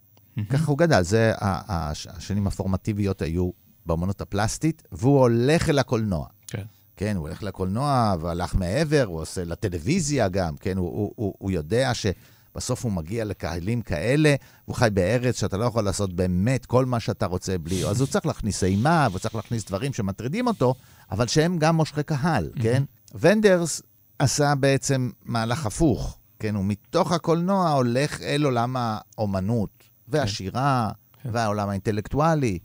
ככה 0.49 0.67
הוא 0.67 0.79
גדל, 0.79 1.03
זה 1.03 1.33
השנים 1.39 2.47
הפורמטיביות 2.47 3.23
היו 3.23 3.51
באומנות 3.87 4.21
הפלסטית, 4.21 4.83
והוא 4.93 5.21
הולך 5.21 5.69
אל 5.69 5.79
הקולנוע. 5.79 6.27
כן. 6.47 6.63
כן, 7.01 7.17
הוא 7.17 7.29
הולך 7.29 7.43
לקולנוע 7.43 8.15
והלך 8.21 8.55
מעבר, 8.55 9.05
הוא 9.07 9.21
עושה 9.21 9.45
לטלוויזיה 9.45 10.29
גם, 10.29 10.57
כן, 10.57 10.77
הוא, 10.77 10.89
הוא, 10.89 11.13
הוא, 11.17 11.35
הוא 11.39 11.51
יודע 11.51 11.93
שבסוף 11.95 12.85
הוא 12.85 12.93
מגיע 12.93 13.25
לקהלים 13.25 13.83
כאלה, 13.83 14.35
הוא 14.65 14.77
חי 14.77 14.89
בארץ 14.93 15.41
שאתה 15.41 15.57
לא 15.57 15.65
יכול 15.65 15.85
לעשות 15.85 16.13
באמת 16.13 16.67
כל 16.67 16.87
מה 16.87 17.01
שאתה 17.01 17.27
רוצה 17.27 17.59
בלי... 17.59 17.87
אז 17.87 18.01
הוא 18.01 18.09
צריך 18.09 18.27
להכניס 18.27 18.65
אימה, 18.65 19.07
והוא 19.11 19.19
צריך 19.19 19.35
להכניס 19.35 19.65
דברים 19.65 19.93
שמטרידים 19.93 20.47
אותו, 20.47 20.75
אבל 21.11 21.27
שהם 21.27 21.59
גם 21.59 21.77
מושכי 21.77 22.03
קהל, 22.03 22.51
כן? 22.63 22.83
ונדרס 23.15 23.83
עשה 24.19 24.55
בעצם 24.55 25.11
מהלך 25.25 25.67
הפוך, 25.67 26.19
כן? 26.39 26.55
הוא 26.55 26.65
מתוך 26.65 27.13
הקולנוע 27.13 27.71
הולך 27.71 28.21
אל 28.21 28.45
עולם 28.45 28.77
האומנות, 28.79 29.85
והשירה, 30.09 30.91
כן. 31.23 31.31
והעולם 31.33 31.69
האינטלקטואלי. 31.69 32.59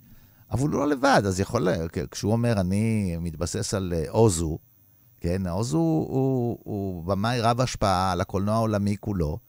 אבל 0.51 0.61
הוא 0.61 0.69
לא 0.69 0.87
לבד, 0.87 1.21
אז 1.25 1.39
יכול, 1.39 1.67
כשהוא 2.11 2.31
אומר, 2.31 2.59
אני 2.59 3.15
מתבסס 3.19 3.73
על 3.73 3.93
אה, 3.95 4.09
אוזו, 4.09 4.57
כן, 5.19 5.47
אוזו 5.47 5.77
הוא, 5.77 6.07
הוא, 6.07 6.59
הוא 6.63 7.03
במאי 7.03 7.41
רב 7.41 7.61
השפעה 7.61 8.11
על 8.11 8.21
הקולנוע 8.21 8.55
העולמי 8.55 8.97
כולו, 8.99 9.39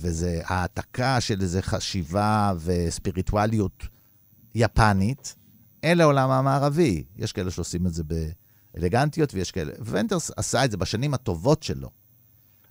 וזה 0.00 0.40
העתקה 0.44 1.20
של 1.20 1.40
איזו 1.40 1.58
חשיבה 1.62 2.52
וספיריטואליות 2.58 3.86
יפנית 4.54 5.36
אל 5.84 6.00
העולם 6.00 6.30
המערבי. 6.30 7.04
יש 7.16 7.32
כאלה 7.32 7.50
שעושים 7.50 7.86
את 7.86 7.94
זה 7.94 8.02
באלגנטיות, 8.74 9.34
ויש 9.34 9.50
כאלה... 9.50 9.72
ונדרס 9.84 10.30
עשה 10.36 10.64
את 10.64 10.70
זה 10.70 10.76
בשנים 10.76 11.14
הטובות 11.14 11.62
שלו. 11.62 11.90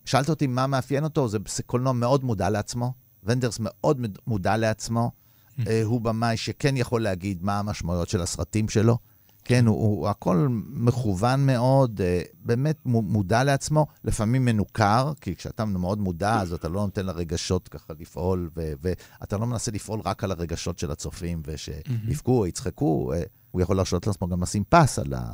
שאלת 0.05 0.29
אותי 0.29 0.47
מה 0.47 0.67
מאפיין 0.67 1.03
אותו, 1.03 1.27
זה 1.27 1.37
קולנוע 1.65 1.93
מאוד 1.93 2.23
מודע 2.23 2.49
לעצמו. 2.49 2.93
ונדרס 3.23 3.57
מאוד 3.59 4.07
מודע 4.27 4.57
לעצמו. 4.57 5.11
אה, 5.67 5.81
הוא 5.83 6.01
במאי 6.01 6.37
שכן 6.37 6.77
יכול 6.77 7.03
להגיד 7.03 7.43
מה 7.43 7.59
המשמעויות 7.59 8.09
של 8.09 8.21
הסרטים 8.21 8.69
שלו. 8.69 8.97
כן, 9.43 9.67
הוא, 9.67 9.81
הוא 9.81 10.09
הכל 10.09 10.47
מכוון 10.69 11.45
מאוד, 11.45 12.01
אה, 12.01 12.21
באמת 12.45 12.77
מודע 12.85 13.43
לעצמו, 13.43 13.87
לפעמים 14.03 14.45
מנוכר, 14.45 15.13
כי 15.21 15.35
כשאתה 15.35 15.65
מאוד 15.65 15.99
מודע, 15.99 16.41
אז 16.41 16.53
אתה 16.53 16.69
לא 16.69 16.81
נותן 16.81 17.05
לרגשות 17.05 17.67
ככה 17.67 17.93
לפעול, 17.99 18.49
ו, 18.55 18.71
ואתה 18.81 19.37
לא 19.37 19.45
מנסה 19.47 19.71
לפעול 19.71 20.01
רק 20.05 20.23
על 20.23 20.31
הרגשות 20.31 20.79
של 20.79 20.91
הצופים, 20.91 21.41
ושיבכו 21.45 22.39
או 22.39 22.47
יצחקו, 22.47 23.13
אה, 23.13 23.23
הוא 23.51 23.61
יכול 23.61 23.75
להרשות 23.75 24.07
לעצמו 24.07 24.27
גם 24.27 24.43
לשים 24.43 24.63
פס 24.69 24.99
על 24.99 25.13
ה... 25.13 25.31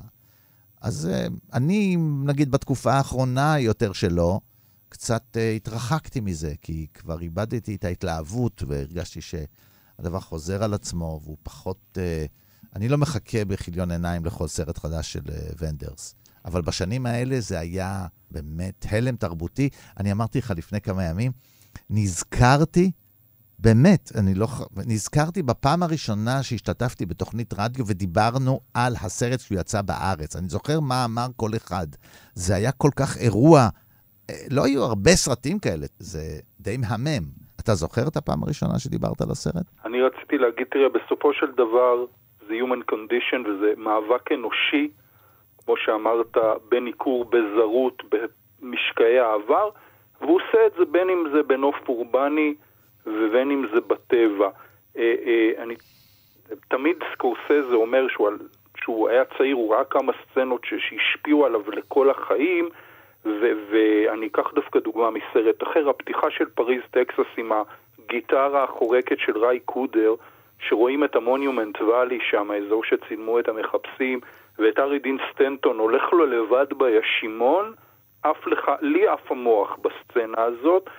אז 0.81 1.09
אני, 1.53 1.97
נגיד, 2.23 2.51
בתקופה 2.51 2.93
האחרונה 2.93 3.59
יותר 3.59 3.93
שלו, 3.93 4.39
קצת 4.89 5.37
התרחקתי 5.55 6.19
מזה, 6.19 6.53
כי 6.61 6.87
כבר 6.93 7.21
איבדתי 7.21 7.75
את 7.75 7.85
ההתלהבות 7.85 8.63
והרגשתי 8.67 9.21
ש... 9.21 9.35
הדבר 9.99 10.19
חוזר 10.19 10.63
על 10.63 10.73
עצמו, 10.73 11.19
והוא 11.23 11.37
פחות... 11.43 11.97
Uh, 11.97 12.29
אני 12.75 12.89
לא 12.89 12.97
מחכה 12.97 13.45
בכיליון 13.45 13.91
עיניים 13.91 14.25
לכל 14.25 14.47
סרט 14.47 14.77
חדש 14.77 15.13
של 15.13 15.21
uh, 15.25 15.55
ונדרס. 15.57 16.15
אבל 16.45 16.61
בשנים 16.61 17.05
האלה 17.05 17.41
זה 17.41 17.59
היה 17.59 18.07
באמת 18.31 18.85
הלם 18.89 19.15
תרבותי. 19.15 19.69
אני 19.99 20.11
אמרתי 20.11 20.39
לך 20.39 20.53
לפני 20.57 20.81
כמה 20.81 21.03
ימים, 21.03 21.31
נזכרתי, 21.89 22.91
באמת, 23.59 24.11
אני 24.15 24.33
לא... 24.33 24.47
נזכרתי 24.75 25.43
בפעם 25.43 25.83
הראשונה 25.83 26.43
שהשתתפתי 26.43 27.05
בתוכנית 27.05 27.53
רדיו 27.57 27.87
ודיברנו 27.87 28.59
על 28.73 28.95
הסרט 29.01 29.39
שהוא 29.39 29.59
יצא 29.59 29.81
בארץ. 29.81 30.35
אני 30.35 30.49
זוכר 30.49 30.79
מה 30.79 31.05
אמר 31.05 31.27
כל 31.35 31.55
אחד. 31.55 31.87
זה 32.35 32.55
היה 32.55 32.71
כל 32.71 32.91
כך 32.95 33.17
אירוע. 33.17 33.69
אה, 34.29 34.35
לא 34.49 34.65
היו 34.65 34.83
הרבה 34.83 35.15
סרטים 35.15 35.59
כאלה, 35.59 35.85
זה 35.99 36.39
די 36.59 36.77
מהמם. 36.77 37.46
אתה 37.67 37.75
זוכר 37.75 38.01
את 38.07 38.17
הפעם 38.17 38.43
הראשונה 38.43 38.79
שדיברת 38.79 39.21
על 39.21 39.31
הסרט? 39.31 39.65
אני 39.85 40.01
רציתי 40.01 40.37
להגיד, 40.37 40.67
תראה, 40.67 40.89
בסופו 40.89 41.33
של 41.33 41.51
דבר 41.51 42.05
זה 42.47 42.53
Human 42.53 42.93
Condition 42.93 43.47
וזה 43.47 43.73
מאבק 43.77 44.31
אנושי, 44.31 44.89
כמו 45.65 45.77
שאמרת, 45.77 46.37
בין 46.69 46.85
עיקור 46.85 47.25
בזרות 47.25 48.03
במשקעי 48.11 49.19
העבר, 49.19 49.69
והוא 50.21 50.39
עושה 50.41 50.57
את 50.67 50.71
זה 50.79 50.85
בין 50.85 51.09
אם 51.09 51.23
זה 51.33 51.43
בנוף 51.43 51.75
אורבני 51.89 52.53
ובין 53.05 53.51
אם 53.51 53.65
זה 53.73 53.81
בטבע. 53.81 54.49
אה, 54.97 55.15
אה, 55.25 55.63
אני, 55.63 55.75
תמיד 56.67 56.97
סקורסזה 57.13 57.75
אומר 57.75 58.07
שהוא, 58.09 58.29
שהוא 58.77 59.09
היה 59.09 59.23
צעיר, 59.37 59.55
הוא 59.55 59.73
ראה 59.73 59.83
כמה 59.83 60.13
סצנות 60.23 60.61
שהשפיעו 60.65 61.45
עליו 61.45 61.71
לכל 61.71 62.09
החיים, 62.09 62.69
ואני 63.69 64.27
אקח 64.27 64.53
דווקא 64.53 64.79
דוגמה 64.79 65.09
מסרט 65.11 65.63
אחר, 65.63 65.89
הפתיחה 65.89 66.31
של 66.31 66.45
פריז 66.45 66.81
טקסס 66.91 67.27
עם 67.37 67.51
הגיטרה 67.51 68.63
החורקת 68.63 69.19
של 69.19 69.37
ריי 69.37 69.59
קודר, 69.59 70.15
שרואים 70.59 71.03
את 71.03 71.15
המוניומנט 71.15 71.81
ואלי 71.81 72.19
שם, 72.29 72.51
האזור 72.51 72.83
שצילמו 72.83 73.39
את 73.39 73.49
המחפשים, 73.49 74.19
ואת 74.59 74.79
הארי 74.79 74.99
דין 74.99 75.17
סטנטון 75.31 75.77
הולך 75.77 76.13
לו 76.13 76.25
לבד 76.25 76.73
בישימון, 76.77 77.73
עף 78.23 78.47
לך, 78.47 78.71
לי 78.81 79.07
עף 79.07 79.31
המוח 79.31 79.77
בסצנה 79.81 80.43
הזאת, 80.43 80.89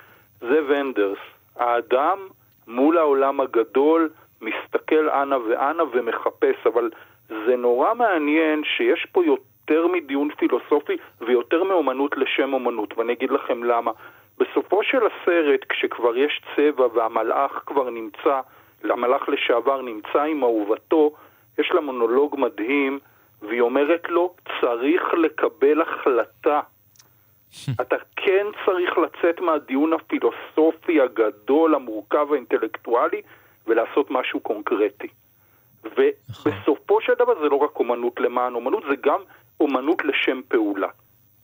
זה 0.41 0.59
ונדרס. 0.67 1.19
האדם 1.55 2.19
מול 2.67 2.97
העולם 2.97 3.41
הגדול 3.41 4.09
מסתכל 4.41 5.09
אנה 5.09 5.37
ואנה 5.37 5.83
ומחפש, 5.91 6.55
אבל 6.65 6.89
זה 7.29 7.55
נורא 7.55 7.93
מעניין 7.93 8.63
שיש 8.63 9.07
פה 9.11 9.25
יותר... 9.25 9.48
יותר 9.69 9.87
מדיון 9.87 10.29
פילוסופי 10.37 10.97
ויותר 11.21 11.63
מאומנות 11.63 12.17
לשם 12.17 12.53
אומנות, 12.53 12.97
ואני 12.97 13.13
אגיד 13.13 13.31
לכם 13.31 13.63
למה. 13.63 13.91
בסופו 14.37 14.83
של 14.83 14.97
הסרט, 14.97 15.59
כשכבר 15.69 16.17
יש 16.17 16.41
צבע 16.55 16.87
והמלאך 16.93 17.63
כבר 17.65 17.89
נמצא, 17.89 18.39
המלאך 18.83 19.29
לשעבר 19.29 19.81
נמצא 19.81 20.21
עם 20.21 20.43
אהובתו, 20.43 21.11
יש 21.59 21.71
לה 21.71 21.81
מונולוג 21.81 22.35
מדהים, 22.39 22.99
והיא 23.41 23.61
אומרת 23.61 24.09
לו, 24.09 24.33
צריך 24.61 25.01
לקבל 25.13 25.81
החלטה. 25.81 26.61
אתה 27.81 27.95
כן 28.15 28.45
צריך 28.65 28.97
לצאת 28.97 29.39
מהדיון 29.39 29.93
הפילוסופי 29.93 31.01
הגדול, 31.01 31.75
המורכב, 31.75 32.27
האינטלקטואלי, 32.31 33.21
ולעשות 33.67 34.11
משהו 34.11 34.39
קונקרטי. 34.39 35.07
ובסופו 35.83 37.01
של 37.01 37.13
דבר 37.19 37.39
זה 37.43 37.49
לא 37.49 37.55
רק 37.55 37.79
אומנות 37.79 38.19
למען 38.19 38.55
אומנות, 38.55 38.83
זה 38.89 38.95
גם 39.01 39.19
אומנות 39.59 40.05
לשם 40.05 40.41
פעולה. 40.47 40.87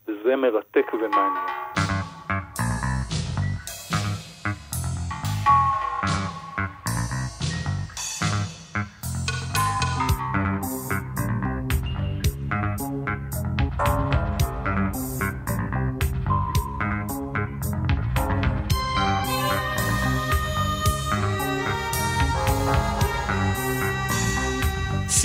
וזה 0.08 0.36
מרתק 0.36 0.94
ומעניין. 0.94 1.85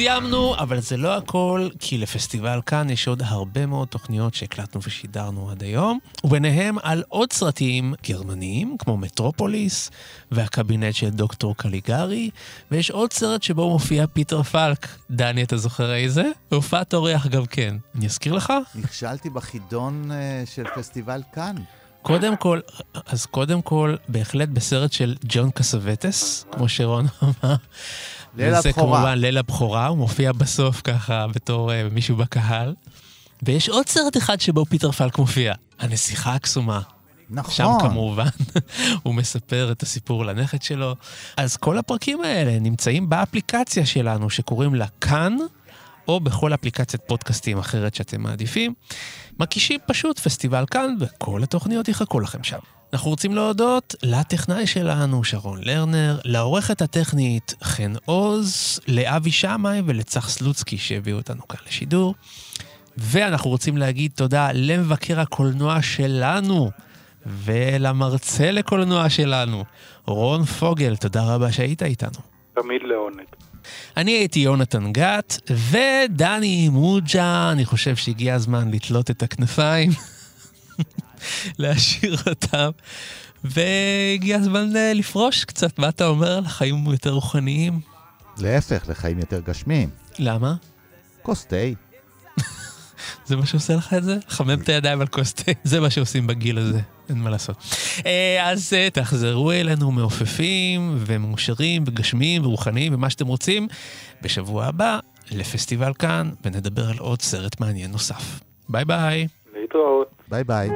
סיימנו, 0.01 0.55
אבל 0.57 0.79
זה 0.79 0.97
לא 0.97 1.17
הכל, 1.17 1.69
כי 1.79 1.97
לפסטיבל 1.97 2.59
כאן 2.65 2.89
יש 2.89 3.07
עוד 3.07 3.21
הרבה 3.25 3.65
מאוד 3.65 3.87
תוכניות 3.87 4.33
שהקלטנו 4.33 4.81
ושידרנו 4.83 5.51
עד 5.51 5.63
היום, 5.63 5.99
וביניהם 6.23 6.77
על 6.83 7.03
עוד 7.07 7.33
סרטים 7.33 7.93
גרמניים, 8.03 8.75
כמו 8.79 8.97
מטרופוליס 8.97 9.91
והקבינט 10.31 10.95
של 10.95 11.09
דוקטור 11.09 11.55
קליגרי, 11.55 12.29
ויש 12.71 12.91
עוד 12.91 13.13
סרט 13.13 13.43
שבו 13.43 13.69
מופיע 13.69 14.07
פיטר 14.07 14.43
פלק. 14.43 14.87
דני, 15.11 15.43
אתה 15.43 15.57
זוכר 15.57 15.93
איזה? 15.93 16.23
הופעת 16.49 16.93
אורח 16.93 17.27
גם 17.27 17.45
כן. 17.45 17.75
אני 17.95 18.05
אזכיר 18.05 18.33
לך? 18.33 18.53
נכשלתי 18.75 19.29
בחידון 19.29 20.11
אה, 20.11 20.43
של 20.55 20.63
פסטיבל 20.75 21.21
כאן. 21.33 21.55
קודם 22.01 22.35
כל, 22.35 22.59
אז 23.05 23.25
קודם 23.25 23.61
כל, 23.61 23.95
בהחלט 24.07 24.49
בסרט 24.49 24.91
של 24.91 25.15
ג'ון 25.23 25.51
קסאווטס, 25.51 26.45
כמו 26.51 26.69
שרון 26.69 27.05
אמר. 27.23 27.55
ליל 28.35 28.53
הבכורה. 28.53 28.97
כמובן 28.97 29.17
ליל 29.17 29.37
הבכורה, 29.37 29.87
הוא 29.87 29.97
מופיע 29.97 30.31
בסוף 30.31 30.81
ככה 30.83 31.27
בתור 31.27 31.71
uh, 31.71 31.73
מישהו 31.93 32.15
בקהל. 32.15 32.73
ויש 33.43 33.69
עוד 33.69 33.87
סרט 33.87 34.17
אחד 34.17 34.41
שבו 34.41 34.65
פיטר 34.65 34.91
פלק 34.91 35.17
מופיע, 35.17 35.53
הנסיכה 35.79 36.33
הקסומה. 36.33 36.81
נכון. 37.29 37.53
שם 37.53 37.69
כמובן 37.79 38.27
הוא 39.03 39.15
מספר 39.15 39.71
את 39.71 39.83
הסיפור 39.83 40.25
לנכד 40.25 40.61
שלו. 40.61 40.95
אז 41.37 41.57
כל 41.57 41.77
הפרקים 41.77 42.21
האלה 42.21 42.59
נמצאים 42.59 43.09
באפליקציה 43.09 43.85
שלנו 43.85 44.29
שקוראים 44.29 44.75
לה 44.75 44.85
כאן, 45.01 45.37
או 46.07 46.19
בכל 46.19 46.53
אפליקציית 46.53 47.03
פודקאסטים 47.07 47.57
אחרת 47.57 47.95
שאתם 47.95 48.21
מעדיפים. 48.21 48.73
מקישים 49.39 49.79
פשוט 49.87 50.19
פסטיבל 50.19 50.65
כאן, 50.71 50.95
וכל 50.99 51.43
התוכניות 51.43 51.87
יחכו 51.87 52.19
לכם 52.19 52.43
שם. 52.43 52.59
אנחנו 52.93 53.09
רוצים 53.09 53.35
להודות 53.35 53.95
לטכנאי 54.03 54.67
שלנו, 54.67 55.23
שרון 55.23 55.59
לרנר, 55.63 56.19
לעורכת 56.25 56.81
הטכנית 56.81 57.53
חן 57.63 57.93
עוז, 58.05 58.79
לאבי 58.87 59.31
שמאי 59.31 59.81
ולצח 59.85 60.29
סלוצקי 60.29 60.77
שהביאו 60.77 61.17
אותנו 61.17 61.47
כאן 61.47 61.59
לשידור. 61.67 62.15
ואנחנו 62.97 63.49
רוצים 63.49 63.77
להגיד 63.77 64.11
תודה 64.15 64.49
למבקר 64.53 65.19
הקולנוע 65.19 65.81
שלנו 65.81 66.71
ולמרצה 67.25 68.51
לקולנוע 68.51 69.09
שלנו, 69.09 69.63
רון 70.05 70.45
פוגל, 70.45 70.95
תודה 70.95 71.23
רבה 71.23 71.51
שהיית 71.51 71.83
איתנו. 71.83 72.19
תמיד 72.53 72.81
לעונג. 72.83 73.25
אני 73.97 74.11
הייתי 74.11 74.39
יונתן 74.39 74.91
גת, 74.91 75.51
ודני 75.69 76.69
מוג'ה, 76.69 77.49
אני 77.51 77.65
חושב 77.65 77.95
שהגיע 77.95 78.35
הזמן 78.35 78.71
לתלות 78.71 79.11
את 79.11 79.23
הכנפיים, 79.23 79.91
להשאיר 81.59 82.17
אותם, 82.27 82.69
והגיע 83.43 84.37
הזמן 84.37 84.75
אה, 84.75 84.93
לפרוש 84.93 85.45
קצת, 85.45 85.79
מה 85.79 85.89
אתה 85.89 86.07
אומר? 86.07 86.39
לחיים 86.39 86.85
יותר 86.85 87.09
רוחניים? 87.09 87.79
להפך, 88.37 88.83
לחיים 88.89 89.19
יותר 89.19 89.39
גשמיים. 89.39 89.89
למה? 90.19 90.55
כוס 91.21 91.45
תה. 91.45 91.55
זה 93.27 93.35
מה 93.35 93.45
שעושה 93.45 93.75
לך 93.75 93.93
את 93.93 94.03
זה? 94.03 94.17
חמם 94.27 94.59
את 94.61 94.69
הידיים 94.69 95.01
על 95.01 95.07
כוס 95.07 95.33
תה, 95.33 95.51
זה 95.63 95.79
מה 95.79 95.89
שעושים 95.89 96.27
בגיל 96.27 96.57
הזה, 96.57 96.79
אין 97.09 97.17
מה 97.17 97.29
לעשות. 97.29 97.57
אה, 98.05 98.49
אז 98.51 98.73
אה, 98.73 98.89
תחזרו 98.93 99.51
אלינו 99.51 99.91
מעופפים 99.91 100.95
ומאושרים 100.99 101.83
וגשמיים 101.87 102.45
ורוחניים 102.45 102.93
ומה 102.93 103.09
שאתם 103.09 103.27
רוצים 103.27 103.67
בשבוע 104.21 104.65
הבא 104.65 104.99
לפסטיבל 105.31 105.93
כאן, 105.93 106.31
ונדבר 106.45 106.89
על 106.89 106.97
עוד 106.97 107.21
סרט 107.21 107.59
מעניין 107.59 107.91
נוסף. 107.91 108.39
ביי 108.69 108.85
ביי. 108.85 109.27
להתראות. 109.75 110.07
ביי 110.29 110.43
ביי. 110.43 110.69